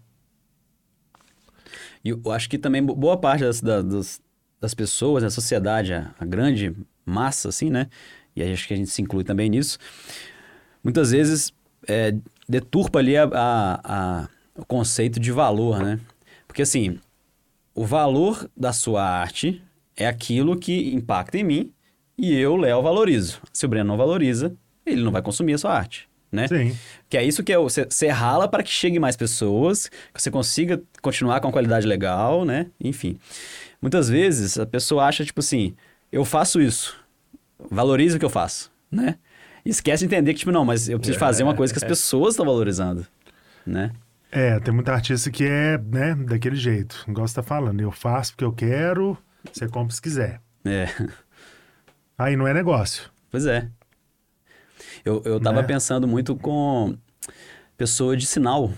[2.08, 4.22] E eu acho que também bo- boa parte das, da- dos-
[4.62, 6.74] das pessoas, da sociedade, a, a grande
[7.06, 7.88] massa, assim, né?
[8.36, 9.78] E acho que a gente se inclui também nisso.
[10.84, 11.54] Muitas vezes
[11.88, 12.16] é,
[12.48, 16.00] deturpa ali a, a- a- o conceito de valor, né?
[16.48, 17.00] Porque assim,
[17.76, 19.62] o valor da sua arte
[19.96, 21.74] é aquilo que impacta em mim
[22.18, 23.42] e eu, Léo, valorizo.
[23.54, 24.56] Se o Breno não valoriza,
[24.86, 26.48] ele não vai consumir a sua arte, né?
[26.48, 26.78] Sim.
[27.10, 30.30] Que é isso que é, você, você rala para que chegue mais pessoas, que você
[30.30, 32.68] consiga continuar com a qualidade legal, né?
[32.80, 33.18] Enfim.
[33.82, 35.76] Muitas vezes a pessoa acha, tipo assim,
[36.12, 36.98] eu faço isso,
[37.70, 39.16] valoriza o que eu faço, né?
[39.66, 41.84] E esquece de entender que, tipo, não, mas eu preciso fazer uma coisa que as
[41.84, 43.06] pessoas estão valorizando,
[43.66, 43.92] né?
[44.32, 47.06] É, tem muita artista que é, né, daquele jeito.
[47.08, 49.18] Você tá falando, eu faço porque eu quero,
[49.52, 50.42] você compra se quiser.
[50.66, 50.88] É,
[52.18, 53.10] Aí não é negócio.
[53.30, 53.70] pois é.
[55.04, 55.68] Eu, eu tava Né?
[55.68, 56.96] pensando muito com
[57.78, 58.72] pessoa de sinal.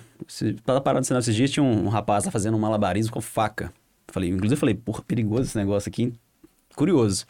[0.66, 3.72] Tava parado de sinal esses dias, tinha um, um rapaz fazendo um malabarismo com faca.
[4.08, 6.14] Falei, inclusive eu falei, porra, perigoso esse negócio aqui.
[6.76, 7.26] Curioso.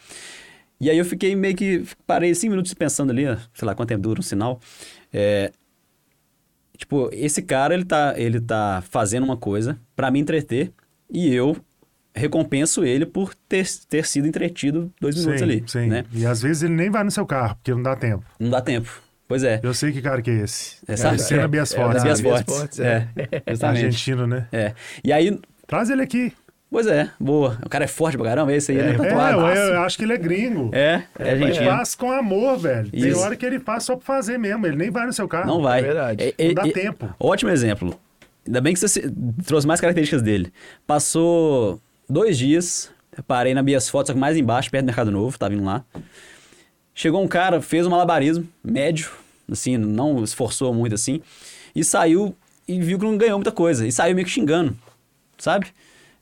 [0.80, 1.84] E aí eu fiquei meio que.
[2.06, 4.58] Parei cinco minutos pensando ali, sei lá quanto tempo dura um sinal.
[5.12, 5.52] É,
[6.76, 10.72] tipo, esse cara, ele tá, ele tá fazendo uma coisa pra me entreter
[11.10, 11.56] e eu
[12.14, 15.86] recompenso ele por ter, ter sido entretido dois minutos sim, ali, sim.
[15.86, 16.04] né?
[16.12, 18.24] E às vezes ele nem vai no seu carro, porque não dá tempo.
[18.38, 18.90] Não dá tempo.
[19.28, 19.60] Pois é.
[19.62, 20.76] Eu sei que cara que é esse.
[20.88, 21.16] É, É, sabe?
[21.18, 21.94] Luciano Bias É, Fortes.
[21.94, 22.56] Das Ah, Bias Bias Fortes.
[22.56, 23.08] Fortes, É,
[23.48, 23.84] justamente.
[23.84, 24.46] Argentino, né?
[24.50, 24.72] É.
[25.04, 25.38] E aí,
[25.68, 26.32] Traz ele aqui.
[26.68, 27.56] pois é, boa.
[27.64, 29.40] O cara é forte pra caramba, esse aí, É, ele é É, tatuado.
[29.40, 30.70] eu, eu acho que ele é gringo.
[30.72, 31.70] É, é Ele argentino.
[31.70, 32.90] faz com amor, velho.
[32.90, 33.20] Tem Isso.
[33.20, 34.66] hora que ele faz só pra fazer mesmo.
[34.66, 35.46] Ele nem vai no seu carro.
[35.46, 35.78] Não vai.
[35.78, 36.34] É verdade.
[36.36, 37.14] É, Não dá é, é, tempo.
[37.20, 37.96] Ótimo exemplo.
[38.44, 39.08] Ainda bem que você
[39.46, 40.52] trouxe mais características dele.
[40.88, 41.80] Passou
[42.10, 42.90] dois dias,
[43.26, 45.84] parei na Bias Fotos, só que mais embaixo, perto do Mercado Novo, tava indo lá.
[46.94, 49.10] Chegou um cara, fez um malabarismo, médio,
[49.50, 51.22] assim, não esforçou muito assim,
[51.74, 52.34] e saiu
[52.66, 53.86] e viu que não ganhou muita coisa.
[53.86, 54.76] E saiu meio que xingando,
[55.38, 55.68] sabe?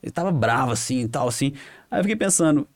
[0.03, 1.53] Ele tava bravo assim e tal, assim.
[1.91, 2.67] Aí eu fiquei pensando.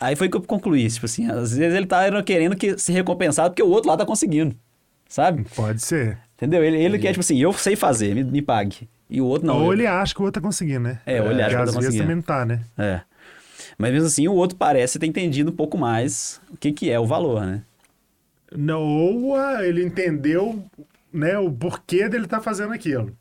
[0.00, 3.50] Aí foi que eu concluí, tipo assim, às vezes ele tá querendo que se recompensado
[3.50, 4.56] porque o outro lá tá conseguindo,
[5.08, 5.44] sabe?
[5.54, 6.18] Pode ser.
[6.36, 6.64] Entendeu?
[6.64, 8.88] Ele, ele quer, tipo assim, eu sei fazer, me, me pague.
[9.12, 9.62] E o outro não.
[9.64, 11.00] Ou ele acha que o outro tá conseguindo, né?
[11.06, 12.02] É, ou ele acha que o às outro tá vezes conseguindo.
[12.02, 12.64] também não tá, né?
[12.78, 13.02] É.
[13.78, 16.98] Mas mesmo assim, o outro parece ter entendido um pouco mais o que, que é
[16.98, 17.62] o valor, né?
[18.56, 20.64] Não, ou ah, ele entendeu
[21.12, 23.16] né, o porquê dele tá fazendo aquilo.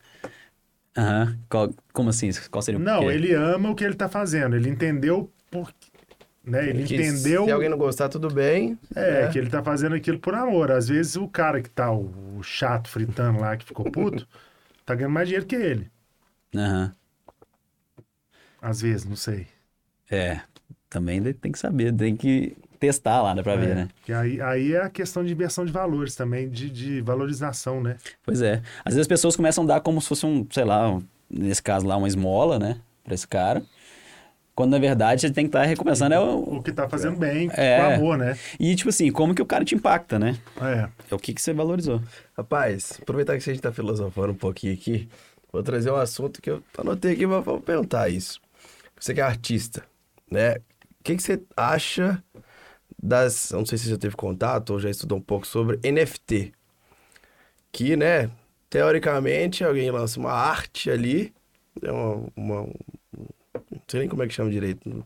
[0.97, 1.37] Aham.
[1.49, 2.29] Qual- como assim?
[2.49, 3.13] Qual seria o Não, porquê?
[3.15, 4.55] ele ama o que ele tá fazendo.
[4.55, 5.73] Ele entendeu por
[6.43, 6.67] né?
[6.69, 8.77] Ele Que entendeu Se alguém não gostar, tudo bem.
[8.95, 9.27] é, né?
[9.31, 10.71] que ele tá fazendo aquilo por amor.
[10.71, 14.27] Às vezes o cara que tá o, o chato fritando lá que ficou puto
[14.91, 15.89] tá ganhando mais dinheiro que ele.
[16.55, 16.93] Aham.
[18.61, 19.47] Às vezes, não sei.
[20.09, 20.41] É.
[20.89, 23.89] Também tem que saber, tem que testar lá, dá pra ver, É, né?
[24.03, 27.95] que aí, aí é a questão de inversão de valores também, de, de valorização, né?
[28.23, 28.55] Pois é.
[28.83, 31.63] Às vezes as pessoas começam a dar como se fosse um, sei lá, um- nesse
[31.63, 32.81] caso lá, uma esmola, né?
[33.03, 33.63] Pra esse cara.
[34.55, 36.57] Quando na verdade ele tem que estar recompensando é o.
[36.57, 37.77] O que tá fazendo bem, É.
[37.77, 38.37] com amor, né?
[38.59, 40.37] E tipo assim, como que o cara te impacta, né?
[40.61, 40.89] É.
[41.09, 42.01] É o que, que você valorizou.
[42.37, 45.07] Rapaz, aproveitar que a gente tá filosofando um pouquinho aqui,
[45.51, 48.39] vou trazer um assunto que eu anotei aqui, mas vamos perguntar isso.
[48.99, 49.83] Você que é artista,
[50.29, 50.55] né?
[50.99, 52.21] O que, que você acha
[53.01, 53.51] das.
[53.51, 56.51] eu Não sei se você já teve contato ou já estudou um pouco sobre NFT.
[57.71, 58.29] Que, né,
[58.69, 61.33] teoricamente, alguém lança uma arte ali,
[61.81, 62.27] é uma.
[62.35, 62.67] uma-
[63.81, 65.05] não sei nem como é que chama direito,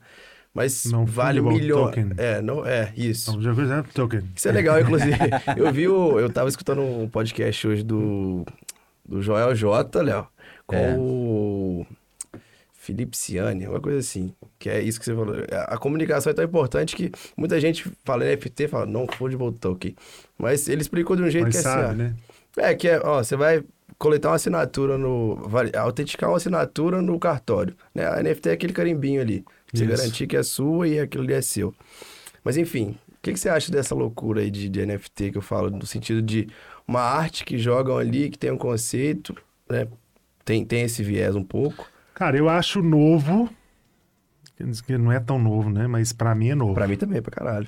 [0.54, 1.96] mas Não vale milhões.
[2.18, 3.32] É, não, é, isso.
[3.32, 4.22] Então, já fizeram token.
[4.36, 5.18] Isso é legal, inclusive.
[5.58, 6.20] eu vi o.
[6.20, 8.46] Eu tava escutando um podcast hoje do.
[9.08, 10.28] Do Joel J, Léo.
[10.66, 10.96] Com É.
[10.98, 11.86] o.
[12.74, 14.34] Felipe Ciani, uma coisa assim.
[14.60, 15.36] Que é isso que você falou.
[15.68, 19.96] A comunicação é tão importante que muita gente fala NFT, fala não fungible token.
[20.38, 21.92] Mas ele explicou de um jeito Mas que é sabe, assim.
[21.92, 22.16] ó, né?
[22.58, 23.64] É, que é, ó, você vai
[23.98, 25.40] coletar uma assinatura no.
[25.78, 27.76] autenticar uma assinatura no cartório.
[27.94, 28.06] Né?
[28.06, 29.44] A NFT é aquele carimbinho ali.
[29.74, 29.96] Você Isso.
[29.96, 31.74] garantir que é sua e aquilo ali é seu.
[32.44, 35.42] Mas enfim, o que, que você acha dessa loucura aí de, de NFT que eu
[35.42, 35.70] falo?
[35.70, 36.48] No sentido de
[36.88, 39.36] uma arte que jogam ali, que tem um conceito,
[39.70, 39.88] né?
[40.44, 41.90] Tem, tem esse viés um pouco.
[42.14, 43.50] Cara, eu acho novo.
[44.88, 45.88] Não é tão novo, né?
[45.88, 46.76] Mas pra mim é novo.
[46.76, 47.68] Pra mim também, pra caralho.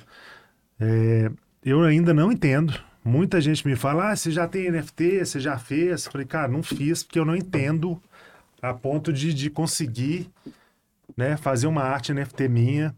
[0.80, 1.30] É,
[1.64, 2.72] eu ainda não entendo.
[3.08, 6.06] Muita gente me fala, ah, você já tem NFT, você já fez?
[6.06, 8.00] Falei, cara, não fiz porque eu não entendo
[8.60, 10.30] a ponto de, de conseguir
[11.16, 12.94] né, fazer uma arte NFT minha.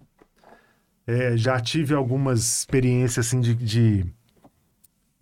[1.06, 4.06] É, já tive algumas experiências assim de, de,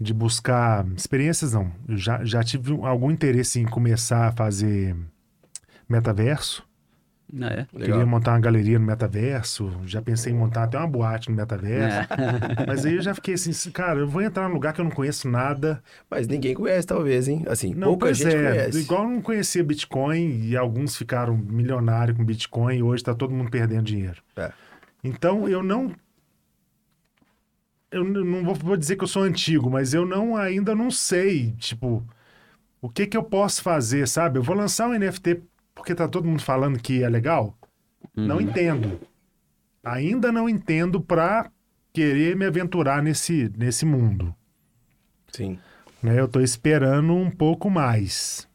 [0.01, 0.86] de buscar.
[0.97, 1.72] Experiências não.
[1.89, 4.97] Já, já tive um- algum interesse em começar a fazer
[5.89, 6.68] metaverso.
[7.41, 7.66] Ah, é?
[7.66, 9.70] Queria montar uma galeria no metaverso.
[9.85, 11.99] Já pensei em montar até uma boate no metaverso.
[11.99, 12.66] É.
[12.66, 14.91] Mas aí eu já fiquei assim, cara, eu vou entrar num lugar que eu não
[14.91, 15.83] conheço nada.
[16.11, 17.45] Mas ninguém conhece, talvez, hein?
[17.47, 18.51] Assim, Não, pouca gente é.
[18.51, 18.81] conhece.
[18.81, 23.35] Igual eu não conhecia Bitcoin e alguns ficaram milionários com Bitcoin e hoje tá todo
[23.35, 24.22] mundo perdendo dinheiro.
[24.37, 24.51] É.
[25.05, 25.93] Então eu não.
[27.91, 31.53] Eu não vou, vou dizer que eu sou antigo, mas eu não ainda não sei,
[31.53, 32.07] tipo,
[32.83, 34.39] o que que eu posso fazer, sabe?
[34.39, 35.43] Eu vou lançar um NFT
[35.79, 37.57] porque tá todo mundo falando que é legal?
[38.15, 39.01] Não entendo.
[39.83, 41.51] Ainda não entendo pra
[41.93, 44.35] querer me aventurar nesse, nesse mundo.
[45.33, 45.59] Sim.
[46.03, 46.19] Né?
[46.19, 48.47] Eu tô esperando um pouco mais.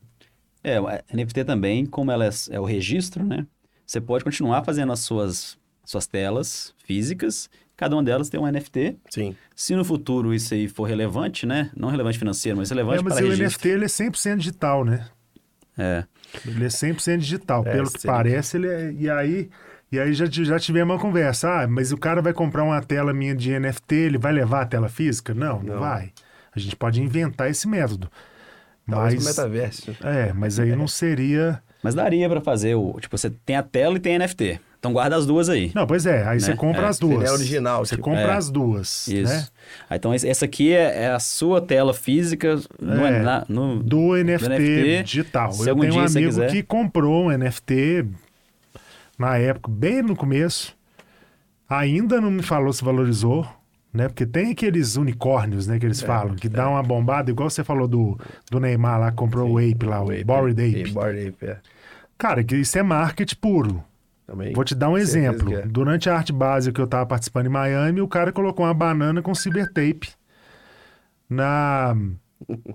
[0.64, 3.48] É, a NFT também, como ela é, é o registro, né?
[3.86, 8.98] Você pode continuar fazendo as suas, suas telas físicas, cada uma delas tem um NFT.
[9.10, 9.36] Sim.
[9.56, 11.72] Se no futuro isso aí for relevante, né?
[11.76, 13.48] Não relevante financeiro, mas relevante É, mas para o registro.
[13.48, 15.08] NFT ele é 100% digital, né?
[15.78, 16.04] É.
[16.46, 17.64] Ele é 100% digital.
[17.66, 18.92] É, Pelo que parece, ele é...
[18.92, 19.50] E aí,
[19.92, 21.62] e aí já, já tivemos uma conversa.
[21.62, 24.66] Ah, mas o cara vai comprar uma tela minha de NFT, ele vai levar a
[24.66, 25.34] tela física?
[25.34, 25.80] Não, não, Não.
[25.80, 26.12] vai.
[26.56, 28.10] A gente pode inventar esse método.
[28.90, 29.96] Talvez Mas, metaverso.
[30.04, 31.62] é, mas aí não seria...
[31.82, 32.98] Mas daria para fazer o.
[33.00, 34.60] Tipo, você tem a tela e tem NFT.
[34.84, 35.72] Então guarda as duas aí.
[35.74, 36.28] Não, pois é.
[36.28, 36.58] Aí você Né?
[36.58, 37.20] compra É, as duas.
[37.20, 38.04] seria original, Você tipo.
[38.04, 38.36] compra É.
[38.36, 39.32] as duas, Isso.
[39.34, 39.48] né?
[39.90, 44.50] Então, essa aqui é, é a sua tela física no, É, na- no- do NFT,
[44.50, 45.54] NFT, digital.
[45.54, 46.52] se Eu algum tenho um dia você amigo quiser.
[46.52, 48.06] que comprou um NFT
[49.18, 50.76] na época, bem no começo.
[51.70, 53.48] Ainda não me falou se valorizou,
[53.94, 54.10] né?
[54.10, 57.88] Porque tem aqueles unicórnios, né, que eles falam, que dá uma bombada, igual você falou
[57.88, 58.20] do,
[58.52, 60.92] do Neymar lá, que comprou o Ape lá, o, Ape, Bored Ape, Ape.
[60.92, 61.58] Bored Ape, é.
[62.18, 63.84] Cara, que isso é marketing puro.
[64.34, 64.54] Também.
[64.54, 65.54] Vou te dar um Certeza exemplo.
[65.56, 65.62] é.
[65.62, 69.22] Durante a arte básica que eu tava participando em Miami, o cara colocou uma banana
[69.22, 70.10] com cibertape
[71.30, 71.96] na,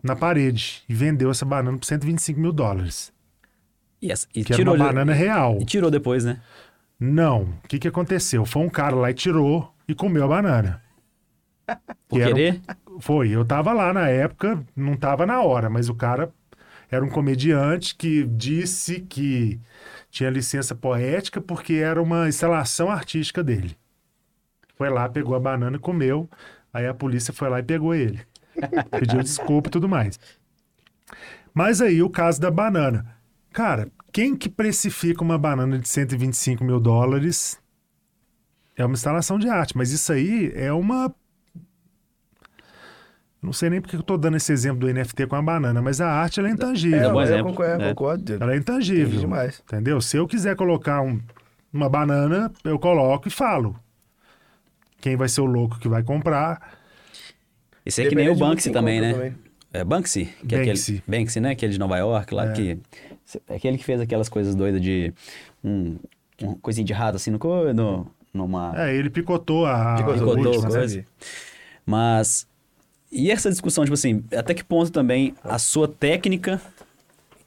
[0.02, 3.12] na parede e vendeu essa banana por 125 mil dólares.
[4.00, 5.58] E, essa- e Que era tirou uma de- banana real.
[5.60, 6.40] E tirou depois, né?
[6.98, 7.42] Não.
[7.64, 8.44] O que, que aconteceu?
[8.44, 10.80] Foi um cara lá e tirou e comeu a banana.
[12.08, 12.60] Por Que era um- querer?
[13.00, 16.30] Foi, eu tava lá na época, não tava na hora, mas o cara
[16.90, 19.60] era um comediante que disse que
[20.10, 23.76] tinha licença poética porque era uma instalação artística dele.
[24.76, 26.28] Foi lá, pegou a banana e comeu.
[26.72, 28.20] Aí a polícia foi lá e pegou ele.
[28.98, 30.18] Pediu desculpa e tudo mais.
[31.52, 33.16] Mas aí o caso da banana.
[33.52, 37.60] Cara, quem que precifica uma banana de 125 mil dólares
[38.76, 41.12] é uma instalação de arte, mas isso aí é uma
[43.42, 46.00] não sei nem porque eu tô dando esse exemplo do NFT com a banana, mas
[46.00, 46.98] a arte ela é intangível.
[47.00, 47.88] É um bom eu exemplo, concordo, é.
[47.90, 48.38] concordo.
[48.40, 49.20] Ela é intangível.
[49.20, 49.62] demais.
[49.64, 50.00] Entendeu?
[50.00, 51.20] Se eu quiser colocar um-
[51.72, 53.78] uma banana, eu coloco e falo.
[55.00, 56.76] Quem vai ser o louco que vai comprar?
[57.86, 59.12] Esse é que nem o Banksy também, né?
[59.12, 59.34] compra
[59.72, 60.24] É Banksy?
[60.46, 61.02] Que é Banksy.
[61.06, 61.50] aquele, Banksy, né?
[61.52, 62.78] Aquele de Nova York lá, que...
[63.48, 65.12] É aquele que fez aquelas coisas doidas de...
[65.62, 65.96] Um,
[66.42, 68.72] um coisinha de rato, assim, no, co- no, numa...
[68.76, 69.94] É, ele picotou a.
[69.96, 70.78] Picotou, a picotou, última, né?
[70.78, 71.04] coisa.
[71.86, 72.47] Mas...
[73.10, 76.60] E essa discussão, tipo assim, até que ponto também a sua técnica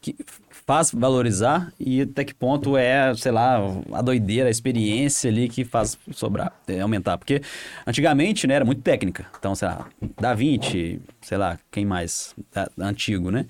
[0.01, 0.15] que
[0.49, 3.59] faz valorizar e até que ponto é, sei lá,
[3.91, 7.17] a doideira, a experiência ali que faz sobrar, é, aumentar.
[7.17, 7.41] Porque
[7.85, 9.25] antigamente, né, era muito técnica.
[9.37, 9.87] Então, sei lá,
[10.19, 12.33] Da Vinci, sei lá, quem mais?
[12.79, 13.45] Antigo, né?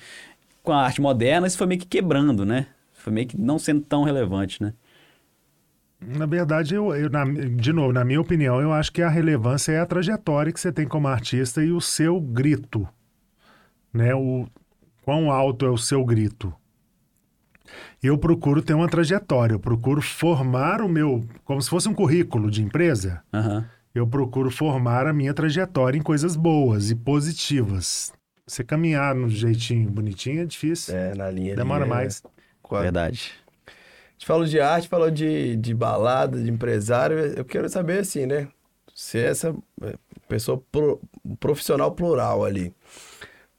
[0.63, 2.67] Com a arte moderna, isso foi meio que quebrando, né?
[2.93, 4.73] Foi meio que não sendo tão relevante, né?
[6.03, 9.71] Na verdade, eu, eu- na- de novo, na minha opinião, eu acho que a relevância
[9.71, 12.87] é a trajetória que você tem como artista e o seu grito.
[13.93, 14.13] Né?
[14.15, 14.47] O
[15.03, 16.51] quão alto é o seu grito.
[18.01, 22.49] Eu procuro ter uma trajetória, eu procuro formar o meu, como se fosse um currículo
[22.49, 23.65] de empresa, Aham.
[23.93, 28.11] eu procuro formar a minha trajetória em coisas boas e positivas.
[28.47, 32.23] Você caminhar no jeitinho bonitinho é difícil, É, na linha demora é, mais.
[32.61, 32.83] quase.
[32.85, 33.31] Verdade.
[34.21, 37.17] A gente falou de arte, falou de, de balada, de empresário.
[37.17, 38.49] Eu quero saber assim, né?
[38.93, 39.95] Você é essa é,
[40.27, 41.01] pessoa pro-
[41.39, 42.71] profissional plural ali.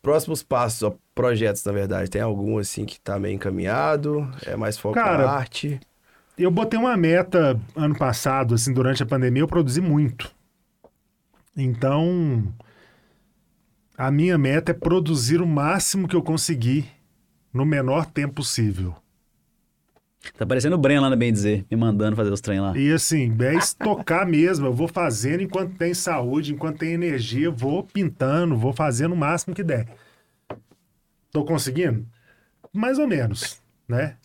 [0.01, 2.09] Próximos passos, ó, projetos, na verdade.
[2.09, 4.31] Tem algum assim que tá meio encaminhado?
[4.47, 5.81] É mais foco Cara, na arte?
[6.39, 10.31] Eu botei uma meta ano passado, assim, durante a pandemia, eu produzi muito.
[11.57, 12.47] Então,
[13.99, 16.89] a minha meta é produzir o máximo que eu conseguir
[17.53, 19.02] no menor tempo possível.
[20.39, 22.77] Tá parecendo o Breno lá na Bem Dizer, me mandando fazer os trem lá.
[22.77, 24.67] E assim, é estocar mesmo.
[24.67, 29.55] Eu vou fazendo enquanto tem saúde, enquanto tem energia, vou pintando, vou fazendo o máximo
[29.55, 29.89] que der.
[31.31, 32.07] Tô conseguindo?
[32.73, 34.17] Mais ou menos, né?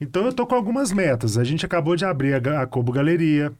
[0.00, 1.36] Então eu tô com algumas metas.
[1.36, 3.52] A gente acabou de abrir a, a Kobo Galeria.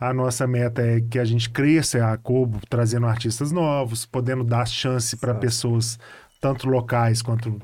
[0.00, 4.66] A nossa meta é que a gente cresça a Kobo trazendo artistas novos, podendo dar
[4.66, 5.96] chance para pessoas
[6.40, 7.62] tanto locais quanto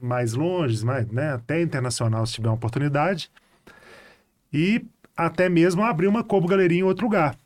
[0.00, 3.30] mais longe, mais, né, até internacional se tiver uma oportunidade.
[4.52, 4.84] E
[5.16, 7.36] até mesmo abrir uma Kobo Galeria em outro lugar.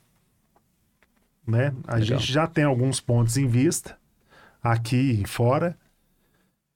[1.47, 1.75] Né?
[1.87, 2.19] A Legal.
[2.19, 3.99] gente já tem alguns pontos em vista,
[4.63, 5.77] aqui e fora,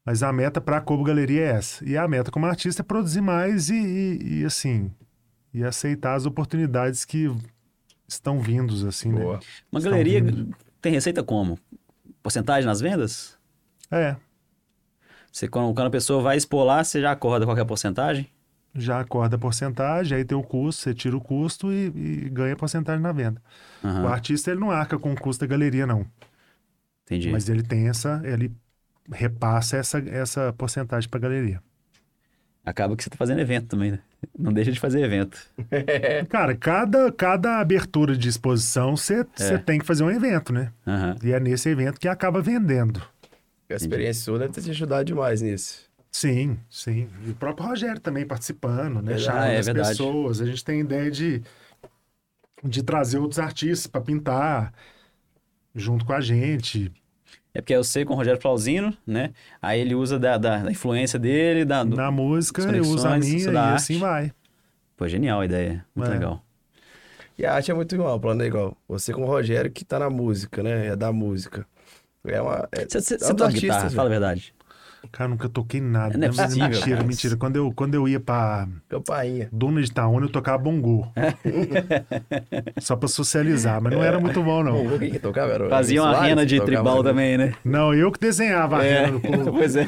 [0.05, 1.85] mas a meta para a Kobo Galeria é essa.
[1.89, 4.91] E a meta como artista é produzir mais e, e- e, assim,
[5.55, 7.31] e aceitar as oportunidades que
[8.07, 9.35] estão vindos, assim, Boa.
[9.39, 9.41] né?
[9.73, 10.55] Uma Estão galeria vindo.
[10.83, 11.59] tem receita como?
[12.23, 13.39] Porcentagem nas vendas?
[13.91, 14.17] É,
[15.33, 18.29] Você, quando, quando a pessoa vai expor lá, você já acorda qualquer porcentagem?
[18.75, 22.55] já acorda a porcentagem, aí tem o custo, você tira o custo e, e ganha
[22.55, 23.43] porcentagem na venda.
[23.83, 26.07] Aham, O artista, ele não arca com o custo da galeria, não.
[27.05, 27.31] entendi.
[27.31, 28.53] Mas ele tem essa, ele
[29.11, 31.63] repassa essa, essa porcentagem para a galeria.
[32.65, 33.99] Acaba que você tá fazendo evento também, né?
[34.39, 35.39] Não deixa de fazer evento.
[36.29, 40.71] Cara, cada, cada abertura de exposição você você tem que fazer um evento, né?
[40.87, 41.17] Aham.
[41.23, 43.03] E é nesse evento que acaba vendendo.
[43.71, 45.89] A experiência sua deve ter te ajudado demais nisso.
[46.11, 47.09] Sim, sim.
[47.27, 49.13] E o próprio Rogério também participando, né?
[49.13, 49.23] Verdade.
[49.25, 49.91] Chamando Ah, é as verdade.
[49.91, 50.41] pessoas.
[50.41, 51.43] A gente tem ideia de,
[52.65, 54.73] de trazer outros artistas para pintar
[55.75, 56.91] junto com a gente.
[57.55, 59.33] É porque eu sei com o Rogério Flauzino, né?
[59.61, 61.85] Aí ele usa da, da, da influência dele, da...
[61.85, 64.01] do- Na música, eu uso a minha e da assim arte.
[64.01, 64.33] vai.
[64.97, 65.85] Pô, genial a ideia.
[65.95, 66.15] Muito É.
[66.15, 66.45] legal.
[67.39, 68.47] E a arte é muito ampla, né?
[68.47, 70.89] Igual você com o Rogério, que tá na música, né?
[70.89, 71.67] É da música.
[72.27, 72.69] É uma.
[72.73, 74.55] É, Você, é você dos toca artistas, guitarra, fala a verdade.
[75.13, 76.19] Cara, nunca toquei nada.
[76.19, 77.05] Não é possível, mentira, cara.
[77.09, 77.37] mentira.
[77.37, 79.49] Quando eu, quando eu ia pra Campainha.
[79.53, 81.07] Duna de Itaúna, eu tocava bongô.
[82.81, 84.85] Só pra socializar, mas não era muito bom, não.
[84.85, 85.53] Bom, quem que tocava?
[85.53, 87.11] Era Fazia uma rena de tribal né?
[87.11, 87.55] também, né?
[87.65, 89.53] Não, eu que desenhava a É, rena no povo.
[89.57, 89.87] pois é.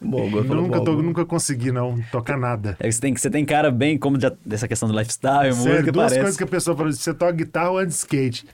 [0.00, 1.02] Falou Nunca, to- bom.
[1.02, 2.76] nunca consegui, não, tocar nada.
[2.80, 5.70] É que você, tem, você tem cara bem como já- dessa questão do lifestyle, Sério,
[5.72, 6.20] música, duas parece.
[6.20, 8.46] coisas que a pessoa falou, você toca guitarra ou anda de skate?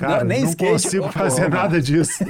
[0.00, 2.24] Cara, Não, nem não skate, consigo pô, fazer nada disso.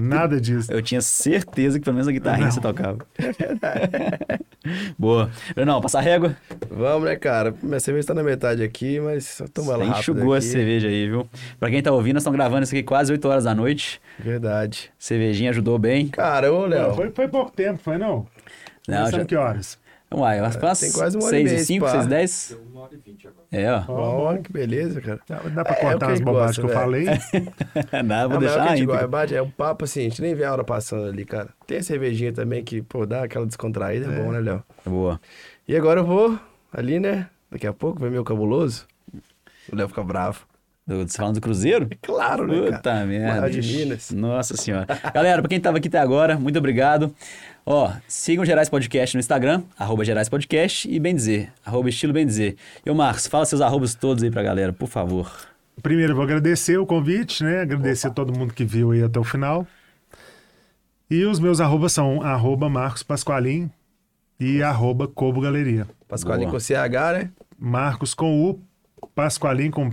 [0.00, 0.72] nada disso.
[0.72, 2.52] Eu tinha certeza que pelo menos a guitarrinha Não.
[2.52, 2.98] você tocava.
[4.98, 5.30] Boa.
[5.54, 6.34] Não, passar régua.
[6.70, 7.54] Vamos, né, cara?
[7.62, 10.38] Minha cerveja tá na metade aqui, mas toma ela rápido enxugou aqui.
[10.46, 11.28] essa cerveja aí, viu?
[11.60, 14.00] Pra quem tá ouvindo, nós estamos gravando isso aqui quase 8 horas da noite.
[14.18, 14.90] Verdade.
[14.98, 16.08] Cervejinha ajudou bem.
[16.08, 16.94] Cara, ô, Léo.
[16.94, 18.26] Foi, foi pouco tempo, foi não?
[18.88, 19.22] Não, já...
[19.24, 19.78] que horas?
[20.16, 21.90] Uai, umas umas tem quase uma hora e 6 e meia, 5, pá.
[21.92, 22.58] 6 e 10?
[23.52, 23.84] É, ó.
[23.88, 25.20] Ó, que beleza, cara.
[25.28, 26.80] Dá, dá pra É, cortar é que as bobagens gosta, que eu velho.
[26.80, 27.06] falei?
[28.04, 28.86] Não, vou mas é o que deixar ainda.
[28.86, 31.48] gosta, bate, é um papo assim, a gente nem vê a hora passando ali, cara.
[31.66, 34.62] Tem a cervejinha também que, pô, dá aquela descontraída, é, bom, né, Léo?
[34.84, 35.20] Boa.
[35.66, 36.38] E agora eu vou
[36.72, 37.28] ali, né?
[37.50, 38.86] Daqui a pouco vai meu cabuloso.
[39.72, 40.46] O Léo fica bravo.
[40.86, 41.88] Do, você falando do Cruzeiro?
[42.02, 42.76] Claro, né, cara?
[42.76, 43.40] Puta merda.
[43.40, 44.10] Maior de Minas.
[44.10, 44.86] Nossa senhora.
[45.14, 47.14] Galera, pra quem tava aqui até agora, muito obrigado.
[47.64, 52.12] Ó, sigam o Gerais Podcast no Instagram, arroba Gerais Podcast e bem dizer, arroba estilo
[52.12, 52.56] bem dizer.
[52.84, 55.32] E o Marcos, fala seus arrobas todos aí pra galera, por favor.
[55.82, 57.62] Primeiro, eu vou agradecer o convite, né?
[57.62, 59.66] Agradecer a todo mundo que viu aí até o final.
[61.10, 63.70] E os meus arrobas são arroba Marcos Pasqualim
[64.38, 65.86] e arroba Cobo Galeria.
[66.44, 66.50] Boa.
[66.50, 67.30] com CH, né?
[67.58, 68.60] Marcos com U,
[69.14, 69.88] Pasqualim com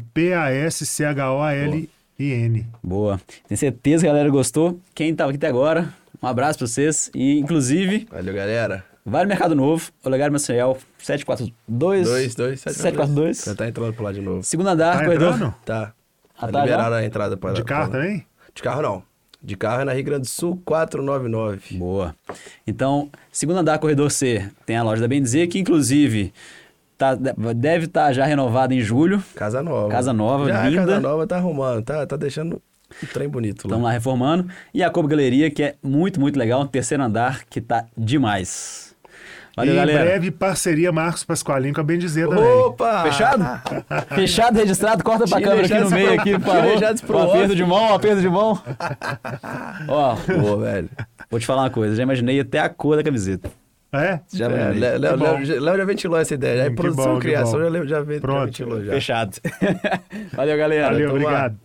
[1.32, 2.66] P-A-S-C-H-O-A-L-I-N.
[2.84, 3.20] Boa.
[3.48, 4.80] Tenho certeza que a galera gostou.
[4.94, 7.10] Quem tava aqui até agora, um abraço pra vocês.
[7.16, 8.86] E, inclusive, Valeu, galera.
[9.06, 12.08] Vale Mercado Novo, Olegário Maciel, 742.
[12.08, 13.44] 2, 2, 7, 742.
[13.46, 14.44] Já tá entrando pro lado de novo.
[14.44, 15.34] Segundo andar, Tá corredor.
[15.34, 15.56] entrando?
[15.66, 15.94] Tá.
[16.38, 18.26] Ah, Tá tá liberada a entrada pra De carro pra- também?
[18.54, 19.04] De carro não.
[19.44, 21.76] De carro é na Rio Grande do Sul 499.
[21.78, 22.16] Boa.
[22.68, 26.32] Então, segundo andar, corredor C, tem a loja da Bendizer, que inclusive
[27.02, 27.16] tá,
[27.56, 29.24] deve estar já renovada em julho.
[29.36, 29.90] Casa nova.
[29.90, 30.84] Casa nova, Já linda.
[30.84, 32.62] a casa nova tá arrumando, tá, tá deixando
[33.04, 33.70] um trem bonito lá.
[33.70, 34.48] Estão lá reformando.
[34.74, 36.62] E a Cobo Galeria, que é muito, muito legal.
[36.62, 38.92] Um terceiro andar, que tá demais.
[39.58, 40.00] Valeu, e galera.
[40.02, 42.44] em breve, parceria Marcos Pasqualim com a Bendizer também.
[42.46, 43.04] Opa!
[43.04, 43.44] Fechado?
[44.16, 45.04] Fechado, registrado.
[45.04, 47.26] Corta pra câmera aqui no meio, pro- aqui, por favor.
[47.28, 48.62] Um aperto de mão, um aperto de mão.
[49.90, 50.90] Ó, Pô, velho.
[51.30, 51.96] vou te falar uma coisa.
[51.96, 53.50] Já imaginei até a cor da camiseta.
[53.94, 54.20] É?
[54.34, 54.72] Já É.
[54.74, 55.16] Léo, Léo.
[55.18, 56.58] Léo já- Léo já ventilou essa ideia.
[56.60, 58.46] Já é produção bom, e criação, já, já, já Pronto.
[58.46, 58.94] ventilou já.
[58.94, 59.38] Fechado.
[60.34, 60.86] Valeu, galera.
[60.92, 61.30] Valeu, Tamo lá.
[61.30, 61.58] obrigado.